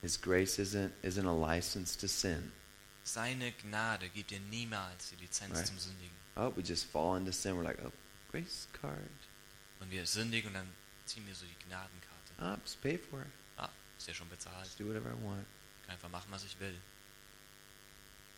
His 0.00 0.18
grace 0.18 0.58
isn't, 0.58 0.92
isn't 1.02 1.26
a 1.26 1.32
license 1.32 1.98
to 1.98 2.06
sin. 2.06 2.50
Seine 3.04 3.52
Gnade 3.52 4.08
gibt 4.08 4.30
dir 4.30 4.40
niemals 4.40 5.10
die 5.10 5.16
Lizenz 5.16 5.54
Right. 5.54 5.66
zum 5.66 5.78
Sündigen. 5.78 6.16
Oh, 6.34 6.50
we 6.56 6.62
just 6.62 6.86
fall 6.90 7.18
into 7.18 7.32
sin. 7.32 7.54
We're 7.58 7.62
like, 7.64 7.78
oh, 7.84 7.92
grace 8.30 8.68
card. 8.72 8.96
Und 9.80 9.90
wir 9.90 10.06
sündigen 10.06 10.48
und 10.48 10.54
dann 10.54 10.68
ziehen 11.04 11.26
wir 11.26 11.34
so 11.34 11.44
die 11.44 11.68
Gnadenkarte. 11.68 12.32
Oh, 12.40 12.56
just 12.62 12.80
pay 12.80 12.96
for 12.96 13.20
it. 13.20 13.28
Ah, 13.58 13.68
ist 13.98 14.08
ja 14.08 14.14
schon 14.14 14.30
bezahlt. 14.30 14.64
Just 14.64 14.80
do 14.80 14.86
whatever 14.86 15.10
I 15.10 15.22
want. 15.22 15.44
Ich 15.82 15.86
kann 15.86 15.92
einfach 15.94 16.08
machen, 16.08 16.28
was 16.30 16.44
ich 16.44 16.58
will. 16.58 16.78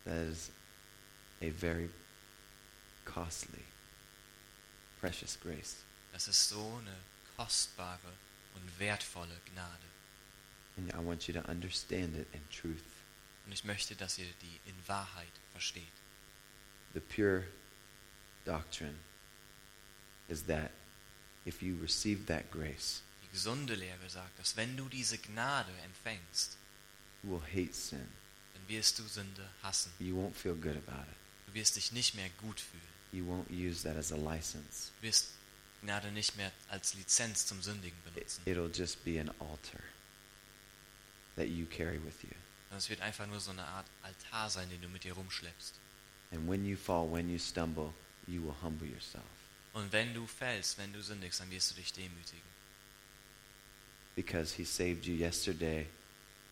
That 0.03 0.27
is 0.27 0.51
a 1.41 1.49
very 1.51 1.89
costly, 3.05 3.63
precious 4.99 5.37
grace. 5.41 5.83
Das 6.13 6.27
ist 6.27 6.49
so 6.49 6.79
eine 6.81 6.95
kostbare 7.37 8.13
und 8.55 8.79
wertvolle 8.79 9.39
Gnade. 9.53 9.85
And 10.77 10.93
I 10.93 10.97
want 11.05 11.27
you 11.27 11.33
to 11.33 11.47
understand 11.49 12.15
it 12.15 12.27
in 12.33 12.41
truth. 12.49 12.83
Und 13.45 13.51
ich 13.53 13.63
möchte, 13.63 13.95
dass 13.95 14.17
ihr 14.17 14.27
die 14.41 14.69
in 14.69 14.75
Wahrheit 14.87 15.31
versteht. 15.53 15.83
The 16.93 16.99
pure 16.99 17.43
doctrine 18.45 18.95
is 20.27 20.43
that 20.45 20.71
if 21.45 21.61
you 21.61 21.77
receive 21.81 22.25
that 22.25 22.49
grace, 22.51 23.01
Die 23.23 23.29
gesunde 23.31 23.75
Lehre 23.75 24.09
sagt, 24.09 24.39
dass 24.39 24.55
wenn 24.57 24.75
du 24.75 24.87
diese 24.89 25.17
Gnade 25.17 25.71
empfängst, 25.85 26.57
you 27.23 27.31
will 27.31 27.41
hate 27.41 27.73
sin. 27.73 28.07
dann 28.53 28.67
wirst 28.67 28.97
du 28.99 29.03
Sünde 29.03 29.47
hassen. 29.61 29.91
You 29.99 30.15
won't 30.17 30.33
feel 30.35 30.55
good 30.55 30.77
about 30.87 31.03
it. 31.09 31.17
Du 31.49 31.55
wirst 31.59 31.75
dich 31.77 31.91
nicht 31.91 32.13
mehr 32.15 32.29
gut 32.41 32.59
fühlen. 32.59 32.83
You 33.11 33.25
won't 33.25 33.49
use 33.49 33.81
that 33.83 33.97
as 33.97 34.11
a 34.11 34.15
license. 34.15 34.91
Du 35.01 35.07
wirst 35.07 35.29
Gnade 35.81 36.11
nicht 36.11 36.35
mehr 36.37 36.51
als 36.67 36.93
Lizenz 36.93 37.45
zum 37.47 37.61
Sündigen 37.61 37.97
benutzen. 38.03 38.41
it'll 38.45 38.69
just 38.71 39.03
be 39.03 39.19
an 39.19 39.29
altar 39.39 39.81
that 41.35 41.47
you 41.47 41.65
carry 41.65 41.97
with 42.03 42.21
you. 42.23 42.29
Es 42.75 42.89
wird 42.89 43.01
einfach 43.01 43.25
nur 43.25 43.39
so 43.39 43.49
eine 43.51 43.63
Art 43.65 43.87
Altar 44.03 44.49
sein, 44.49 44.69
den 44.69 44.81
du 44.81 44.87
mit 44.89 45.03
dir 45.03 45.13
rumschleppst. 45.13 45.73
And 46.31 46.47
when 46.47 46.65
you 46.65 46.77
fall, 46.77 47.09
when 47.11 47.29
you 47.29 47.39
stumble, 47.39 47.93
you 48.27 48.43
will 48.43 48.53
humble 48.61 48.87
yourself 48.87 49.23
Und 49.73 49.91
wenn 49.91 50.13
du 50.13 50.27
fällst, 50.27 50.77
wenn 50.77 50.93
du 50.93 51.01
sündigst, 51.01 51.39
dann 51.39 51.49
wirst 51.49 51.71
du 51.71 51.75
dich 51.75 51.91
demütigen. 51.93 52.47
because 54.15 54.53
He 54.53 54.65
saved 54.65 55.05
you 55.07 55.15
yesterday. 55.15 55.87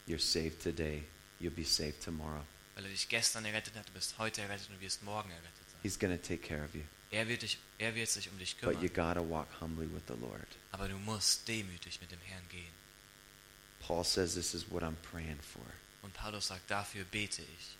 You're 0.07 0.19
saved 0.19 0.63
today. 0.63 1.03
You'll 1.39 1.53
be 1.53 1.65
saved 1.65 2.01
tomorrow. 2.01 2.45
Weil 2.77 2.85
er 2.85 2.91
dich 2.91 3.09
gestern 3.09 3.43
errettet 3.43 3.73
hat, 3.75 3.89
du 3.89 3.93
bist 3.93 4.19
heute 4.19 4.43
errettet 4.43 4.69
und 4.69 4.79
wirst 4.79 5.01
morgen 5.01 5.31
errettet 5.31 5.65
sein. 5.71 5.79
He's 5.81 5.97
going 5.97 6.15
to 6.15 6.23
take 6.23 6.47
care 6.47 6.63
of 6.63 6.75
you. 6.75 6.83
Er 7.09 7.27
wird, 7.27 7.41
dich, 7.41 7.57
er 7.79 7.95
wird 7.95 8.07
sich 8.07 8.29
um 8.29 8.37
dich 8.37 8.55
But 8.57 8.75
you 8.83 8.89
kümmern. 8.89 9.15
got 9.15 9.15
to 9.15 9.27
walk 9.27 9.47
humbly 9.59 9.87
with 9.91 10.03
the 10.07 10.13
Lord. 10.21 10.45
Aber 10.71 10.87
du 10.87 10.95
musst 10.97 11.47
demütig 11.47 11.99
mit 12.01 12.11
dem 12.11 12.19
Herrn 12.21 12.47
gehen. 12.49 12.71
Paul 13.79 14.03
says 14.03 14.35
this 14.35 14.53
is 14.53 14.69
what 14.69 14.83
I'm 14.83 14.95
praying 15.11 15.39
for. 15.41 15.63
Und 16.03 16.13
Paulus 16.13 16.49
sagt, 16.49 16.69
dafür 16.69 17.03
bete 17.05 17.41
ich. 17.41 17.77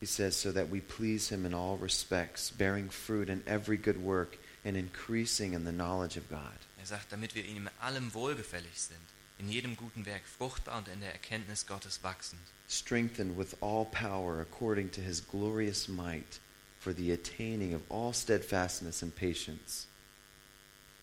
He 0.00 0.06
says, 0.06 0.40
so 0.40 0.50
that 0.52 0.70
we 0.72 0.80
please 0.80 1.28
him 1.28 1.44
in 1.44 1.52
all 1.52 1.76
respects, 1.76 2.50
bearing 2.50 2.88
fruit 2.88 3.28
in 3.28 3.46
every 3.46 3.76
good 3.76 3.98
work 3.98 4.38
and 4.64 4.78
increasing 4.78 5.52
in 5.52 5.66
the 5.66 5.72
knowledge 5.72 6.16
of 6.16 6.26
God. 6.30 6.56
Er 6.78 6.86
sagt, 6.86 7.12
damit 7.12 7.34
wir 7.34 7.44
ihm 7.44 7.66
in 7.66 7.70
allem 7.80 8.14
wohlgefällig 8.14 8.80
sind, 8.80 9.04
in 9.38 9.48
jedem 9.48 9.76
guten 9.76 10.04
Werk 10.06 10.22
fruchtbar 10.26 10.78
und 10.78 10.88
in 10.88 11.00
der 11.00 11.12
Erkenntnis 11.12 11.66
Gottes 11.66 12.02
wachsend, 12.02 12.42
strengthened 12.68 13.38
with 13.38 13.56
all 13.60 13.84
power 13.84 14.40
according 14.40 14.90
to 14.92 15.00
his 15.00 15.20
glorious 15.20 15.88
might 15.88 16.40
for 16.78 16.94
the 16.94 17.12
attaining 17.12 17.74
of 17.74 17.82
all 17.90 18.12
steadfastness 18.12 19.02
and 19.02 19.14
patience. 19.14 19.86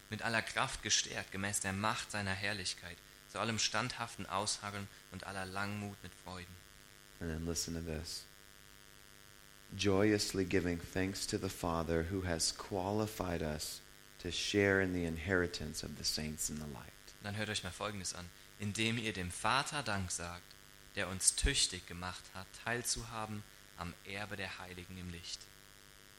mit 0.09 0.21
aller 0.21 0.41
Kraft 0.41 0.83
gestärkt, 0.83 1.31
gemäß 1.31 1.61
der 1.61 1.73
Macht 1.73 2.11
seiner 2.11 2.33
Herrlichkeit, 2.33 2.97
zu 3.31 3.39
allem 3.39 3.59
standhaften 3.59 4.25
Ausharren 4.25 4.87
und 5.11 5.25
aller 5.25 5.45
Langmut 5.45 5.97
mit 6.03 6.13
Freuden. 6.23 6.55
And 7.19 7.29
then 7.29 7.45
listen 7.45 7.73
to 7.73 7.81
this. 7.81 8.23
Joyously 9.75 10.45
giving 10.45 10.79
thanks 10.93 11.25
to 11.27 11.37
the 11.37 11.49
Father 11.49 12.05
who 12.11 12.21
has 12.25 12.55
qualified 12.55 13.41
us 13.41 13.81
to 14.19 14.31
share 14.31 14.81
in 14.81 14.93
the 14.93 15.05
inheritance 15.05 15.83
of 15.83 15.97
the 15.97 16.03
saints 16.03 16.49
in 16.49 16.57
the 16.57 16.67
light. 16.73 16.94
Dann 17.25 17.35
hört 17.37 17.49
euch 17.49 17.63
mal 17.63 17.71
Folgendes 17.71 18.13
an. 18.13 18.29
Indem 18.59 18.99
ihr 18.99 19.11
dem 19.13 19.31
Vater 19.31 19.81
Dank 19.81 20.11
sagt, 20.11 20.43
der 20.95 21.07
uns 21.09 21.35
tüchtig 21.35 21.87
gemacht 21.87 22.23
hat, 22.35 22.45
teilzuhaben 22.63 23.43
am 23.77 23.93
Erbe 24.05 24.35
der 24.37 24.59
Heiligen 24.59 24.95
im 24.97 25.09
Licht. 25.09 25.39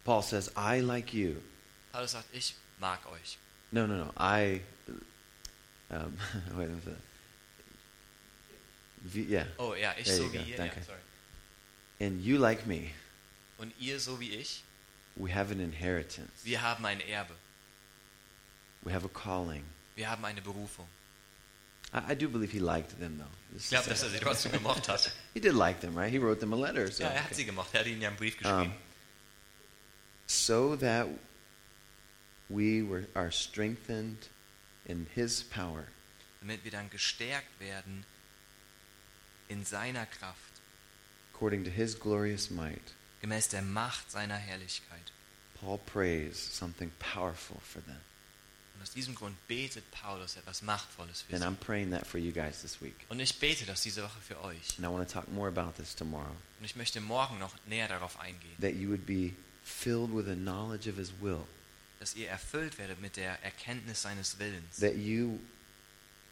Paul 0.05 0.23
says, 0.23 0.51
I, 0.57 0.81
like 0.81 1.15
you, 1.15 1.37
Paulus 1.93 2.13
sagt, 2.13 2.27
ich 2.33 2.55
mag 2.79 3.01
euch. 3.07 3.39
no, 3.71 3.87
no, 3.87 3.97
no, 4.05 4.13
I, 4.19 4.61
um, 5.91 6.19
wait 6.57 6.69
a 6.69 6.73
minute. 6.73 6.97
Yeah. 9.15 9.47
Oh 9.59 9.75
ja, 9.75 9.95
ich 9.97 10.05
There 10.07 10.17
so 10.17 10.25
you 10.25 10.33
wie 10.33 10.51
ihr. 10.51 10.57
Danke. 10.57 10.83
sorry. 10.83 10.99
And 12.01 12.21
you, 12.21 12.37
like 12.39 12.67
me, 12.67 12.91
Und 13.59 13.73
ihr 13.79 14.01
so 14.01 14.19
wie 14.21 14.31
ich, 14.35 14.65
we 15.15 15.33
have 15.33 15.53
an 15.53 15.61
inheritance. 15.61 16.31
wir 16.45 16.61
haben 16.63 16.85
ein 16.85 17.01
Erbe. 17.01 17.35
We 18.83 18.93
have 18.93 19.05
a 19.07 19.09
calling. 19.09 19.65
Wir 19.97 20.09
haben 20.09 20.25
eine 20.25 20.41
Berufung. 20.43 20.87
I, 21.93 22.13
I 22.13 22.15
do 22.15 22.29
believe 22.29 22.53
he 22.53 22.59
liked 22.59 22.99
them, 23.01 23.19
though. 23.19 23.57
Ich 23.57 23.69
glaube, 23.69 23.89
dass 23.89 24.03
er 24.03 24.11
sie 24.11 24.19
trotzdem 24.19 24.53
gemocht 24.53 24.89
hat. 24.89 25.11
He 25.35 25.41
did 25.41 25.55
like 25.55 25.81
them, 25.81 25.97
right? 25.97 26.11
He 26.11 26.19
wrote 26.19 26.41
them 26.41 26.53
a 26.53 26.57
letter. 26.57 26.91
So, 26.91 27.03
Ja, 27.05 27.11
er 27.11 27.25
hat 27.25 27.35
sie 27.35 27.45
gemocht. 27.45 27.71
Er 27.73 27.81
hat 27.81 27.87
ihnen 27.87 28.03
ja 28.03 28.09
einen 28.09 28.17
Brief 28.17 28.35
um, 28.37 28.43
geschrieben. 28.43 28.75
so 30.27 30.77
that 30.77 31.07
we 32.49 32.83
were, 32.83 33.07
are 33.15 33.31
strengthened 33.33 34.29
in 34.85 35.07
his 35.15 35.43
power 35.43 35.85
damit 36.41 36.63
wir 36.65 36.71
dann 36.71 36.91
gestärkt 36.91 37.59
werden 37.59 38.05
in 39.49 39.65
seiner 39.65 40.07
Kraft, 40.07 40.61
according 41.33 41.65
to 41.65 41.71
his 41.71 41.99
glorious 41.99 42.51
might. 42.51 42.95
gemäß 43.21 43.49
der 43.49 43.63
Macht 43.63 44.11
seiner 44.11 44.37
Herrlichkeit. 44.37 45.13
Paul 45.61 45.79
prays 45.79 46.37
something 46.37 46.91
powerful 46.99 47.61
for 47.61 47.83
them. 47.85 48.01
Aus 48.87 48.93
diesem 48.93 49.17
Grund 49.17 49.35
betet 49.49 49.83
Paulus 49.91 50.37
etwas 50.37 50.63
Machtvolles 50.63 51.23
für 51.23 51.35
And 51.35 51.43
sie. 51.43 51.49
I'm 51.49 51.57
praying 51.57 51.91
that 51.91 52.07
for 52.07 52.21
you 52.21 52.31
guys 52.31 52.63
this 52.63 52.81
week. 52.81 52.95
Und 53.09 53.19
ich 53.19 53.37
bete 53.41 53.67
das 53.67 53.83
diese 53.83 54.05
Woche 54.05 54.21
für 54.21 54.41
euch. 54.45 54.79
And 54.79 54.87
I 54.87 54.89
want 54.89 55.09
to 55.09 55.13
talk 55.13 55.27
more 55.29 55.49
about 55.49 55.73
this 55.77 55.97
tomorrow. 55.97 56.31
Und 56.61 56.65
ich 56.65 56.77
möchte 56.77 57.01
morgen 57.01 57.41
noch 57.41 57.53
näher 57.67 57.89
darauf 57.89 58.21
eingehen, 58.21 58.55
That 58.61 58.75
you 58.75 58.89
would 58.91 59.05
be 59.05 59.33
filled 59.65 60.15
with 60.15 60.29
a 60.29 60.37
knowledge 60.37 60.89
of 60.89 60.99
His 60.99 61.11
will. 61.21 61.41
dass 61.99 62.15
ihr 62.15 62.29
erfüllt 62.29 62.79
werdet 62.79 63.01
mit 63.01 63.17
der 63.17 63.43
Erkenntnis 63.43 64.03
seines 64.03 64.39
Willens, 64.39 64.77
That 64.77 64.95
you 64.95 65.41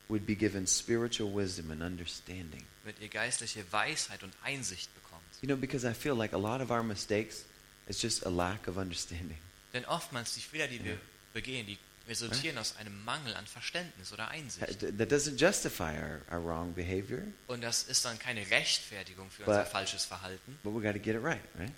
would 0.08 0.24
be 0.24 0.36
given 0.36 0.64
spiritual 0.68 1.34
wisdom 1.34 1.72
and 1.72 1.82
understanding. 1.82 2.64
damit 2.84 3.00
ihr 3.00 3.08
geistliche 3.08 3.64
Weisheit 3.72 4.22
und 4.22 4.32
Einsicht 4.44 4.94
bekommt. 4.94 5.24
You 5.42 5.48
know, 5.48 5.56
because 5.56 5.84
I 5.84 5.92
feel 5.92 6.14
like 6.14 6.32
a 6.32 6.38
lot 6.38 6.60
of 6.60 6.70
our 6.70 6.84
mistakes 6.84 7.46
is 7.88 8.00
just 8.00 8.24
a 8.24 8.30
lack 8.30 8.68
of 8.68 8.76
understanding. 8.76 9.38
Denn 9.72 9.84
oftmals 9.86 10.34
die 10.34 10.40
Fehler, 10.40 10.68
die 10.68 10.84
wir 10.84 11.00
begehen, 11.32 11.66
die 11.66 11.78
resultieren 12.08 12.58
aus 12.58 12.76
einem 12.76 13.04
Mangel 13.04 13.34
an 13.34 13.46
Verständnis 13.46 14.12
oder 14.12 14.28
Einsicht. 14.28 14.80
That 14.80 14.98
that 14.98 15.10
doesn't 15.10 15.36
justify 15.40 15.94
our, 15.96 16.20
our 16.30 16.44
wrong 16.44 16.74
behavior, 16.74 17.22
Und 17.46 17.62
das 17.62 17.84
ist 17.84 18.04
dann 18.04 18.18
keine 18.18 18.48
Rechtfertigung 18.50 19.30
für 19.30 19.44
But- 19.44 19.54
unser 19.54 19.66
falsches 19.66 20.04
Verhalten. 20.04 20.58
but 20.62 20.74
we 20.74 20.80
got 20.82 20.92
to 20.92 20.98
get 21.00 21.16
it 21.16 21.22
right, 21.22 21.40
right? 21.58 21.72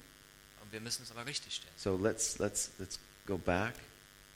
Und 0.62 0.72
wir 0.72 0.80
müssen 0.80 1.04
es 1.04 1.10
aber 1.12 1.24
richtig 1.26 1.54
stellen. 1.56 1.72
So 1.76 1.96
let's 1.96 2.38
let's 2.38 2.70
let's 2.78 2.98
go 3.26 3.38
back 3.38 3.74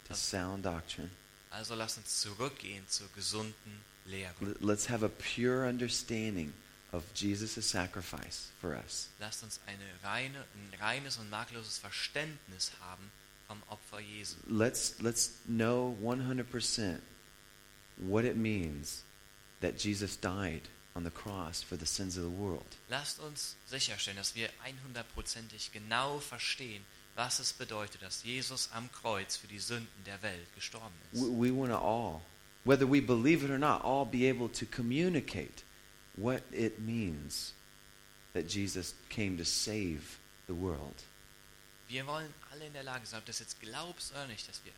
to 0.09 0.15
sound 0.15 0.65
doctrine. 0.65 1.11
Also 1.51 1.75
lasst 1.75 1.99
uns 1.99 2.21
zurückgehen 2.21 2.89
zur 2.89 3.09
gesunden 3.15 3.85
Lehre. 4.07 4.33
Let- 4.41 4.61
Let's 4.63 4.89
have 4.89 5.05
a 5.05 5.09
pure 5.09 5.69
understanding 5.69 6.53
of 6.93 7.03
Jesus' 7.15 7.55
sacrifice 7.69 8.51
for 8.61 8.71
us. 8.77 9.09
Lasst 9.19 9.43
uns 9.43 9.59
eine 9.67 9.85
reine, 10.05 10.45
ein 10.55 10.81
reines 10.81 11.17
und 11.19 11.29
makelloses 11.31 11.79
Verständnis 11.79 12.71
haben 12.81 13.11
vom 13.51 13.63
Opfer 13.69 14.01
Jesu. 14.01 14.37
Let's 14.47 14.95
let's 15.01 15.33
know 15.49 15.97
100% 16.01 17.01
what 17.97 18.25
it 18.25 18.37
means 18.37 19.03
that 19.61 19.77
Jesus 19.77 20.17
died 20.17 20.63
on 20.95 21.03
the 21.03 21.11
cross 21.11 21.63
for 21.63 21.77
the 21.77 21.87
sins 21.87 22.17
of 22.17 22.23
the 22.23 22.31
world. 22.31 22.77
Lasst 22.89 23.19
uns 23.19 23.57
sicherstellen, 23.67 24.17
dass 24.17 24.35
wir 24.37 24.49
100%ig 24.65 25.73
genau 25.73 26.21
verstehen, 26.21 26.85
was 27.17 27.41
es 27.41 27.53
bedeutet, 27.53 28.03
dass 28.03 28.23
Jesus 28.23 28.69
am 28.73 28.89
Kreuz 28.93 29.37
für 29.37 29.49
die 29.49 29.59
Sünden 29.59 30.05
der 30.07 30.23
Welt 30.23 30.55
gestorben 30.55 30.95
ist. 31.13 31.21
We, 31.21 31.51
we 31.51 31.53
want 31.53 31.71
to 31.73 31.79
all, 31.79 32.23
whether 32.65 32.87
we 32.89 33.01
believe 33.01 33.45
it 33.45 33.51
or 33.51 33.59
not, 33.59 33.83
all 33.83 34.05
be 34.05 34.29
able 34.29 34.49
to 34.49 34.65
communicate 34.67 35.65
what 36.17 36.43
it 36.53 36.79
means 36.79 37.53
that 38.33 38.47
Jesus 38.47 38.95
came 39.09 39.37
to 39.37 39.45
save 39.45 40.19
the 40.47 40.55
world. 40.55 41.03
Wir 41.91 42.07
wollen 42.07 42.33
alle 42.53 42.67
in 42.67 42.73
der 42.73 42.85
Lage 42.85 43.05
sein, 43.05 43.19
ob 43.19 43.27
das 43.27 43.41
jetzt 43.41 43.61
glaubst 43.61 44.13
oder 44.13 44.27
nicht, 44.29 44.49
dass 44.49 44.65
wir, 44.65 44.73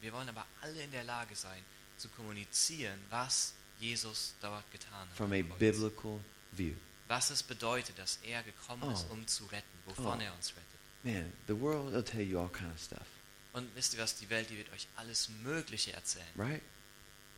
wir 0.00 0.12
wollen 0.12 0.28
aber 0.28 0.44
alle 0.62 0.82
in 0.82 0.90
der 0.90 1.04
Lage 1.04 1.36
sein, 1.36 1.62
zu 1.98 2.08
kommunizieren, 2.10 2.98
was 3.10 3.52
Jesus 3.78 4.34
dort 4.40 4.70
getan 4.72 5.06
hat. 5.08 5.16
From 5.16 5.32
a 5.32 5.42
biblical 5.42 6.18
view. 6.52 6.74
Was 7.08 7.30
es 7.30 7.42
bedeutet, 7.42 7.98
dass 7.98 8.18
er 8.22 8.42
gekommen 8.42 8.90
ist, 8.92 9.06
Oh. 9.10 9.12
um 9.12 9.26
zu 9.26 9.44
retten, 9.46 9.78
wovon 9.84 10.18
Oh. 10.18 10.22
er 10.22 10.34
uns 10.34 10.50
rettet. 10.50 10.64
Man, 11.04 11.32
the 11.46 11.58
world 11.60 11.92
will 11.92 12.02
tell 12.02 12.22
you 12.22 12.38
all 12.40 12.48
kind 12.50 12.72
of 12.74 12.80
stuff, 12.82 13.06
Und 13.52 13.74
wisst 13.74 13.94
ihr 13.94 14.00
was, 14.00 14.16
die 14.16 14.28
Welt, 14.30 14.48
die 14.50 14.56
wird 14.58 14.70
euch 14.72 14.86
alles 14.96 15.28
Mögliche 15.42 15.92
erzählen. 15.92 16.26
right? 16.36 16.62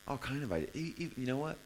All 0.06 0.18
kind 0.18 0.44
of 0.44 0.50
ideas. 0.50 0.74
E- 0.74 0.94
e- 0.96 1.10
You 1.16 1.24
know 1.26 1.38
what? 1.40 1.56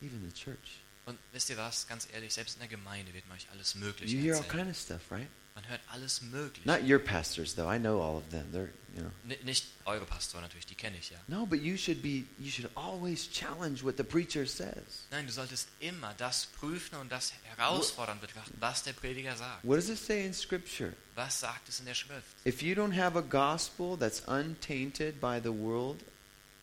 Even 0.00 0.28
the 0.28 0.34
church. 0.34 0.80
Und 1.06 1.18
wisst 1.32 1.50
ihr 1.50 1.56
was, 1.58 1.86
ganz 1.86 2.08
ehrlich, 2.12 2.32
selbst 2.34 2.54
in 2.54 2.60
der 2.60 2.68
Gemeinde 2.68 3.12
wird 3.14 3.26
man 3.28 3.36
euch 3.36 3.48
alles 3.50 3.74
Mögliche 3.74 4.16
You 4.16 4.22
hear 4.22 4.36
all 4.36 4.42
erzählen. 4.44 4.64
kind 4.66 4.70
of 4.76 4.82
stuff, 4.82 5.10
right? 5.10 5.28
Man 5.54 5.68
hört 5.68 5.80
alles 5.92 6.22
Mögliche. 6.22 6.66
Not 6.66 6.82
your 6.88 6.98
pastors, 6.98 7.54
though. 7.54 7.70
I 7.70 7.78
know 7.78 8.00
all 8.00 8.16
of 8.16 8.30
them. 8.30 8.50
They're, 8.52 8.70
you 8.96 9.02
know. 9.02 9.36
Nicht 9.44 9.66
eure 9.84 10.06
Pastoren 10.06 10.42
natürlich, 10.42 10.66
die 10.66 10.74
kenne 10.74 10.96
ich 10.98 11.10
ja. 11.10 11.18
No, 11.28 11.44
but 11.44 11.60
you 11.60 11.76
should 11.76 12.00
be. 12.02 12.24
You 12.38 12.50
should 12.50 12.70
always 12.74 13.30
challenge 13.30 13.84
what 13.84 13.96
the 13.98 14.04
preacher 14.04 14.46
says. 14.46 15.06
Nein, 15.10 15.26
du 15.26 15.32
solltest 15.32 15.68
immer 15.80 16.14
das 16.16 16.46
prüfen 16.46 16.98
und 16.98 17.12
das 17.12 17.32
herausfordern 17.56 18.18
betrachten, 18.20 18.54
was 18.60 18.82
der 18.82 18.94
Prediger 18.94 19.36
sagt. 19.36 19.62
What 19.64 19.76
does 19.76 19.90
it 19.90 19.98
say 19.98 20.24
in 20.24 20.32
Scripture? 20.32 20.94
Was 21.14 21.40
sagt 21.40 21.68
es 21.68 21.80
in 21.80 21.86
der 21.86 21.94
Schrift? 21.94 22.36
If 22.46 22.62
you 22.62 22.74
don't 22.74 22.96
have 22.96 23.18
a 23.18 23.22
gospel 23.22 23.98
that's 23.98 24.22
untainted 24.26 25.20
by 25.20 25.38
the 25.42 25.52
world, 25.52 26.00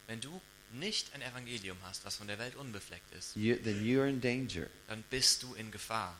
Wenn 0.07 0.19
du 0.21 0.41
nicht 0.73 1.13
ein 1.13 1.21
Evangelium 1.21 1.77
hast, 1.83 2.03
was 2.05 2.15
von 2.15 2.27
der 2.27 2.39
Welt 2.39 2.55
unbefleckt 2.55 3.13
ist, 3.13 3.35
you, 3.35 3.55
then 3.55 3.83
you're 3.83 4.07
in 4.07 4.19
danger 4.21 4.65
dann 4.87 5.03
bist 5.11 5.43
du 5.43 5.53
in 5.53 5.69
Gefahr, 5.71 6.15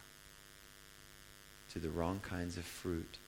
to 1.74 1.80
the 1.80 1.89
wrong 1.89 2.22
kinds 2.22 2.57
of 2.57 2.65
fruit, 2.65 3.20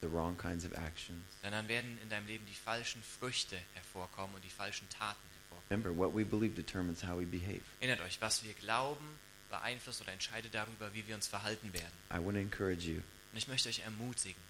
the 0.00 0.08
wrong 0.08 0.36
kinds 0.36 0.64
of 0.64 0.72
actions. 0.72 1.22
dann 1.42 1.68
werden 1.68 1.98
in 2.02 2.08
deinem 2.08 2.26
Leben 2.26 2.44
die 2.46 2.54
falschen 2.54 3.02
Früchte 3.02 3.56
hervorkommen 3.74 4.34
und 4.34 4.44
die 4.44 4.50
falschen 4.50 4.88
Taten 4.88 5.20
hervorkommen. 5.32 5.70
Remember, 5.70 5.96
what 5.96 6.14
we 6.14 6.24
believe 6.24 6.54
determines 6.54 7.02
how 7.02 7.18
we 7.18 7.26
behave. 7.26 7.60
Erinnert 7.80 8.00
euch, 8.00 8.20
was 8.20 8.42
wir 8.44 8.52
glauben, 8.54 9.04
beeinflusst 9.50 10.00
oder 10.02 10.12
entscheidet 10.12 10.54
darüber, 10.54 10.92
wie 10.94 11.06
wir 11.06 11.14
uns 11.14 11.26
verhalten 11.28 11.72
werden. 11.72 11.92
I 12.10 12.18
want 12.18 12.34
to 12.34 12.40
encourage 12.40 12.86
you 12.86 13.00
Und 13.32 13.38
ich 13.38 13.48
möchte 13.48 13.68
euch 13.68 13.80
ermutigen, 13.80 14.40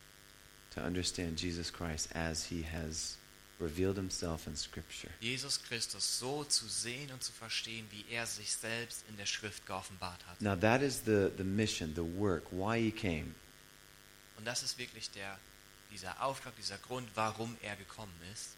to 0.74 0.80
understand 0.80 1.40
Jesus 1.40 1.72
Christ 1.72 2.14
as 2.14 2.44
he 2.46 2.64
has 2.64 3.16
revealed 3.60 3.96
himself 3.96 4.46
in 4.46 4.56
Scripture. 4.56 5.10
Jesus 5.20 5.58
Christus 5.58 6.18
so 6.18 6.44
zu 6.44 6.66
sehen 6.68 7.10
und 7.12 7.22
zu 7.22 7.32
verstehen, 7.32 7.86
wie 7.90 8.04
er 8.10 8.26
sich 8.26 8.52
selbst 8.52 9.04
in 9.08 9.16
der 9.16 9.26
Schrift 9.26 9.66
geoffenbart 9.66 10.26
hat. 10.26 10.40
Now, 10.40 10.56
that 10.56 10.82
is 10.82 11.02
the, 11.04 11.30
the 11.36 11.44
mission, 11.44 11.94
the 11.94 12.02
work, 12.02 12.44
why 12.50 12.78
he 12.78 12.90
came. 12.90 13.34
Und 14.36 14.46
das 14.46 14.62
ist 14.62 14.78
wirklich 14.78 15.10
der, 15.10 15.38
dieser 15.92 16.22
Auftrag, 16.22 16.54
dieser 16.56 16.78
Grund, 16.78 17.08
warum 17.14 17.56
er 17.62 17.76
gekommen 17.76 18.14
ist. 18.32 18.50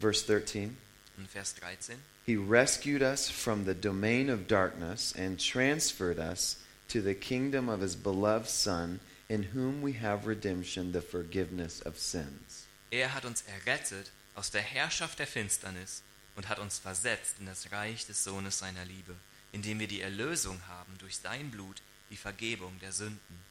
Verse 0.00 0.24
13 0.26 0.76
In 1.16 1.26
Vers 1.26 1.54
13. 1.54 1.96
He 2.26 2.36
rescued 2.36 3.02
us 3.02 3.30
from 3.30 3.64
the 3.64 3.74
domain 3.74 4.28
of 4.28 4.48
darkness 4.48 5.14
and 5.16 5.38
transferred 5.38 6.18
us 6.18 6.58
to 6.88 7.00
the 7.00 7.14
kingdom 7.14 7.68
of 7.68 7.80
his 7.80 7.94
beloved 7.94 8.48
Son, 8.48 8.98
in 9.28 9.44
whom 9.54 9.80
we 9.80 9.92
have 9.92 10.26
redemption, 10.26 10.92
the 10.92 11.00
forgiveness 11.00 11.80
of 11.82 11.98
sins. 11.98 12.66
Er 12.90 13.14
hat 13.14 13.24
uns 13.24 13.42
errettet 13.42 14.10
aus 14.34 14.50
der 14.50 14.62
Herrschaft 14.62 15.18
der 15.18 15.26
Finsternis 15.26 16.02
und 16.36 16.48
hat 16.48 16.58
uns 16.58 16.78
versetzt 16.78 17.36
in 17.38 17.46
das 17.46 17.70
Reich 17.72 18.06
des 18.06 18.24
Sohnes 18.24 18.58
seiner 18.58 18.84
Liebe, 18.84 19.14
indem 19.52 19.78
wir 19.78 19.88
die 19.88 20.00
Erlösung 20.00 20.60
haben 20.68 20.96
durch 20.98 21.18
sein 21.18 21.50
Blut, 21.50 21.82
die 22.10 22.16
Vergebung 22.16 22.78
der 22.80 22.92
Sünden. 22.92 23.44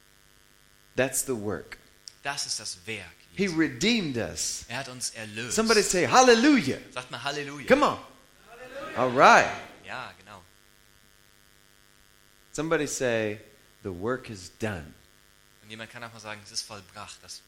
That's 0.96 1.24
the 1.26 1.34
work. 1.34 1.78
Das 2.22 2.46
ist 2.46 2.60
das 2.60 2.78
Werk. 2.86 3.14
He 3.36 3.46
redeemed 3.46 4.16
us. 4.16 4.64
Er 4.68 4.78
hat 4.78 4.88
uns 4.88 5.10
erlöst. 5.10 5.56
Somebody 5.56 5.82
say, 5.82 6.06
Hallelujah. 6.06 6.78
Sagt 6.92 7.10
mal 7.10 7.22
Halleluja. 7.22 7.66
Come 7.66 7.84
on. 7.84 7.98
All 8.96 9.10
right. 9.10 9.50
Ja, 9.84 10.12
genau. 10.18 10.42
Somebody 12.52 12.86
say, 12.86 13.40
The 13.82 13.90
work 13.90 14.30
is 14.30 14.50
done. 14.58 14.94
Und 15.62 15.70
jemand 15.70 15.90
kann 15.90 16.02
auch 16.04 16.12
mal 16.12 16.20
sagen, 16.20 16.40
es 16.44 16.52
ist 16.52 16.62
vollbracht. 16.62 17.18
Das, 17.22 17.42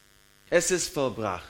Es 0.49 0.69
ist 0.71 0.93
vollbracht. 0.93 1.47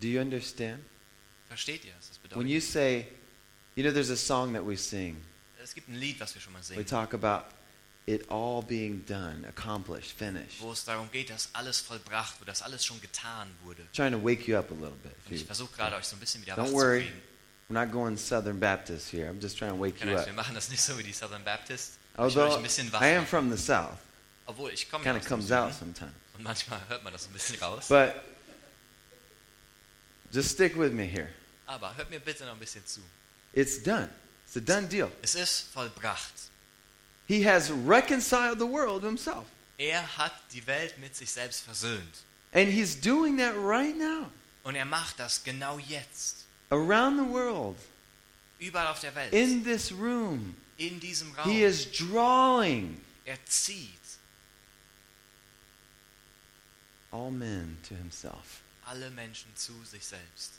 Do 0.00 0.08
you 0.08 0.20
understand? 0.20 0.82
versteht 1.50 1.84
ihr, 1.84 1.92
was 1.98 2.08
das 2.08 2.36
When 2.36 2.48
you 2.48 2.60
say, 2.60 3.08
you 3.74 3.82
know, 3.82 3.92
there's 3.92 4.10
a 4.10 4.16
song 4.16 4.52
that 4.54 4.64
we 4.64 4.76
sing. 4.76 5.16
Es 5.62 5.74
gibt 5.74 5.88
ein 5.88 5.96
Lied, 5.96 6.18
was 6.20 6.34
wir 6.34 6.40
schon 6.40 6.52
mal 6.52 6.62
We 6.74 6.84
talk 6.84 7.12
about 7.12 7.44
it 8.06 8.24
all 8.30 8.62
being 8.62 9.04
done, 9.06 9.44
accomplished, 9.46 10.12
finished. 10.12 10.60
wo 10.60 10.72
es 10.72 10.84
darum 10.84 11.10
geht, 11.10 11.30
dass 11.30 11.50
alles 11.52 11.80
vollbracht 11.80 12.40
wurde, 12.40 12.46
dass 12.46 12.62
alles 12.62 12.84
schon 12.84 13.00
getan 13.00 13.48
wurde. 13.64 13.82
trying 13.92 14.12
to 14.12 14.18
wake 14.18 14.48
you 14.48 14.56
up 14.56 14.70
a 14.70 14.74
little 14.74 14.96
bit. 15.02 15.12
Und 15.26 15.34
ich 15.34 15.44
versuche 15.44 15.76
gerade 15.76 15.96
euch 15.96 16.04
so 16.04 16.16
ein 16.16 16.20
bisschen 16.20 16.40
wieder 16.42 16.56
Don't 16.56 16.72
worry. 16.72 17.10
We're 17.68 17.84
not 17.84 17.92
going 17.92 18.16
Southern 18.16 18.58
Baptist 18.58 19.12
here. 19.12 19.28
I'm 19.28 19.40
just 19.40 19.58
trying 19.58 19.70
to 19.70 19.80
wake 19.80 20.02
you 20.04 20.16
up. 20.16 20.26
wir 20.26 20.32
machen 20.32 20.54
das 20.54 20.70
nicht 20.70 20.82
so 20.82 20.96
wie 20.98 21.02
die 21.02 21.12
Southern 21.12 21.44
Baptist. 21.44 21.98
Ich 22.14 22.18
Although 22.18 22.56
ein 22.56 23.02
I 23.02 23.16
am 23.16 23.26
from 23.26 23.50
the 23.50 23.56
South, 23.56 23.98
Obwohl, 24.46 24.70
ich 24.72 24.90
komme 24.90 25.04
kind 25.04 25.16
of 25.16 25.26
comes 25.26 25.52
out 25.52 25.72
sometimes. 25.74 26.12
und 26.36 26.42
manchmal 26.42 26.80
hört 26.88 27.04
man 27.04 27.12
das 27.12 27.26
ein 27.26 27.32
bisschen 27.32 27.58
raus. 27.60 27.86
But 27.88 28.14
just 30.32 30.50
stick 30.50 30.76
with 30.76 30.92
me 30.92 31.04
here. 31.04 31.28
Aber 31.66 31.94
hört 31.96 32.10
mir 32.10 32.20
bitte 32.20 32.44
noch 32.44 32.52
ein 32.52 32.58
bisschen 32.58 32.84
zu. 32.86 33.00
It's 33.52 33.82
done. 33.82 34.08
It's 34.46 34.56
a 34.56 34.60
done 34.60 34.88
deal. 34.88 35.10
Es 35.22 35.34
ist 35.34 35.72
vollbracht. 35.72 36.50
He 37.26 37.44
has 37.44 37.70
reconciled 37.70 38.58
the 38.58 38.66
world 38.66 39.02
himself. 39.04 39.46
Er 39.78 40.02
hat 40.18 40.32
die 40.52 40.66
Welt 40.66 40.98
mit 40.98 41.14
sich 41.16 41.30
selbst 41.30 41.62
versöhnt. 41.62 42.24
And 42.52 42.68
he's 42.68 42.94
doing 43.00 43.38
that 43.38 43.54
right 43.56 43.96
now. 43.96 44.30
Und 44.64 44.74
er 44.74 44.84
macht 44.84 45.18
das 45.18 45.42
genau 45.42 45.78
jetzt. 45.78 46.44
Around 46.70 47.18
the 47.18 47.32
world, 47.32 47.76
Überall 48.58 48.88
auf 48.88 49.00
der 49.00 49.14
Welt. 49.14 49.32
in 49.32 49.64
this 49.64 49.90
room, 49.90 50.54
in 50.76 51.00
diesem 51.00 51.32
Raum. 51.32 51.50
he 51.50 51.62
is 51.64 51.90
drawing 51.90 53.00
er 53.24 53.38
zieht 53.46 53.88
all 57.12 57.30
men 57.30 57.78
to 57.88 57.94
himself. 57.94 58.62
Alle 58.90 59.10
Menschen 59.10 59.54
zu 59.56 59.72
sich 59.84 60.04
selbst. 60.04 60.52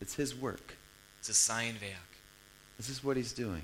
It's 0.00 0.14
his 0.16 0.40
work. 0.40 0.76
Es 1.20 1.28
ist 1.28 1.44
sein 1.44 1.78
Werk. 1.80 2.00
This 2.78 2.88
is 2.88 3.04
what 3.04 3.16
he's 3.16 3.34
doing. 3.34 3.62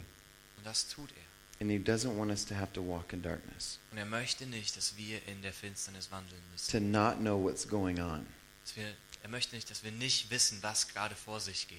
Und 0.57 0.64
das 0.66 0.87
tut 0.89 1.11
er. 1.11 1.62
And 1.62 1.70
He 1.70 1.76
doesn't 1.78 2.16
want 2.16 2.31
us 2.31 2.45
to 2.47 2.55
have 2.55 2.72
to 2.72 2.81
walk 2.83 3.12
in 3.12 3.20
darkness, 3.22 3.78
Und 3.91 3.99
er 3.99 4.07
möchte 4.07 4.47
nicht, 4.47 4.76
dass 4.78 4.97
wir 4.97 5.26
in 5.28 5.43
der 5.43 5.53
Finsternis 5.53 6.11
wandeln 6.11 6.41
müssen. 6.53 6.70
to 6.70 6.81
not 6.81 7.18
know 7.18 7.37
what's 7.43 7.68
going 7.68 8.01
on. 8.01 8.26
Wir, 8.74 8.95
er 9.22 9.28
möchte 9.28 9.55
nicht, 9.57 9.68
dass 9.70 9.83
wir 9.85 9.93
nicht 9.93 10.31
wissen, 10.31 10.62
was 10.62 10.89
gerade 10.89 11.14
vor 11.14 11.39
sich 11.41 11.68
geht. 11.68 11.78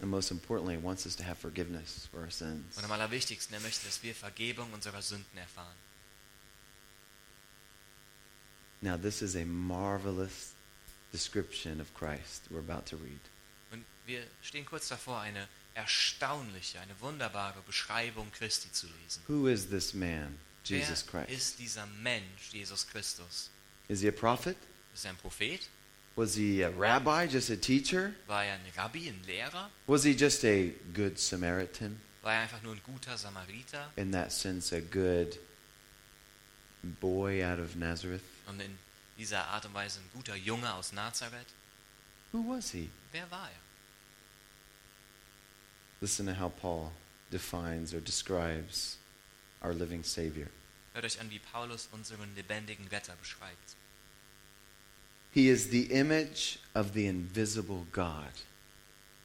And 0.00 0.10
most 0.10 0.30
importantly, 0.30 0.76
He 0.76 0.82
wants 0.82 1.04
us 1.04 1.14
to 1.16 1.24
have 1.24 1.36
forgiveness 1.40 2.06
for 2.10 2.20
our 2.20 2.30
sins. 2.30 2.76
Und 2.78 2.84
am 2.84 2.92
allerwichtigsten, 2.92 3.52
er 3.54 3.60
möchte, 3.60 3.84
dass 3.86 4.02
wir 4.02 4.14
Vergebung 4.14 4.72
unserer 4.72 5.02
Sünden 5.02 5.36
erfahren. 5.36 5.76
Now, 8.80 8.96
this 8.96 9.20
is 9.22 9.34
a 9.36 9.44
marvelous 9.44 10.54
description 11.12 11.80
of 11.80 11.92
Christ 11.94 12.42
we're 12.50 12.58
about 12.58 12.86
to 12.86 12.96
read. 12.96 13.20
Und 13.72 13.84
wir 14.06 14.22
stehen 14.42 14.64
kurz 14.64 14.88
davor, 14.88 15.20
eine 15.20 15.48
erstaunliche, 15.74 16.80
eine 16.80 16.98
wunderbare 17.00 17.62
Beschreibung 17.66 18.30
Christi 18.32 18.72
zu 18.72 18.86
lesen. 18.86 19.22
Who 19.28 19.46
is 19.46 19.68
this 19.68 19.94
man, 19.94 20.38
Jesus 20.64 21.04
Wer 21.12 21.24
Christ? 21.24 21.38
ist 21.38 21.58
dieser 21.58 21.86
Mensch, 22.02 22.52
Jesus 22.52 22.86
Christus? 22.86 23.50
Is 23.88 24.00
he 24.00 24.08
a 24.08 24.12
prophet? 24.12 24.56
Ist 24.94 25.04
er 25.04 25.10
ein 25.12 25.16
Prophet? 25.16 25.68
Was 26.16 26.34
he 26.34 26.64
a 26.64 26.70
rabbi, 26.70 27.26
just 27.26 27.48
a 27.50 27.56
teacher? 27.56 28.12
War 28.26 28.44
er 28.44 28.54
ein 28.54 28.60
Rabbi, 28.76 29.08
ein 29.08 29.22
Lehrer? 29.24 29.70
Was 29.86 30.02
he 30.02 30.12
just 30.12 30.44
a 30.44 30.72
good 30.92 31.16
Samaritan? 31.16 32.00
War 32.22 32.32
er 32.32 32.40
einfach 32.40 32.60
nur 32.62 32.74
ein 32.74 32.80
guter 32.82 33.16
Samariter? 33.16 33.92
In 33.94 34.10
that 34.10 34.32
sense, 34.32 34.74
a 34.74 34.80
good 34.80 35.38
boy 37.00 37.44
out 37.44 37.60
of 37.60 37.76
Nazareth? 37.76 38.22
Und 38.48 38.60
in 38.60 38.76
dieser 39.18 39.44
Art 39.48 39.66
und 39.66 39.74
Weise 39.74 40.00
ein 40.00 40.10
guter 40.14 40.36
Junge 40.36 40.72
aus 40.72 40.92
Nazareth? 40.92 41.46
Who 42.32 42.44
was 42.56 42.70
he? 42.70 42.88
Wer 43.12 43.30
war 43.30 43.48
er? 43.50 43.60
Listen 46.00 46.26
to 46.26 46.34
how 46.34 46.48
Paul 46.50 46.92
defines 47.30 47.92
or 47.92 48.00
describes 48.00 48.98
our 49.62 49.72
living 49.74 50.04
Savior. 50.04 50.46
Hört 50.94 51.04
euch 51.04 51.20
an, 51.20 51.30
wie 51.30 51.38
Paulus 51.40 51.88
unseren 51.92 52.34
lebendigen 52.36 52.86
Retter 52.88 53.14
beschreibt. 53.16 53.76
He 55.32 55.48
is 55.48 55.70
the 55.70 55.84
image 55.92 56.58
of 56.74 56.92
the 56.94 57.06
invisible 57.06 57.86
God, 57.92 58.32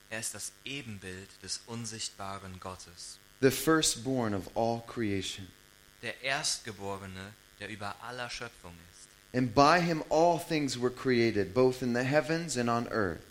Er 0.09 0.19
ist 0.19 0.33
das 0.35 0.51
Ebenbild 0.65 1.29
des 1.41 1.61
unsichtbaren 1.65 2.59
Gottes. 2.59 3.17
the 3.41 3.49
firstborn 3.51 4.33
of 4.33 4.49
all 4.55 4.81
creation. 4.87 5.47
Der 6.01 6.21
Erstgeborene, 6.21 7.33
der 7.59 7.69
über 7.69 7.95
aller 8.03 8.29
Schöpfung 8.29 8.73
ist. 8.93 9.07
And 9.33 9.53
by 9.55 9.79
him 9.79 10.03
all 10.09 10.37
things 10.39 10.77
were 10.79 10.91
created, 10.91 11.53
both 11.53 11.81
in 11.81 11.93
the 11.93 12.03
heavens 12.03 12.55
and 12.57 12.69
on 12.69 12.87
earth, 12.89 13.21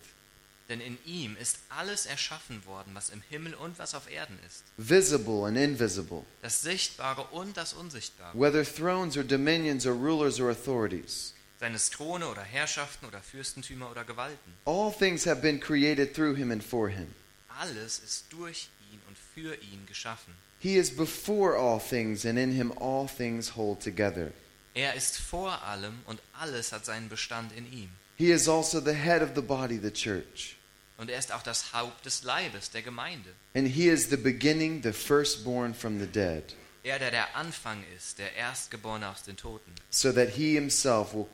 Denn 0.69 0.81
in 0.81 0.97
ihm 1.05 1.37
ist 1.41 1.59
alles 1.69 2.07
erschaffen 2.07 2.65
worden, 2.67 2.95
was 2.95 3.11
im 3.11 3.23
Himmel 3.29 3.55
und 3.55 3.79
was 3.79 3.95
auf 3.95 4.11
Erden 4.11 4.39
ist. 4.47 4.65
visible 4.79 5.45
and 5.47 5.57
invisible, 5.57 6.25
Das 6.43 6.63
Sichtbare 6.63 7.23
und 7.33 7.57
das 7.57 7.73
Unsichtbare. 7.75 8.33
whether 8.39 8.65
thrones 8.65 9.17
or 9.17 9.23
dominions 9.23 9.87
or 9.87 9.93
rulers 9.95 10.41
or 10.41 10.51
authorities. 10.51 11.35
Seien 11.61 11.75
es 11.75 11.91
Throne 11.91 12.27
oder 12.27 12.43
Herrschaften 12.43 13.07
oder 13.07 13.21
Fürstentümer 13.21 13.89
oder 13.91 14.03
Gewalten. 14.05 14.55
All 14.65 14.91
things 14.93 15.25
have 15.27 15.41
been 15.41 15.61
created 15.61 16.13
through 16.15 16.35
him 16.37 16.51
and 16.51 16.65
for 16.65 16.89
him. 16.89 17.15
Alles 17.61 18.01
ist 18.01 18.25
durch 18.33 18.69
ihn 18.93 19.01
und 19.07 19.17
für 19.35 19.55
ihn 19.63 19.87
geschaffen. 19.87 20.35
He 20.59 20.77
is 20.77 20.91
before 20.91 21.57
all 21.57 21.79
things, 21.79 22.25
and 22.25 22.39
in 22.39 22.51
him 22.53 22.73
all 22.81 23.07
things 23.07 23.55
hold 23.57 23.81
together. 23.81 24.33
Er 24.75 24.95
ist 24.95 25.19
vor 25.19 25.63
allem 25.63 26.01
und 26.07 26.21
alles 26.41 26.73
hat 26.73 26.85
seinen 26.87 27.09
Bestand 27.09 27.53
in 27.53 27.71
ihm. 27.73 27.91
He 28.17 28.31
is 28.31 28.49
also 28.49 28.81
the 28.81 28.95
head 28.95 29.23
of 29.23 29.31
the 29.35 29.43
body, 29.43 29.79
the 29.79 29.91
church. 29.91 30.57
Und 30.99 31.11
er 31.11 31.19
ist 31.19 31.33
auch 31.33 31.43
das 31.43 31.73
Haupt 31.73 32.05
des 32.07 32.23
Leibes, 32.23 32.71
der 32.71 32.83
Gemeinde. 32.83 33.31
And 33.55 33.67
he 33.67 33.89
is 33.89 34.09
the 34.09 34.17
beginning, 34.17 34.83
the 34.83 34.93
firstborn 34.93 35.75
from 35.75 35.99
the 35.99 36.07
dead, 36.07 36.55
Er, 36.85 36.99
der 36.99 37.11
der 37.11 37.37
Anfang 37.37 37.85
ist, 37.97 38.19
der 38.19 38.35
Erstgeborene 38.35 39.09
aus 39.09 39.23
den 39.23 39.37
Toten, 39.37 39.73
so 39.91 40.13
that 40.13 40.31
he 40.31 40.55
himself 40.55 41.13
will 41.15 41.29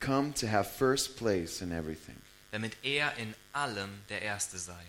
come 0.00 0.32
to 0.34 0.46
have 0.48 0.64
first 0.68 1.16
place 1.16 1.60
in 1.60 1.72
everything. 1.72 2.16
damit 2.52 2.72
er 2.82 3.12
in 3.16 3.34
allem 3.52 3.90
der 4.08 4.22
Erste 4.22 4.58
sei. 4.58 4.84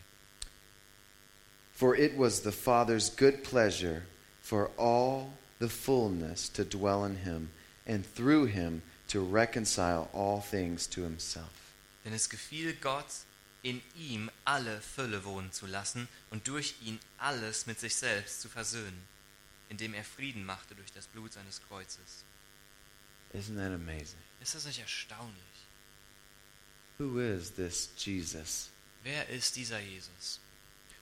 For 1.73 1.95
it 1.95 2.17
was 2.17 2.41
the 2.43 2.51
Father's 2.51 3.09
good 3.09 3.43
pleasure 3.43 4.03
for 4.41 4.69
all 4.77 5.33
the 5.59 5.69
fullness 5.69 6.51
to 6.53 6.63
dwell 6.63 7.05
in 7.05 7.15
him, 7.17 7.49
and 7.91 8.05
through 8.15 8.45
him 8.45 8.81
to 9.09 9.21
reconcile 9.21 10.09
all 10.13 10.41
things 10.41 10.87
to 10.87 11.01
himself. 11.01 11.75
Denn 12.05 12.13
es 12.13 12.29
gefiel 12.29 12.73
Gott, 12.81 13.25
in 13.63 13.81
ihm 13.95 14.31
alle 14.45 14.81
Fülle 14.81 15.23
wohnen 15.23 15.51
zu 15.51 15.67
lassen 15.67 16.07
und 16.31 16.47
durch 16.47 16.75
ihn 16.81 16.99
alles 17.17 17.67
mit 17.67 17.79
sich 17.79 17.95
selbst 17.95 18.41
zu 18.41 18.49
versöhnen, 18.49 19.07
indem 19.69 19.93
er 19.93 20.03
Frieden 20.03 20.45
machte 20.45 20.73
durch 20.75 20.91
das 20.91 21.07
Blut 21.07 21.33
seines 21.33 21.61
Kreuzes. 21.67 22.23
Isn't 23.33 23.55
that 23.55 23.73
amazing? 23.73 24.19
Ist 24.41 24.55
das 24.55 24.65
nicht 24.65 24.79
erstaunlich? 24.79 25.35
Who 26.97 27.19
is 27.19 27.53
this 27.53 27.89
Jesus? 27.97 28.69
Wer 29.03 29.29
ist 29.29 29.55
dieser 29.55 29.79
Jesus? 29.79 30.39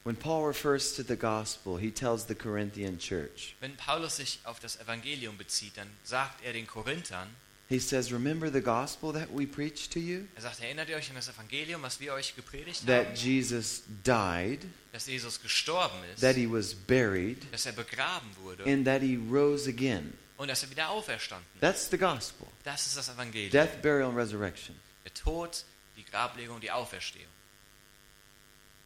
When 0.09 0.15
Paul 0.15 0.47
refers 0.47 0.93
to 0.95 1.03
the 1.03 1.15
gospel, 1.15 1.77
he 1.77 1.91
tells 1.91 2.25
the 2.25 2.33
Corinthian 2.33 2.97
church, 2.97 3.53
Wenn 3.59 3.75
Paulus 3.77 4.15
sich 4.15 4.39
auf 4.43 4.59
das 4.59 4.75
Evangelium 4.79 5.37
bezieht, 5.37 5.77
dann 5.77 5.87
sagt 6.03 6.43
er 6.43 6.53
den 6.53 6.65
Korinthern, 6.65 7.27
he 7.67 7.77
says, 7.77 8.11
Remember 8.11 8.49
the 8.49 8.59
gospel 8.59 9.13
that 9.13 9.29
we 9.31 9.45
preached 9.45 9.91
to 9.93 9.99
you? 9.99 10.25
er 10.35 10.41
sagt, 10.41 10.61
erinnert 10.63 10.89
ihr 10.89 10.95
euch 10.97 11.09
an 11.11 11.15
das 11.15 11.29
Evangelium, 11.29 11.83
was 11.83 11.99
wir 11.99 12.13
euch 12.13 12.35
gepredigt 12.35 12.87
That 12.87 13.05
haben? 13.05 13.15
Jesus 13.17 13.83
died, 14.03 14.61
Dass 14.93 15.05
Jesus 15.05 15.39
gestorben 15.39 15.99
ist, 16.11 16.21
that 16.21 16.35
he 16.35 16.47
was 16.51 16.73
buried, 16.73 17.45
dass 17.53 17.67
er 17.67 17.73
begraben 17.73 18.29
wurde 18.41 18.63
and 18.63 18.85
that 18.85 19.03
he 19.03 19.15
rose 19.31 19.69
again. 19.69 20.11
und 20.37 20.47
dass 20.47 20.63
er 20.63 20.71
wieder 20.71 20.89
auferstanden 20.89 21.45
ist. 21.53 21.61
That's 21.61 21.87
the 21.91 21.99
gospel 21.99 22.47
Das 22.63 22.87
ist 22.87 22.97
das 22.97 23.09
Evangelium. 23.09 23.51
death, 23.51 23.79
burial, 23.83 24.09
and 24.09 24.17
resurrection. 24.17 24.75
Der 25.05 25.13
Tod, 25.13 25.65
die 25.97 26.03
Grablegung, 26.03 26.59
die 26.59 26.71
Auferstehung. 26.71 27.29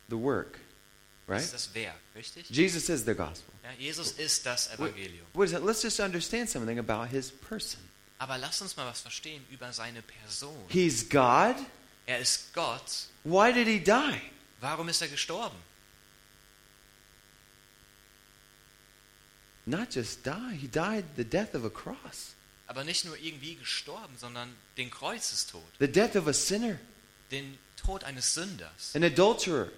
The 0.10 0.18
work, 0.18 0.60
Das 1.26 1.34
right? 1.36 1.44
ist 1.44 1.54
das 1.54 1.74
Werk, 1.74 1.96
richtig? 2.16 2.50
Jesus 2.50 2.90
is 2.90 3.06
the 3.06 3.14
gospel. 3.14 3.54
Ja, 3.64 3.72
Jesus 3.80 4.12
ist 4.12 4.46
das 4.46 4.70
What, 4.78 4.94
what 5.34 5.46
is? 5.48 5.54
Let's 5.54 5.82
just 5.84 6.00
understand 6.00 6.50
something 6.50 6.80
about 6.80 7.06
his 7.06 7.32
person. 7.32 7.80
Aber 8.20 8.38
lasst 8.38 8.62
uns 8.62 8.76
mal 8.76 8.86
was 8.86 9.02
verstehen 9.02 9.46
über 9.50 9.72
seine 9.72 10.02
Person. 10.02 10.56
He's 10.70 11.08
God. 11.10 11.56
Er 12.06 12.20
ist 12.20 12.54
Gott. 12.54 13.08
Why 13.24 13.54
did 13.54 13.68
he 13.68 13.80
die? 13.80 14.22
Warum 14.60 14.90
ist 14.90 15.02
er 15.02 15.08
gestorben? 15.08 15.58
Not 19.66 19.96
just 19.96 20.26
die, 20.26 20.56
he 20.60 20.68
died 20.68 21.06
the 21.16 21.24
death 21.24 21.56
of 21.56 21.64
a 21.64 21.70
cross, 21.70 22.36
Aber 22.68 22.84
nicht 22.84 23.06
nur 23.06 23.18
irgendwie 23.18 23.56
gestorben, 23.56 24.14
sondern 24.18 24.54
den 24.78 24.90
Kreuzestod. 24.90 25.64
the 25.80 25.88
death 25.88 26.16
of 26.16 26.28
a 26.28 26.34
sinner, 26.34 26.78
Den 27.32 27.58
Tod 27.78 28.04
eines 28.04 28.34
Sünders. 28.34 28.94
an 28.94 29.04
adulterer, 29.04 29.70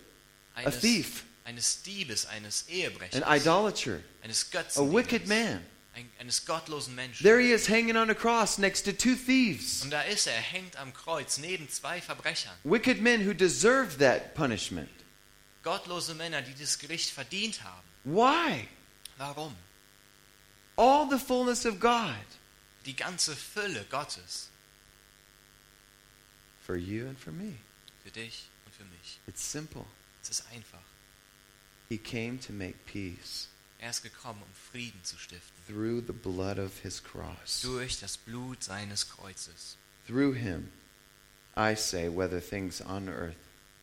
a 0.55 0.71
thief, 0.71 1.23
eines 1.45 1.81
Diebes, 1.83 2.25
eines 2.25 2.65
an 2.67 2.73
Ehebrechers. 2.73 3.23
idolater, 3.25 4.01
Eines 4.23 4.49
a 4.75 4.81
wicked 4.81 5.27
man. 5.27 5.65
Ein, 5.93 6.11
eines 6.19 6.45
gottlosen 6.45 6.93
Menschen. 6.93 7.23
There 7.23 7.39
he 7.39 7.53
is 7.53 7.69
hanging 7.69 7.95
on 7.95 8.09
a 8.09 8.13
cross 8.15 8.57
next 8.57 8.83
to 8.83 8.91
two 8.91 9.15
thieves, 9.15 9.81
Und 9.83 9.91
da 9.91 10.01
ist 10.01 10.27
er, 10.27 10.33
er 10.33 10.41
hängt 10.41 10.75
am 10.75 10.93
Kreuz 10.93 11.37
neben 11.37 11.69
zwei 11.69 12.01
Verbrechern. 12.01 12.51
wicked 12.65 12.99
men 13.01 13.25
who 13.25 13.33
deserved 13.33 13.99
that 13.99 14.33
punishment. 14.35 14.89
Gottlose 15.63 16.13
Männer, 16.15 16.41
die 16.41 16.53
das 16.59 16.77
Gericht 16.79 17.09
verdient 17.11 17.63
haben. 17.63 17.87
Why? 18.03 18.67
Warum? 19.17 19.55
All 20.75 21.07
the 21.09 21.17
fullness 21.17 21.65
of 21.65 21.79
God 21.79 22.13
Die 22.85 22.95
ganze 22.95 23.33
Fülle 23.35 23.85
Gottes 23.89 24.49
for 26.65 26.75
you 26.75 27.07
and 27.07 27.17
for 27.19 27.31
me. 27.31 27.53
für 28.03 28.11
dich 28.11 28.47
und 28.65 28.75
für 28.75 28.83
mich. 28.83 29.19
It's 29.27 29.51
simple. 29.51 29.85
Es 30.21 30.29
ist 30.29 30.43
einfach. 30.51 30.81
He 31.89 31.97
came 31.97 32.39
to 32.39 32.53
make 32.53 32.75
peace 32.85 33.47
Er 33.79 33.89
ist 33.91 34.01
gekommen, 34.03 34.41
um 34.41 34.53
Frieden 34.71 34.99
zu 35.03 35.17
stiften. 35.17 35.53
through 35.67 36.01
the 36.07 36.13
blood 36.13 36.57
of 36.57 36.79
his 36.81 37.01
cross. 37.03 37.61
Durch 37.61 37.99
das 37.99 38.17
Blut 38.17 38.63
seines 38.63 39.05
Kreuzes. 39.09 39.77
Through 40.07 40.33
him, 40.33 40.69
I 41.57 41.75
say, 41.75 42.07
whether 42.09 42.39
things 42.41 42.81
on 42.81 43.07
earth 43.09 43.35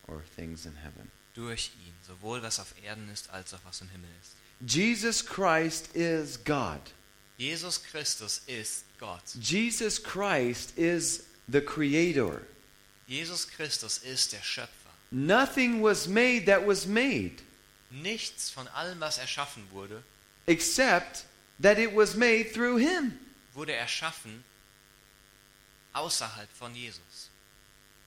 or 0.09 0.23
things 0.37 0.67
in 0.67 0.75
heaven. 0.77 1.11
Durch 1.35 1.71
ihn. 1.87 1.95
Sowohl 2.07 2.43
was 2.43 2.59
auf 2.59 2.75
Erden 2.85 3.09
ist, 3.11 3.31
als 3.31 3.55
auch 3.55 3.61
was 3.65 3.81
im 3.81 3.89
Himmel 3.91 4.11
ist. 4.21 4.33
Jesus 4.67 5.25
Christ 5.25 5.95
is 5.95 6.39
God. 6.45 6.81
Jesus 7.39 7.83
Christus 7.83 8.43
ist 8.47 8.85
Gott. 8.99 9.23
Jesus 9.41 10.03
Christ 10.03 10.77
is 10.77 11.25
the 11.49 11.61
Creator. 11.61 12.43
Jesus 13.07 13.49
Christus 13.49 13.99
ist 13.99 14.33
der 14.33 14.43
Schöpfer. 14.43 14.69
Nothing 15.11 15.83
was 15.83 16.07
made 16.07 16.45
that 16.47 16.67
was 16.67 16.87
made, 16.87 17.37
Nichts 17.93 18.51
von 18.51 18.67
allem, 18.69 19.01
was 19.01 19.19
erschaffen 19.19 19.67
wurde, 19.71 20.03
except 20.47 21.25
that 21.61 21.79
it 21.79 21.95
was 21.95 22.15
made 22.15 22.53
through 22.53 22.79
him. 22.79 23.19
wurde 23.55 23.73
erschaffen 23.75 24.43
außerhalb 25.93 26.49
von 26.59 26.75
Jesus. 26.75 27.29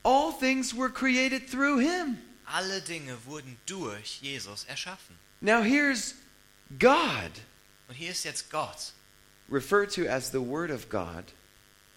All 0.03 0.31
things 0.31 0.73
were 0.75 0.89
created 0.89 1.47
through 1.49 1.79
him. 1.79 2.17
Alle 2.47 2.81
Dinge 2.81 3.17
wurden 3.25 3.57
durch 3.65 4.19
Jesus 4.21 4.65
erschaffen. 4.65 5.17
Now 5.41 5.61
here's 5.63 6.15
God. 6.79 7.31
Und 7.87 7.95
hier 7.95 8.11
ist 8.11 8.23
jetzt 8.23 8.49
Gott, 8.49 8.93
referred 9.49 9.91
to 9.93 10.07
as 10.07 10.31
the 10.31 10.39
Word 10.41 10.71
of 10.71 10.89
God 10.89 11.25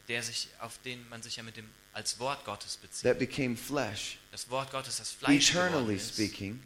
der 0.08 0.22
sich, 0.22 0.48
auf 0.60 0.78
den 0.86 1.06
man 1.10 1.22
sich 1.22 1.36
ja 1.36 1.42
mit 1.42 1.56
dem 1.58 1.68
als 1.92 2.18
Wort 2.18 2.44
Gottes 2.46 2.76
bezieht. 2.78 3.02
that 3.04 3.18
became 3.18 3.56
flesh, 3.56 4.18
Das 4.30 4.48
Wort 4.48 4.70
Gottes, 4.70 4.96
das 4.98 5.10
Fleisch 5.10 5.50
geworden 5.52 5.68
eternally 5.68 5.96
ist. 5.96 6.14
speaking, 6.14 6.62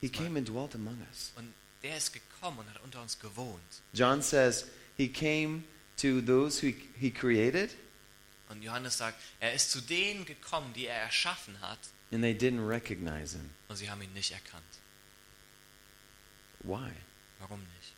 He 0.00 0.08
came 0.08 0.36
and 0.38 0.48
dwelt 0.48 0.74
among 0.74 1.00
us. 1.10 1.32
Und 1.36 1.52
der 1.82 1.96
ist 1.96 2.12
gekommen 2.12 2.58
und 2.60 2.68
hat 2.72 2.82
unter 2.82 3.02
uns 3.02 3.18
gewohnt. 3.18 3.82
John 3.92 4.22
says 4.22 4.66
He 4.96 5.08
came 5.08 5.64
to 5.98 6.20
those 6.20 6.60
who 6.64 6.72
He 6.98 7.10
created, 7.10 7.70
Und 8.48 8.62
Johannes 8.62 8.96
sagt, 8.98 9.20
er 9.40 9.52
ist 9.52 9.70
zu 9.70 9.80
denen 9.82 10.24
gekommen, 10.24 10.72
die 10.72 10.86
er 10.86 10.96
erschaffen 11.02 11.60
hat, 11.60 11.78
and 12.12 12.22
they 12.22 12.32
didn't 12.32 12.66
recognize 12.66 13.36
Him. 13.36 13.50
und 13.68 13.76
sie 13.76 13.90
haben 13.90 14.00
ihn 14.02 14.12
nicht 14.14 14.32
erkannt. 14.32 14.64
Why? 16.60 16.90
Warum 17.40 17.60
nicht? 17.60 17.92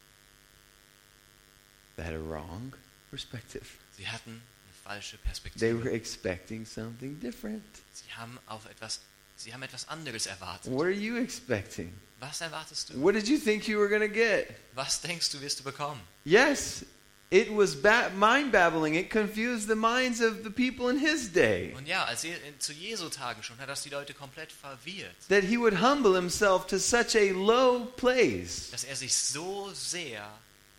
They 1.97 2.05
had 2.05 2.15
a 2.15 2.19
wrong 2.19 2.73
perspective. 3.11 3.65
Sie 3.97 4.07
hatten 4.09 4.31
eine 4.33 4.75
falsche 4.85 5.17
They 5.19 5.25
Perspektive. 5.25 5.85
were 5.85 5.91
expecting 5.93 6.65
something 6.67 7.19
different. 7.21 7.63
Sie 7.93 8.13
haben 8.15 8.39
auf 8.47 8.67
etwas, 8.67 9.01
sie 9.43 9.53
haben 9.53 9.63
etwas 9.63 9.89
anderes 9.89 10.27
erwartet. 10.27 10.71
What 10.73 10.83
are 10.83 10.91
you 10.91 11.17
expecting? 11.17 11.93
Was 12.21 12.41
erwartest 12.41 12.91
du? 12.91 13.03
What 13.03 13.15
did 13.15 13.27
you 13.29 13.39
think 13.39 13.67
you 13.67 13.79
were 13.79 13.89
going 13.89 14.03
to 14.03 14.09
get? 14.15 14.49
Was 14.75 15.01
denkst 15.01 15.31
du, 15.31 15.41
wirst 15.41 15.61
du 15.61 15.65
bekommen? 15.65 16.01
Yes, 16.25 16.85
it 17.31 17.49
was 17.51 17.75
ba- 17.81 18.11
mind 18.15 18.53
babbling. 18.53 18.95
It 18.95 19.09
confused 19.11 19.69
the 19.69 19.75
minds 19.75 20.21
of 20.21 20.43
the 20.45 20.51
people 20.51 20.91
in 20.91 20.99
his 20.99 21.33
day. 21.33 21.73
Und 21.75 21.87
ja, 21.89 22.05
als 22.05 22.23
Je 22.25 22.35
zu 22.59 22.73
Jesu 22.75 23.09
Tagen 23.09 23.43
schon 23.43 23.57
hat 23.59 23.69
das 23.71 23.83
die 23.83 23.89
Leute 23.89 24.13
komplett 24.13 24.53
verwirrt, 24.53 25.15
That 25.31 25.45
he 25.45 25.57
would 25.57 25.81
humble 25.81 26.15
himself 26.15 26.67
to 26.67 26.79
such 26.79 27.15
a 27.17 27.33
low 27.33 27.87
place. 27.97 28.71
dass 28.71 28.85
er 28.85 28.97
sich 28.97 29.15
so 29.15 29.71
sehr 29.73 30.29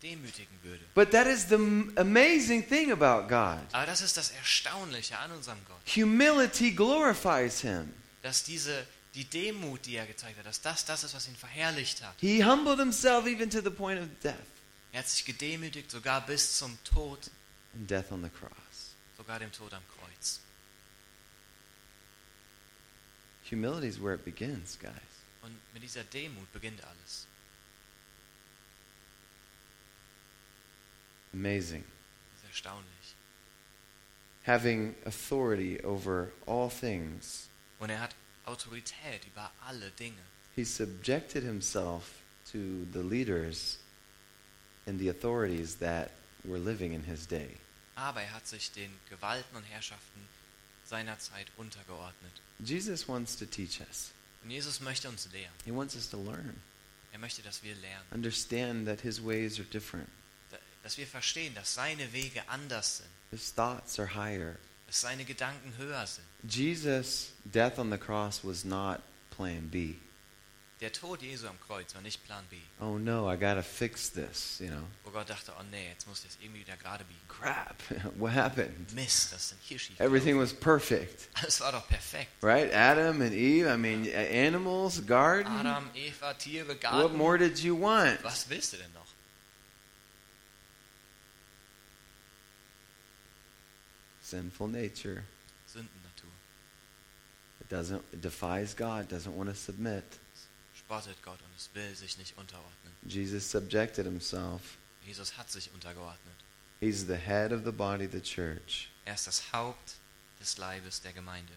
demütigen 0.00 0.56
würde. 0.62 0.84
But 0.94 1.10
that 1.10 1.26
is 1.26 1.46
the 1.48 1.56
amazing 1.96 2.64
thing 2.68 2.92
about 2.92 3.26
God. 3.28 3.58
Aber 3.72 3.86
das 3.86 4.00
ist 4.00 4.16
das 4.16 4.30
Erstaunliche 4.30 5.18
an 5.18 5.32
unserem 5.32 5.58
Gott, 5.66 5.78
Humility 5.96 6.70
glorifies 6.70 7.60
him. 7.62 7.92
Dass 8.22 8.44
diese 8.44 8.86
die 9.14 9.24
Demut, 9.24 9.84
die 9.84 9.96
er 9.96 10.06
gezeigt 10.06 10.38
hat, 10.38 10.46
dass 10.46 10.60
das 10.62 10.84
das 10.86 11.04
ist, 11.04 11.14
was 11.14 11.28
ihn 11.28 11.36
verherrlicht 11.36 12.02
hat. 12.02 12.14
He 12.20 12.42
humbled 12.42 12.78
himself 12.78 13.26
even 13.26 13.50
to 13.50 13.60
the 13.60 13.70
point 13.70 14.00
of 14.00 14.08
death 14.22 14.34
Er 14.92 15.00
hat 15.00 15.08
sich 15.08 15.24
gedemütigt, 15.24 15.90
sogar 15.90 16.24
bis 16.26 16.56
zum 16.58 16.78
Tod, 16.84 17.30
and 17.74 17.90
death 17.90 18.10
on 18.12 18.22
the 18.22 18.28
cross. 18.30 18.94
sogar 19.16 19.38
dem 19.38 19.50
Tod 19.52 19.72
am 19.72 19.82
Kreuz. 19.98 20.40
Humility 23.50 23.86
is 23.88 24.00
where 24.00 24.14
it 24.14 24.24
begins, 24.24 24.78
guys. 24.78 24.92
Und 25.42 25.54
mit 25.74 25.82
dieser 25.82 26.04
Demut 26.04 26.50
beginnt 26.52 26.82
alles. 26.84 27.26
Amazing. 31.34 31.84
Das 32.34 32.42
ist 32.42 32.48
erstaunlich. 32.48 33.14
Having 34.46 34.94
authority 35.06 35.80
over 35.84 36.32
all 36.46 36.68
things, 36.68 37.48
Und 37.82 37.90
er 37.90 38.00
hat 38.00 38.14
Autorität 38.46 39.26
über 39.26 39.50
alle 39.66 39.90
Dinge. 39.98 40.22
he 40.54 40.64
subjected 40.64 41.42
himself 41.42 42.22
to 42.52 42.58
the 42.92 43.02
leaders 43.02 43.78
and 44.86 44.98
the 45.00 45.08
authorities 45.08 45.76
that 45.78 46.10
were 46.44 46.58
living 46.58 46.92
in 46.92 47.02
his 47.04 47.26
day. 47.26 47.56
Aber 47.96 48.20
er 48.22 48.32
hat 48.32 48.46
sich 48.46 48.70
den 48.72 48.90
Gewalten 49.10 49.56
und 49.56 49.64
Herrschaften 49.64 50.28
seiner 50.84 51.18
Zeit 51.18 51.46
untergeordnet. 51.56 52.32
Jesus 52.60 53.08
wants 53.08 53.36
to 53.36 53.46
teach 53.46 53.80
us. 53.80 54.12
Und 54.44 54.50
Jesus 54.50 54.80
möchte 54.80 55.08
uns 55.08 55.28
lehren. 55.32 55.52
He 55.64 55.72
wants 55.74 55.94
us 55.96 56.08
to 56.10 56.22
learn, 56.22 56.60
Er 57.12 57.18
möchte, 57.18 57.42
dass 57.42 57.62
wir 57.62 57.74
lernen. 57.76 58.04
understand 58.12 58.86
that 58.86 59.00
his 59.00 59.20
ways 59.22 59.58
are 59.58 59.68
different. 59.68 60.08
Dass 60.82 60.98
wir 60.98 61.06
verstehen, 61.06 61.54
dass 61.54 61.74
seine 61.74 62.12
Wege 62.12 62.42
anders 62.48 62.98
sind. 62.98 63.10
His 63.30 63.52
thoughts 63.54 63.98
are 63.98 64.14
higher. 64.14 64.56
Dass 64.92 65.00
seine 65.00 65.24
Gedanken 65.24 65.72
höher 65.78 66.06
sind. 66.06 66.26
Jesus' 66.46 67.32
death 67.46 67.78
on 67.78 67.90
the 67.90 67.96
cross 67.96 68.44
was 68.44 68.62
not 68.62 69.00
plan 69.30 69.66
B. 69.70 69.94
Der 70.82 70.92
Tod 70.92 71.22
Jesu 71.22 71.46
am 71.46 71.58
Kreuz 71.66 71.94
war 71.94 72.02
nicht 72.02 72.22
Plan 72.26 72.44
B. 72.50 72.58
Oh 72.78 72.98
no, 72.98 73.26
I 73.32 73.38
got 73.38 73.54
to 73.54 73.62
fix 73.62 74.12
this, 74.12 74.58
you 74.60 74.66
know. 74.66 74.82
Wo 75.04 75.10
Gott 75.10 75.30
dachte, 75.30 75.50
oh 75.58 75.62
nee, 75.70 75.88
jetzt 75.88 76.06
muss 76.06 76.18
ich 76.18 76.24
das 76.26 76.38
irgendwie 76.42 76.60
wieder 76.60 76.76
gerade 76.76 77.04
biegen. 77.04 77.20
Crap. 77.26 77.76
what 78.18 78.34
happened? 78.34 78.92
Mist, 78.92 79.32
das 79.32 79.44
ist 79.44 79.50
denn 79.52 79.58
hier 79.62 79.78
schief. 79.78 79.98
Everything 79.98 80.38
was 80.38 80.52
perfect, 80.52 81.26
Alles 81.40 81.58
war 81.62 81.72
doch 81.72 81.88
perfekt. 81.88 82.28
right? 82.42 82.70
Adam 82.74 83.22
and 83.22 83.32
Eve, 83.32 83.72
I 83.72 83.78
mean, 83.78 84.06
animals, 84.14 85.06
garden. 85.06 85.46
Adam, 85.50 85.88
Eva, 85.94 86.34
Tiere, 86.34 86.76
What 86.82 87.14
more 87.14 87.38
did 87.38 87.58
you 87.60 87.80
want? 87.80 88.22
Was 88.22 88.46
willst 88.50 88.74
du 88.74 88.76
denn 88.76 88.92
noch? 88.92 89.01
Sinful 94.32 94.68
nature. 94.68 95.24
Sündennatur. 95.66 96.32
It 97.60 97.68
doesn't 97.68 98.02
it 98.14 98.22
defies 98.22 98.72
God, 98.72 99.10
doesn't 99.10 99.36
want 99.36 99.50
to 99.50 99.54
submit. 99.54 100.04
Spottet 100.74 101.22
Gott 101.22 101.38
und 101.42 101.54
es 101.54 101.68
will 101.74 101.94
sich 101.94 102.16
nicht 102.16 102.38
unterordnen. 102.38 102.94
Jesus 103.06 103.44
subjected 103.44 104.06
himself. 104.06 104.78
Jesus 105.04 105.36
hat 105.36 105.50
sich 105.50 105.70
untergeordnet. 105.74 106.34
He's 106.80 107.06
the 107.06 107.16
head 107.16 107.52
of 107.52 107.64
the 107.64 107.72
body, 107.72 108.06
the 108.06 108.22
church. 108.22 108.88
Er 109.04 109.14
ist 109.14 109.26
das 109.26 109.52
Haupt 109.52 109.96
des 110.40 110.56
Leibes 110.56 111.02
der 111.02 111.12
Gemeinde. 111.12 111.52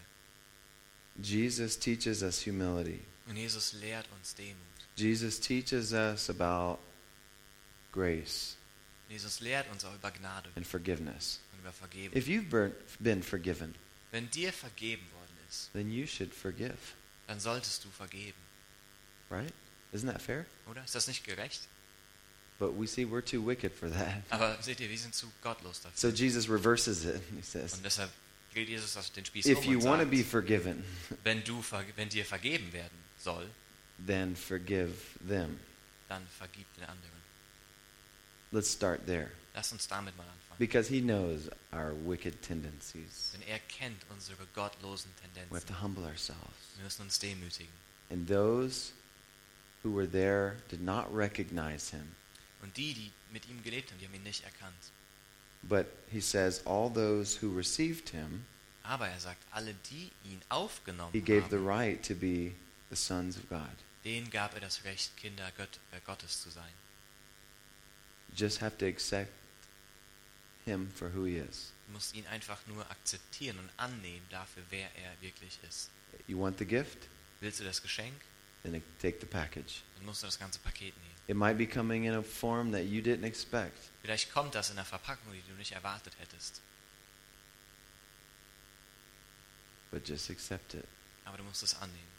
Jesus 1.16 1.78
teaches 1.78 2.20
us 2.20 2.44
humility. 2.46 3.00
Und 3.26 3.36
Jesus 3.36 3.72
lehrt 3.72 4.06
uns 4.18 4.34
Demut. 4.34 4.58
Jesus 4.96 5.40
teaches 5.40 5.92
us 5.92 6.28
about 6.28 6.78
grace 7.90 8.56
Jesus 9.08 9.40
lehrt 9.40 9.70
uns 9.70 9.84
auch 9.84 9.94
über 9.94 10.10
Gnade 10.10 10.50
and 10.56 10.66
forgiveness. 10.66 11.40
Und 11.66 11.72
über 11.72 11.72
Vergebung. 11.72 12.16
If 12.16 12.26
you've 12.28 12.72
been- 13.00 13.22
forgiven, 13.22 13.74
Wenn 14.12 14.30
dir 14.30 14.52
vergeben 14.52 15.02
worden 15.12 15.36
ist, 15.48 15.70
then 15.72 15.90
you 15.90 16.06
should 16.06 16.32
forgive, 16.32 16.76
dann 17.26 17.40
solltest 17.40 17.84
du 17.84 17.90
vergeben. 17.90 18.38
right? 19.30 19.52
Isn't 19.92 20.06
that 20.10 20.22
fair? 20.22 20.46
Oder? 20.70 20.84
Ist 20.84 20.94
das 20.94 21.08
nicht 21.08 21.24
gerecht? 21.24 21.68
But 22.58 22.78
we 22.78 22.86
see 22.86 23.04
we're 23.04 23.24
too 23.24 23.44
wicked 23.46 23.72
for 23.74 23.90
that. 23.90 24.22
Aber 24.30 24.56
seht 24.62 24.80
ihr, 24.80 24.88
wir 24.88 24.98
sind 24.98 25.14
zu 25.14 25.30
gottlos 25.42 25.80
dafür. 25.82 25.96
So 25.96 26.08
Jesus 26.08 26.48
reverses 26.48 27.04
it. 27.04 27.20
He 27.34 27.42
says, 27.42 27.74
Und 27.74 27.84
deshalb 27.84 28.10
dreht 28.52 28.68
Jesus 28.68 28.94
das 28.94 29.12
den 29.12 29.24
Spieß 29.24 29.46
if 29.46 29.58
um 29.58 29.72
you 29.72 29.82
want 29.82 30.00
to 30.02 30.08
be 30.08 30.24
forgiven, 30.24 30.82
wenn, 31.24 31.44
du, 31.44 31.62
wenn 31.96 32.08
dir 32.08 32.24
vergeben 32.24 32.72
werden 32.72 32.96
soll, 33.18 33.48
then 34.06 34.34
forgive 34.36 34.94
them. 35.28 35.58
dann 36.08 36.26
vergib 36.38 36.66
den 36.76 36.84
anderen. 36.84 37.16
Let's 38.52 38.72
start 38.72 39.04
there. 39.06 39.30
Lass 39.54 39.72
uns 39.72 39.86
damit 39.88 40.16
mal 40.16 40.22
anfangen. 40.22 40.45
Because 40.58 40.88
he 40.88 41.00
knows 41.00 41.50
our 41.72 41.92
wicked 41.92 42.40
tendencies. 42.42 43.32
Denn 43.34 43.42
er 43.48 43.58
kennt 43.68 44.02
unsere 44.10 44.46
gottlosen 44.54 45.10
We 45.50 45.56
have 45.56 45.66
to 45.66 45.74
humble 45.74 46.04
ourselves. 46.04 46.76
Wir 46.76 46.84
müssen 46.84 47.02
uns 47.02 47.18
demütigen. 47.18 47.72
And 48.10 48.26
those 48.26 48.92
who 49.82 49.92
were 49.94 50.06
there 50.06 50.56
did 50.68 50.80
not 50.80 51.06
recognize 51.14 51.90
him. 51.90 52.14
Und 52.62 52.76
die, 52.76 52.94
die 52.94 53.12
mit 53.32 53.48
ihm 53.48 53.62
gelebt 53.62 53.90
haben, 53.90 53.98
die 53.98 54.06
haben 54.06 54.14
ihn 54.14 54.22
nicht 54.22 54.44
erkannt. 54.44 54.92
But 55.62 55.86
he 56.10 56.20
says, 56.20 56.62
all 56.64 56.88
those 56.88 57.36
who 57.40 57.54
received 57.54 58.10
him, 58.10 58.46
Aber 58.82 59.08
er 59.08 59.18
sagt, 59.18 59.42
alle, 59.50 59.74
die 59.90 60.10
ihn 60.24 60.40
aufgenommen 60.48 61.12
he 61.12 61.20
gave 61.20 61.48
the 61.50 61.58
right 61.58 62.02
to 62.02 62.14
be 62.14 62.52
the 62.88 62.96
sons 62.96 63.36
of 63.36 63.48
God. 63.48 63.76
denen 64.04 64.30
gab 64.30 64.54
er 64.54 64.60
das 64.60 64.84
Recht, 64.84 65.16
Kinder 65.16 65.50
Gott, 65.56 65.80
äh, 65.92 66.00
Gottes 66.06 66.40
zu 66.40 66.50
sein. 66.50 66.72
You 68.30 68.36
just 68.36 68.60
have 68.60 68.78
to 68.78 68.86
accept 68.86 69.32
him 70.66 70.90
for 70.94 71.08
who 71.14 71.24
he 71.24 71.36
is. 71.38 71.72
Du 71.86 71.92
musst 71.92 72.14
ihn 72.14 72.26
einfach 72.26 72.58
nur 72.66 72.88
akzeptieren 72.90 73.58
und 73.58 73.70
annehmen 73.78 74.26
dafür, 74.30 74.62
wer 74.70 74.88
er 74.96 75.20
wirklich 75.20 75.58
ist. 75.66 75.90
You 76.26 76.38
want 76.38 76.58
the 76.58 76.66
gift? 76.66 77.08
Willst 77.40 77.60
du 77.60 77.64
das 77.64 77.80
Geschenk? 77.80 78.14
Then 78.62 78.82
take 79.00 79.18
the 79.20 79.26
package. 79.26 79.82
Dann 79.96 80.04
musst 80.06 80.22
du 80.22 80.26
das 80.26 80.38
ganze 80.38 80.58
Paket 80.58 80.94
nehmen. 80.96 81.16
It 81.28 81.36
might 81.36 81.56
be 81.56 81.66
coming 81.66 82.04
in 82.04 82.14
a 82.14 82.22
form 82.22 82.72
that 82.72 82.84
you 82.84 83.00
didn't 83.00 83.24
expect. 83.24 83.78
Vielleicht 84.02 84.32
kommt 84.32 84.54
das 84.54 84.70
in 84.70 84.76
einer 84.76 84.84
Verpackung, 84.84 85.32
die 85.32 85.42
du 85.48 85.56
nicht 85.56 85.72
erwartet 85.72 86.14
hättest. 86.18 86.60
but 89.96 90.04
just 90.04 90.30
accept 90.30 90.74
it. 90.74 90.84
Aber 91.24 91.38
du 91.38 91.44
musst 91.44 91.62
es 91.62 91.74
annehmen. 91.74 92.12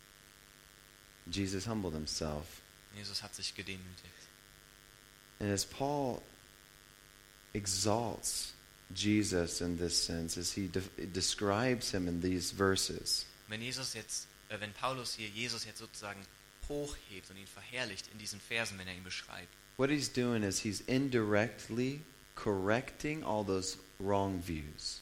Jesus 1.28 1.68
humbled 1.68 1.94
himself. 1.94 2.62
Jesus 2.96 3.22
hat 3.22 3.36
sich 3.36 3.54
gedemütigt. 3.54 4.28
And 5.40 5.52
as 5.52 5.64
Paul 5.64 6.22
exalts 7.54 8.54
Jesus 8.94 9.62
in 9.62 9.78
this 9.78 10.06
sense, 10.06 10.38
as 10.40 10.54
he 10.54 10.68
de- 10.68 11.08
describes 11.14 11.92
him 11.92 12.08
in 12.08 12.22
these 12.22 12.52
verses, 12.52 13.26
Wenn 13.48 13.62
Jesus 13.62 13.94
jetzt, 13.94 14.28
äh, 14.50 14.60
wenn 14.60 14.74
Paulus 14.74 15.14
hier 15.16 15.28
Jesus 15.30 15.66
jetzt 15.66 15.80
sozusagen 15.80 16.20
hochhebt 16.70 17.30
und 17.30 17.38
ihn 17.38 17.48
verherrlicht 17.48 18.08
in 18.12 18.18
diesen 18.18 18.40
Versen, 18.40 18.78
wenn 18.78 18.88
er 18.88 18.96
ihn 18.96 19.04
beschreibt, 19.04 19.50
what 19.78 19.90
he's 19.90 20.12
doing 20.12 20.44
is 20.44 20.60
he's 20.60 20.82
indirectly 20.82 22.02
correcting 22.36 23.24
all 23.24 23.44
those 23.46 23.78
wrong 24.00 24.42
views. 24.46 25.02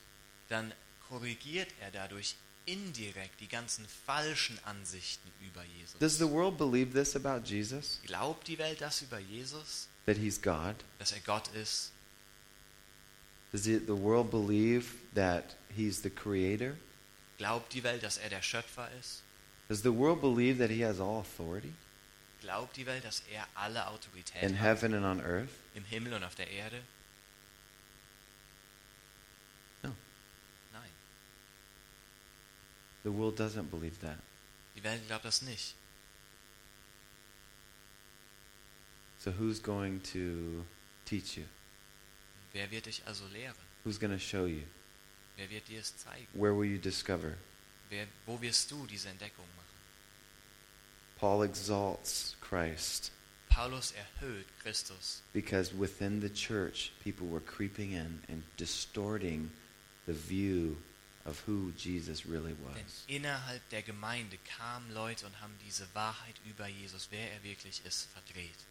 dann 0.49 0.73
korrigiert 1.09 1.69
er 1.81 1.91
dadurch 1.91 2.35
indirekt 2.65 3.39
die 3.41 3.47
ganzen 3.47 3.85
falschen 4.07 4.57
Ansichten 4.63 5.31
über 5.47 5.63
Jesus. 5.79 5.99
Does 5.99 6.17
the 6.17 6.27
world 6.27 6.57
believe 6.57 6.93
this 6.93 7.15
about 7.15 7.47
Jesus? 7.47 7.99
Glaubt 8.07 8.47
die 8.47 8.57
Welt 8.57 8.81
das 8.81 9.01
über 9.03 9.19
Jesus? 9.19 9.87
that 10.07 10.17
he's 10.17 10.41
God? 10.41 10.75
dass 10.97 11.11
er 11.11 11.19
Gott 11.21 11.47
ist? 11.49 11.91
Does 13.51 13.63
the 13.63 13.77
the 13.77 13.95
world 13.95 14.29
believe 14.31 14.93
that 15.13 15.55
he's 15.75 16.01
the 16.01 16.09
creator? 16.09 16.75
Glaubt 17.37 17.73
die 17.73 17.83
Welt, 17.83 18.01
dass 18.03 18.17
er 18.17 18.29
der 18.29 18.41
Schöpfer 18.41 18.89
ist? 18.99 19.21
Does 19.69 19.81
the 19.81 19.91
world 19.91 20.21
believe 20.21 20.57
that 20.59 20.69
he 20.69 20.81
has 20.83 20.99
all 20.99 21.19
authority 21.19 21.73
Glaubt 22.41 22.75
die 22.77 22.85
Welt, 22.85 23.03
dass 23.03 23.23
er 23.31 23.47
alle 23.55 23.87
Autorität 23.87 24.43
in 24.43 24.53
hat? 24.59 24.61
heaven 24.81 24.93
and 24.93 25.05
on 25.05 25.19
earth? 25.21 25.49
Im 25.73 25.83
Himmel 25.85 26.13
und 26.13 26.23
auf 26.23 26.35
der 26.35 26.49
Erde? 26.49 26.81
No. 29.83 29.89
Nein, 30.73 30.89
The 33.03 33.09
world 33.11 33.39
doesn't 33.39 33.69
believe 33.71 33.99
that. 34.01 34.17
die 34.75 34.83
Welt 34.83 35.05
glaubt 35.07 35.25
das 35.25 35.41
nicht. 35.41 35.73
So 39.19 39.31
who's 39.31 39.59
going 39.59 40.01
to 40.13 40.63
teach 41.05 41.35
you? 41.37 41.45
Wer 42.55 42.71
wird 42.71 42.85
dich 42.85 43.05
also 43.05 43.27
lehren? 43.27 43.55
Who's 43.83 43.99
going 43.99 44.13
to 44.13 44.19
show 44.19 44.45
you? 44.45 44.63
Wer 45.35 45.49
wird 45.49 45.67
dir 45.67 45.81
es 45.81 45.95
zeigen? 45.97 46.27
Where 46.33 46.55
will 46.57 46.71
you 46.71 46.77
discover? 46.77 47.33
Wer, 47.89 48.07
wo 48.25 48.39
wirst 48.41 48.71
du 48.71 48.87
diese 48.87 49.09
Entdeckung 49.09 49.45
machen? 49.57 49.75
Paul 51.19 51.43
exalts 51.43 52.35
Christ 52.39 53.11
Paulus 53.49 53.93
erhöht 53.93 54.45
Christus, 54.61 55.21
because 55.33 55.73
within 55.73 56.21
the 56.21 56.29
church, 56.29 56.91
people 57.03 57.27
were 57.27 57.41
creeping 57.41 57.93
in 57.93 58.21
and 58.29 58.43
distorting 58.57 59.49
the 60.07 60.13
view 60.13 60.77
of 61.25 61.41
who 61.47 61.71
Jesus 61.77 62.25
really 62.25 62.53
denn 62.53 62.85
was. 62.85 63.03
innerhalb 63.07 63.61
der 63.69 63.81
Gemeinde 63.81 64.37
kamen 64.57 64.93
Leute 64.93 65.25
und 65.25 65.41
haben 65.41 65.53
diese 65.65 65.87
Wahrheit 65.93 66.35
über 66.45 66.67
Jesus, 66.67 67.07
wer 67.11 67.31
er 67.31 67.43
wirklich 67.43 67.81
ist, 67.85 68.09
verdreht. 68.13 68.65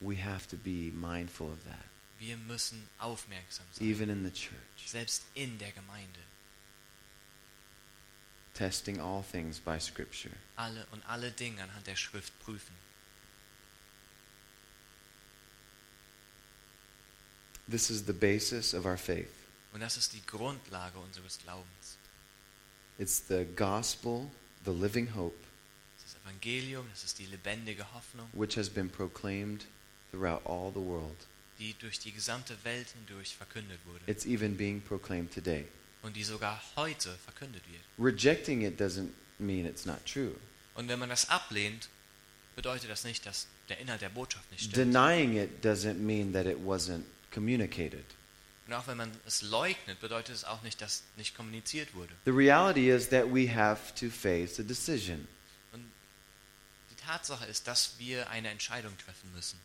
We 0.00 0.16
have 0.16 0.48
to 0.48 0.56
be 0.56 0.92
mindful 0.92 1.48
of 1.50 1.64
that, 1.64 1.84
Wir 2.22 2.36
müssen 2.36 2.88
aufmerksam 2.98 3.66
sein, 3.72 3.84
even 3.84 4.08
in 4.08 4.24
the 4.24 4.30
church, 4.30 4.86
selbst 4.86 5.24
in 5.34 5.58
der 5.58 5.72
Gemeinde. 5.72 6.20
testing 8.54 9.00
all 9.00 9.24
things 9.24 9.58
by 9.58 9.80
Scripture. 9.80 10.32
Alle 10.56 10.86
und 10.92 11.02
alle 11.08 11.32
Dinge 11.32 11.60
anhand 11.60 11.84
der 11.88 11.96
Schrift 11.96 12.32
prüfen. 12.38 12.76
This 17.68 17.90
is 17.90 18.04
the 18.06 18.12
basis 18.12 18.72
of 18.72 18.84
our 18.84 18.96
faith. 18.96 19.32
Und 19.72 19.80
das 19.80 19.96
ist 19.96 20.12
die 20.12 20.24
Grundlage 20.24 20.98
unseres 21.00 21.38
Glaubens. 21.38 21.98
It's 22.98 23.20
the 23.26 23.44
gospel, 23.56 24.30
the 24.64 24.70
living 24.70 25.12
hope, 25.12 25.34
Das 26.04 26.14
Evangelium, 26.22 26.86
das 26.90 27.02
ist 27.02 27.18
die 27.18 27.26
lebendige 27.26 27.92
Hoffnung, 27.92 28.28
which 28.32 28.56
has 28.56 28.68
been 28.68 28.88
proclaimed 28.88 29.64
throughout 30.12 30.42
all 30.44 30.70
the 30.70 30.80
world. 30.80 31.26
Die 31.62 31.74
durch 31.78 31.98
die 32.00 32.10
gesamte 32.12 32.56
Welt 32.64 32.88
hindurch 32.88 33.36
verkündet 33.36 33.78
wurde 33.84 34.00
It's 34.06 34.26
even 34.26 34.56
being 34.56 34.80
proclaimed 34.82 35.32
today. 35.32 35.64
und 36.02 36.16
die 36.16 36.24
sogar 36.24 36.60
heute 36.74 37.16
verkündet 37.24 37.62
wird. 37.70 37.82
Rejecting 37.98 38.62
it 38.62 38.80
doesn't 38.80 39.10
mean 39.38 39.64
it's 39.64 39.86
not 39.86 40.04
true. 40.04 40.34
Und 40.74 40.88
wenn 40.88 40.98
man 40.98 41.08
das 41.10 41.28
ablehnt, 41.28 41.88
bedeutet 42.56 42.90
das 42.90 43.04
nicht, 43.04 43.24
dass 43.26 43.46
der 43.68 43.78
Inhalt 43.78 44.00
der 44.02 44.08
Botschaft 44.08 44.50
nicht 44.50 44.64
stimmt. 44.64 44.76
Denying 44.76 45.36
it 45.36 45.64
doesn't 45.64 45.94
mean 45.94 46.32
that 46.32 46.46
it 46.46 46.58
wasn't 46.58 47.04
communicated. 47.32 48.04
Und 48.66 48.74
auch 48.74 48.86
wenn 48.86 48.96
man 48.96 49.10
es 49.26 49.42
leugnet, 49.42 50.00
bedeutet 50.00 50.34
es 50.34 50.44
auch 50.44 50.62
nicht, 50.62 50.80
dass 50.80 51.02
nicht 51.16 51.36
kommuniziert 51.36 51.94
wurde. 51.94 52.12
The 52.24 52.30
reality 52.32 52.90
is 52.90 53.08
that 53.10 53.26
we 53.32 53.52
have 53.54 53.94
to 54.00 54.08
face 54.10 54.58
a 54.58 54.62
decision. 54.64 55.28
Und 55.72 55.84
die 56.90 56.96
Tatsache 56.96 57.44
ist, 57.46 57.66
dass 57.68 57.98
wir 57.98 58.28
eine 58.30 58.48
Entscheidung 58.48 58.96
treffen 58.98 59.32
müssen. 59.34 59.58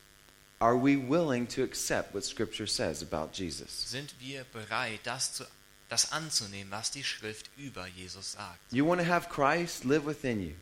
Are 0.59 0.75
we 0.75 0.95
willing 0.97 1.45
to 1.47 1.63
accept 1.63 2.13
what 2.15 2.23
Scripture 2.23 2.65
says 2.67 3.01
about 3.03 3.31
Jesus? 3.33 3.69
Sind 3.69 4.13
wir 4.19 4.43
bereit, 4.51 5.01
das, 5.03 5.33
zu, 5.33 5.45
das 5.87 6.11
anzunehmen, 6.11 6.71
was 6.71 6.89
die 6.89 7.03
Schrift 7.03 7.49
über 7.57 7.85
Jesus 7.87 8.31
sagt? 8.33 8.59
You 8.71 8.83
want 8.85 8.99
to 8.99 9.05
have 9.05 9.29
Christ 9.29 9.85
live 9.85 10.05
within 10.05 10.41
you, 10.41 10.55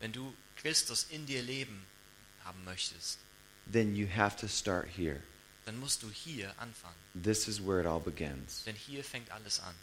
Wenn 0.00 0.10
du 0.12 0.32
Christus 0.56 1.06
in 1.10 1.26
dir 1.26 1.42
leben 1.42 1.80
haben 2.44 2.64
möchtest, 2.64 3.18
then 3.70 3.94
you 3.94 4.06
have 4.08 4.36
to 4.36 4.48
start 4.48 4.88
here. 4.88 5.20
dann 5.64 5.78
musst 5.78 6.02
du 6.02 6.10
hier 6.10 6.52
anfangen. 6.58 6.96
This 7.14 7.46
is 7.46 7.60
where 7.60 7.78
it 7.80 7.86
all 7.86 8.00
begins. 8.00 8.64
Denn 8.64 8.74
hier 8.74 9.04
fängt 9.04 9.30
alles 9.30 9.60
an. 9.60 9.74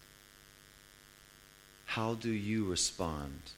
How 1.95 2.15
do 2.15 2.29
you 2.29 2.69
respond 2.69 3.53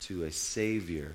to 0.00 0.24
a 0.24 0.30
Savior, 0.30 1.14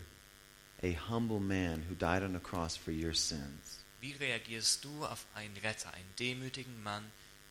a 0.84 0.94
humble 0.94 1.40
man 1.40 1.82
who 1.90 1.96
died 1.96 2.22
on 2.22 2.36
a 2.36 2.40
cross 2.40 2.76
for 2.78 2.92
your 2.92 3.16
sins? 3.16 3.79
Wie 4.02 4.14
reagierst 4.14 4.84
du 4.86 5.06
auf 5.06 5.26
einen 5.36 5.56
Retter, 5.58 5.94
einen 5.94 6.10
demütigen 6.18 6.82
Mann, 6.84 7.04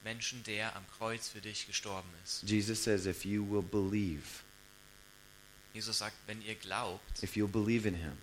Menschen, 0.05 0.43
der 0.45 0.75
am 0.77 0.85
Kreuz 0.97 1.29
für 1.29 1.41
dich 1.41 1.67
gestorben 1.67 2.09
ist? 2.25 2.43
Jesus 2.45 2.83
says, 2.83 3.07
if 3.07 3.25
you 3.25 3.45
will 3.49 3.63
believe, 3.63 4.23
Jesus 5.75 5.99
sagt, 5.99 6.17
wenn 6.27 6.41
ihr 6.43 6.55
glaubt, 6.55 7.23
if 7.23 7.37
you'll 7.37 7.47
believe 7.51 7.87
in 7.87 7.95
him, 7.95 8.17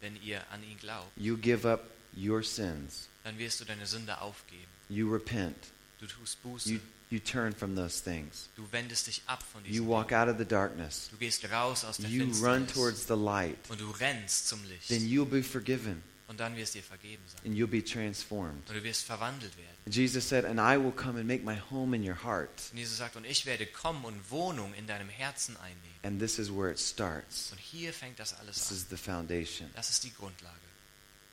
wenn 0.00 0.20
ihr 0.22 0.42
an 0.50 0.62
ihn 0.64 0.78
glaubt, 0.78 1.10
you 1.16 1.36
give 1.36 1.68
up 1.68 1.84
your 2.16 2.42
sins, 2.42 3.08
dann 3.24 3.38
wirst 3.38 3.60
du 3.60 3.64
deine 3.64 3.86
Sünde 3.86 4.20
aufgeben. 4.20 4.66
you 4.88 5.10
repent, 5.12 5.56
Du 6.00 6.06
tust 6.06 6.42
Buße. 6.42 6.68
you, 6.70 6.80
you 7.10 7.18
turn 7.20 7.52
from 7.54 7.76
those 7.76 8.02
things, 8.02 8.48
Du 8.56 8.66
wendest 8.72 9.06
dich 9.06 9.22
ab 9.26 9.42
von 9.52 9.62
you 9.64 9.68
diesen 9.70 9.86
walk 9.88 10.08
Dingen. 10.08 10.20
out 10.22 10.28
of 10.28 10.38
the 10.38 10.44
darkness, 10.44 11.08
Du 11.12 11.18
gehst 11.18 11.44
raus 11.52 11.84
aus 11.84 11.98
der 11.98 12.10
you 12.10 12.24
run 12.24 12.32
Finsternis 12.66 12.72
towards 12.72 13.06
the 13.06 13.14
light, 13.14 13.58
und 13.70 13.80
du 13.80 13.90
rennst 13.92 14.48
zum 14.48 14.64
Licht. 14.64 14.88
then 14.88 15.02
you'll 15.06 15.24
be 15.24 15.42
forgiven 15.44 16.02
Und 16.30 16.38
dann 16.38 16.54
wirst 16.56 16.74
dir 16.76 16.82
vergeben 16.84 17.22
sein. 17.26 17.40
and 17.44 17.56
you'll 17.58 17.66
be 17.66 17.82
transformed. 17.84 18.68
Und 18.70 18.76
du 18.76 18.84
wirst 18.84 19.04
verwandelt 19.04 19.52
werden. 19.56 19.68
Jesus 19.90 20.28
said, 20.28 20.44
And 20.44 20.60
I 20.60 20.76
will 20.80 20.92
come 20.92 21.18
and 21.18 21.26
make 21.26 21.42
my 21.44 21.58
home 21.70 21.94
in 21.96 22.08
your 22.08 22.22
heart. 22.22 22.50
Und 22.70 22.78
Jesus 22.78 22.98
sagt, 22.98 23.16
und 23.16 23.24
ich 23.24 23.46
werde 23.46 23.66
kommen 23.66 24.04
und 24.04 24.30
Wohnung 24.30 24.72
in 24.74 24.86
deinem 24.86 25.08
Herzen 25.08 25.56
einnehmen. 25.56 25.98
And 26.04 26.20
this 26.20 26.38
is 26.38 26.48
where 26.48 26.70
it 26.70 26.78
starts. 26.78 27.50
Und 27.50 27.58
hier 27.58 27.92
fängt 27.92 28.20
das 28.20 28.30
This 28.30 28.38
alles 28.38 28.70
an. 28.70 28.76
is 28.76 28.86
the 28.90 28.96
foundation. 28.96 29.68
Das 29.74 29.90
ist 29.90 30.04
die 30.04 30.14
Grundlage. 30.14 30.54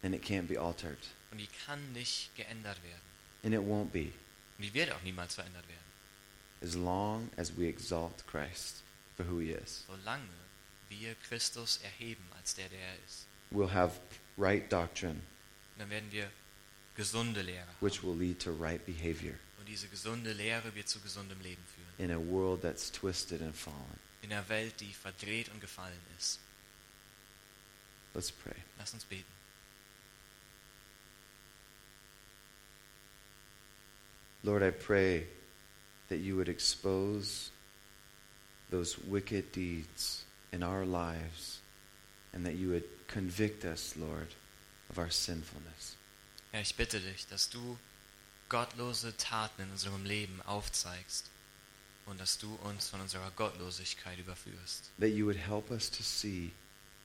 And 0.01 0.15
it 0.15 0.23
can't 0.23 0.47
be 0.47 0.59
altered. 0.59 0.97
Und 1.29 1.37
die 1.37 1.49
kann 1.67 1.93
nicht 1.93 2.35
geändert 2.35 2.81
werden. 2.83 3.01
And 3.43 3.53
it 3.53 3.61
won't 3.61 3.91
be 3.91 4.11
Und 4.57 4.63
die 4.65 4.73
wird 4.73 4.91
auch 4.93 5.01
niemals 5.03 5.35
verändert 5.35 5.67
werden. 5.67 5.77
as 6.63 6.73
long 6.73 7.29
as 7.37 7.55
we 7.55 7.67
exalt 7.67 8.25
Christ 8.25 8.81
for 9.15 9.27
who 9.27 9.39
he 9.41 9.51
is. 9.51 9.83
Solange 9.85 10.23
wir 10.89 11.13
Christus 11.29 11.79
erheben 11.83 12.23
als 12.35 12.55
der, 12.55 12.67
der 12.69 12.79
er 12.79 12.95
ist. 13.05 13.27
We'll 13.51 13.71
have 13.71 13.99
right 14.37 14.69
doctrine, 14.71 15.19
dann 15.77 15.89
werden 15.89 16.11
wir 16.11 16.29
gesunde 16.95 17.41
Lehre 17.41 17.61
haben. 17.67 17.75
which 17.81 18.03
will 18.03 18.15
lead 18.17 18.39
to 18.39 18.51
right 18.51 18.83
behavior 18.85 19.35
Und 19.59 19.67
diese 19.67 19.87
gesunde 19.87 20.33
Lehre 20.33 20.73
wird 20.75 20.87
zu 20.87 20.99
gesundem 20.99 21.39
Leben 21.41 21.63
führen. 21.75 22.09
in 22.09 22.11
a 22.15 22.19
world 22.19 22.61
that's 22.61 22.91
twisted 22.91 23.41
and 23.41 23.55
fallen. 23.55 23.99
In 24.21 24.31
einer 24.31 24.47
Welt, 24.49 24.79
die 24.79 24.93
verdreht 24.93 25.49
und 25.49 25.61
gefallen 25.61 25.99
ist. 26.17 26.39
Let's 28.13 28.31
pray. 28.31 28.55
Lass 28.79 28.93
uns 28.93 29.05
beten. 29.05 29.25
Lord, 34.43 34.63
I 34.63 34.71
pray 34.71 35.27
that 36.09 36.17
you 36.19 36.35
would 36.37 36.49
expose 36.49 37.51
those 38.69 38.97
wicked 39.07 39.51
deeds 39.51 40.23
in 40.51 40.63
our 40.63 40.85
lives 40.85 41.59
and 42.37 42.45
that 42.45 42.55
you 42.55 42.69
would 42.69 42.83
convict 43.07 43.65
us, 43.65 43.95
Lord, 43.97 44.27
of 44.91 44.99
our 44.99 45.09
sinfulness. 45.09 45.97
Herr, 46.51 46.61
ich 46.61 46.75
bitte 46.75 46.99
dich, 46.99 47.25
dass 47.27 47.49
du 47.49 47.79
gottlose 48.47 49.17
Taten 49.17 49.63
in 49.63 49.71
unserem 49.71 50.05
Leben 50.05 50.39
aufzeigst 50.43 51.31
und 52.05 52.21
dass 52.21 52.37
du 52.37 52.53
uns 52.63 52.89
von 52.89 53.01
unserer 53.01 53.31
Gottlosigkeit 53.31 54.19
überführst. 54.19 54.91
That 54.99 55.09
you 55.09 55.25
would 55.25 55.37
help 55.37 55.71
us 55.71 55.89
to 55.89 56.03
see 56.03 56.51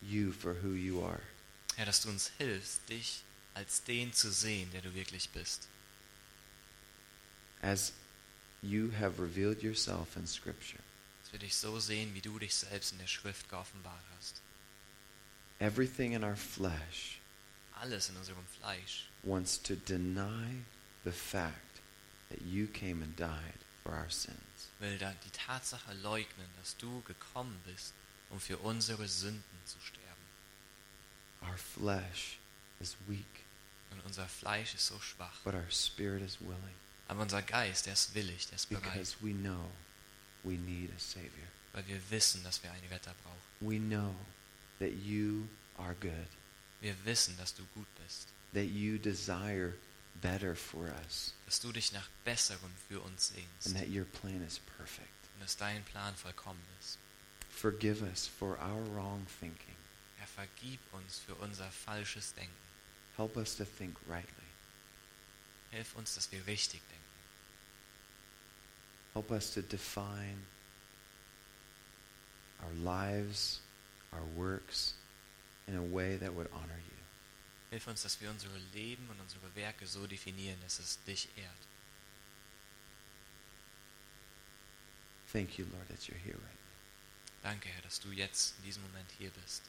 you 0.02 0.32
for 0.32 0.54
who 0.62 0.74
you 0.74 1.02
are. 1.02 1.22
Herr, 1.76 1.86
dass 1.86 2.02
du 2.02 2.10
uns 2.10 2.30
hilfst, 2.36 2.86
dich 2.90 3.22
als 3.54 3.82
den 3.84 4.12
zu 4.12 4.30
sehen, 4.30 4.70
der 4.72 4.82
du 4.82 4.94
wirklich 4.94 5.30
bist. 5.30 5.66
As 7.62 7.94
you 8.60 8.90
have 9.00 9.18
revealed 9.18 9.62
yourself 9.62 10.14
in 10.14 10.26
Scripture. 10.26 10.82
Dass 11.22 11.32
wir 11.32 11.38
dich 11.38 11.56
so 11.56 11.80
sehen, 11.80 12.12
wie 12.12 12.20
du 12.20 12.38
dich 12.38 12.54
selbst 12.54 12.92
in 12.92 12.98
der 12.98 13.06
Schrift 13.06 13.48
geoffenbart 13.48 14.04
hast. 14.18 14.42
Everything 15.62 16.12
in 16.12 16.24
our 16.24 16.34
flesh 16.36 17.20
Alles 17.80 18.08
in 18.08 18.16
unserem 18.16 18.44
Fleisch 18.60 19.06
wants 19.24 19.58
to 19.62 19.74
deny 19.76 20.64
the 21.04 21.12
fact 21.12 21.80
that 22.30 22.42
you 22.42 22.66
came 22.66 23.02
and 23.02 23.14
died 23.16 23.58
for 23.82 23.92
our 23.92 24.10
sins. 24.10 24.70
will 24.80 24.98
da 24.98 25.12
die 25.24 25.30
Tatsache 25.30 25.92
leugnen, 26.02 26.48
dass 26.58 26.76
du 26.78 27.02
gekommen 27.02 27.58
bist, 27.64 27.92
um 28.30 28.40
für 28.40 28.58
unsere 28.58 29.06
Sünden 29.08 29.60
zu 29.64 29.78
sterben. 29.80 30.02
Our 31.42 31.56
flesh 31.56 32.38
is 32.80 32.96
weak, 33.06 33.44
Und 33.92 34.00
unser 34.06 34.26
Fleisch 34.26 34.74
ist 34.74 34.86
so 34.86 34.98
schwach. 35.00 35.42
but 35.44 35.54
our 35.54 35.70
spirit 35.70 36.22
is 36.22 36.40
willing 36.40 36.74
Aber 37.08 37.22
unser 37.22 37.42
Geist, 37.42 37.86
der 37.86 37.92
ist 37.92 38.14
willig, 38.14 38.46
der 38.48 38.56
ist 38.56 38.68
bereit, 38.68 38.82
because 38.94 39.16
we 39.20 39.32
know 39.32 39.70
we 40.44 40.54
need 40.54 40.90
a 40.90 40.98
Savior. 40.98 41.48
weil 41.72 41.86
wir 41.86 42.00
wissen, 42.10 42.42
dass 42.44 42.62
wir 42.62 42.70
einen 42.72 42.86
Retter 42.88 43.14
brauchen. 43.22 43.38
We 43.70 43.78
know 43.78 44.14
that 44.78 44.92
you 45.04 45.48
are 45.78 45.94
good 46.00 46.28
Wir 46.80 46.94
wissen, 47.04 47.36
dass 47.36 47.54
du 47.54 47.62
gut 47.74 47.86
bist 48.02 48.28
that 48.52 48.66
you 48.66 48.98
desire 48.98 49.74
better 50.20 50.54
for 50.54 50.92
us 51.04 51.32
dass 51.46 51.60
du 51.60 51.72
dich 51.72 51.92
nach 51.92 52.08
Besserem 52.24 52.70
für 52.88 53.00
uns 53.00 53.28
sehnst 53.28 53.66
and 53.66 53.76
that 53.76 53.88
your 53.88 54.04
plan 54.04 54.42
is 54.42 54.58
perfect. 54.76 55.08
und 55.34 55.42
dass 55.42 55.56
dein 55.56 55.82
Plan 55.84 56.14
vollkommen 56.16 56.62
ist. 56.80 56.98
Forgive 57.50 58.02
us 58.02 58.26
for 58.26 58.58
our 58.58 58.84
wrong 58.94 59.26
thinking. 59.40 59.76
Herr, 60.16 60.26
vergib 60.26 60.80
uns 60.92 61.18
für 61.18 61.34
unser 61.36 61.70
falsches 61.70 62.34
Denken. 62.34 62.52
Help 63.16 63.36
us 63.36 63.56
to 63.56 63.64
think 63.64 63.96
rightly. 64.08 64.46
Hilf 65.70 65.94
uns, 65.96 66.14
dass 66.14 66.30
wir 66.32 66.46
richtig 66.46 66.80
denken. 66.88 67.02
Help 69.14 69.30
us 69.30 69.52
to 69.52 69.60
define 69.62 70.38
our 72.62 72.72
lives, 72.82 73.60
our 74.12 74.24
works 74.36 74.94
in 75.66 75.76
a 75.76 75.82
way 75.82 76.16
that 76.16 76.34
would 76.34 76.48
honor 76.52 76.78
you. 76.88 76.96
Hilf 77.70 77.86
uns, 77.86 78.02
dass 78.02 78.20
wir 78.20 78.30
unsere 78.30 78.58
Leben 78.74 79.08
und 79.08 79.18
unsere 79.20 79.54
Werke 79.54 79.86
so 79.86 80.06
definieren, 80.06 80.58
dass 80.62 80.78
es 80.78 81.02
dich 81.04 81.28
ehrt. 81.36 81.66
Thank 85.32 85.58
you, 85.58 85.64
Lord, 85.72 85.88
that 85.88 86.06
you're 86.06 86.18
here 86.18 86.34
right 86.34 86.42
now. 86.42 87.50
Danke, 87.50 87.70
Herr, 87.70 87.82
dass 87.82 87.98
du 87.98 88.10
jetzt 88.10 88.54
in 88.58 88.64
diesem 88.64 88.82
Moment 88.82 89.10
hier 89.18 89.30
bist. 89.30 89.62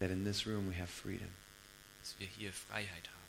That 0.00 0.10
in 0.10 0.24
this 0.24 0.46
room 0.46 0.68
we 0.68 0.74
have 0.74 0.88
freedom. 0.88 1.28
Dass 2.00 2.18
wir 2.18 2.26
hier 2.26 2.52
Freiheit 2.52 3.08
haben. 3.08 3.20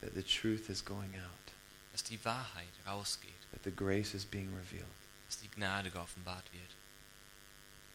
That 0.00 0.14
the 0.14 0.22
truth 0.22 0.70
is 0.70 0.82
going 0.82 1.14
out. 1.16 1.52
Dass 1.92 2.02
die 2.02 2.24
Wahrheit 2.24 2.72
rausgeht. 2.86 3.30
That 3.52 3.64
the 3.64 3.70
grace 3.70 4.14
is 4.14 4.24
being 4.24 4.48
revealed. 4.56 4.86
Dass 5.26 5.38
die 5.40 5.48
Gnade 5.48 5.90
geoffenbart 5.90 6.50
wird. 6.52 6.70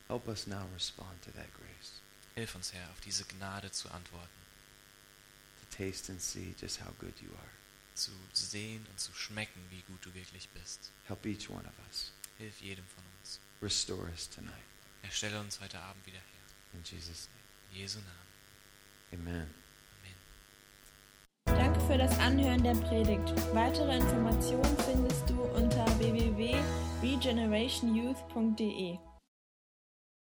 Help 0.07 0.27
us 0.27 0.47
now 0.47 0.65
respond 0.73 1.21
to 1.23 1.31
that 1.31 1.51
grace. 1.53 2.01
Hilf 2.35 2.55
uns, 2.55 2.71
Herr, 2.73 2.89
auf 2.91 2.99
diese 3.01 3.25
Gnade 3.25 3.71
zu 3.71 3.89
antworten. 3.89 4.27
To 5.61 5.65
taste 5.77 6.11
and 6.11 6.21
see 6.21 6.53
just 6.59 6.79
how 6.79 6.91
good 6.99 7.19
you 7.21 7.29
are. 7.29 7.49
Zu 7.95 8.11
sehen 8.31 8.85
und 8.89 8.99
zu 8.99 9.13
schmecken, 9.13 9.61
wie 9.69 9.81
gut 9.81 10.05
du 10.05 10.13
wirklich 10.13 10.47
bist. 10.49 10.91
Help 11.07 11.25
each 11.25 11.49
one 11.49 11.65
of 11.67 11.73
us. 11.89 12.11
Hilf 12.37 12.61
jedem 12.61 12.85
von 12.85 13.03
uns. 13.19 13.39
Restore 13.61 14.09
us 14.11 14.29
tonight. 14.29 14.53
Herr, 15.01 15.11
stelle 15.11 15.39
uns 15.39 15.59
heute 15.59 15.79
Abend 15.79 16.05
wieder 16.05 16.19
her. 16.19 16.23
In 16.73 16.83
Jesus' 16.83 17.27
In 17.71 17.77
Jesu 17.79 17.99
Namen. 17.99 18.11
name. 19.11 19.29
Amen. 19.31 19.47
Amen. 21.45 21.59
Danke 21.59 21.79
für 21.87 21.97
das 21.97 22.17
Anhören 22.19 22.63
der 22.63 22.75
Predigt. 22.75 23.33
Weitere 23.53 23.97
Informationen 23.97 24.77
findest 24.85 25.29
du 25.29 25.41
unter 25.41 25.85
www.regenerationyouth.de. 25.99 28.97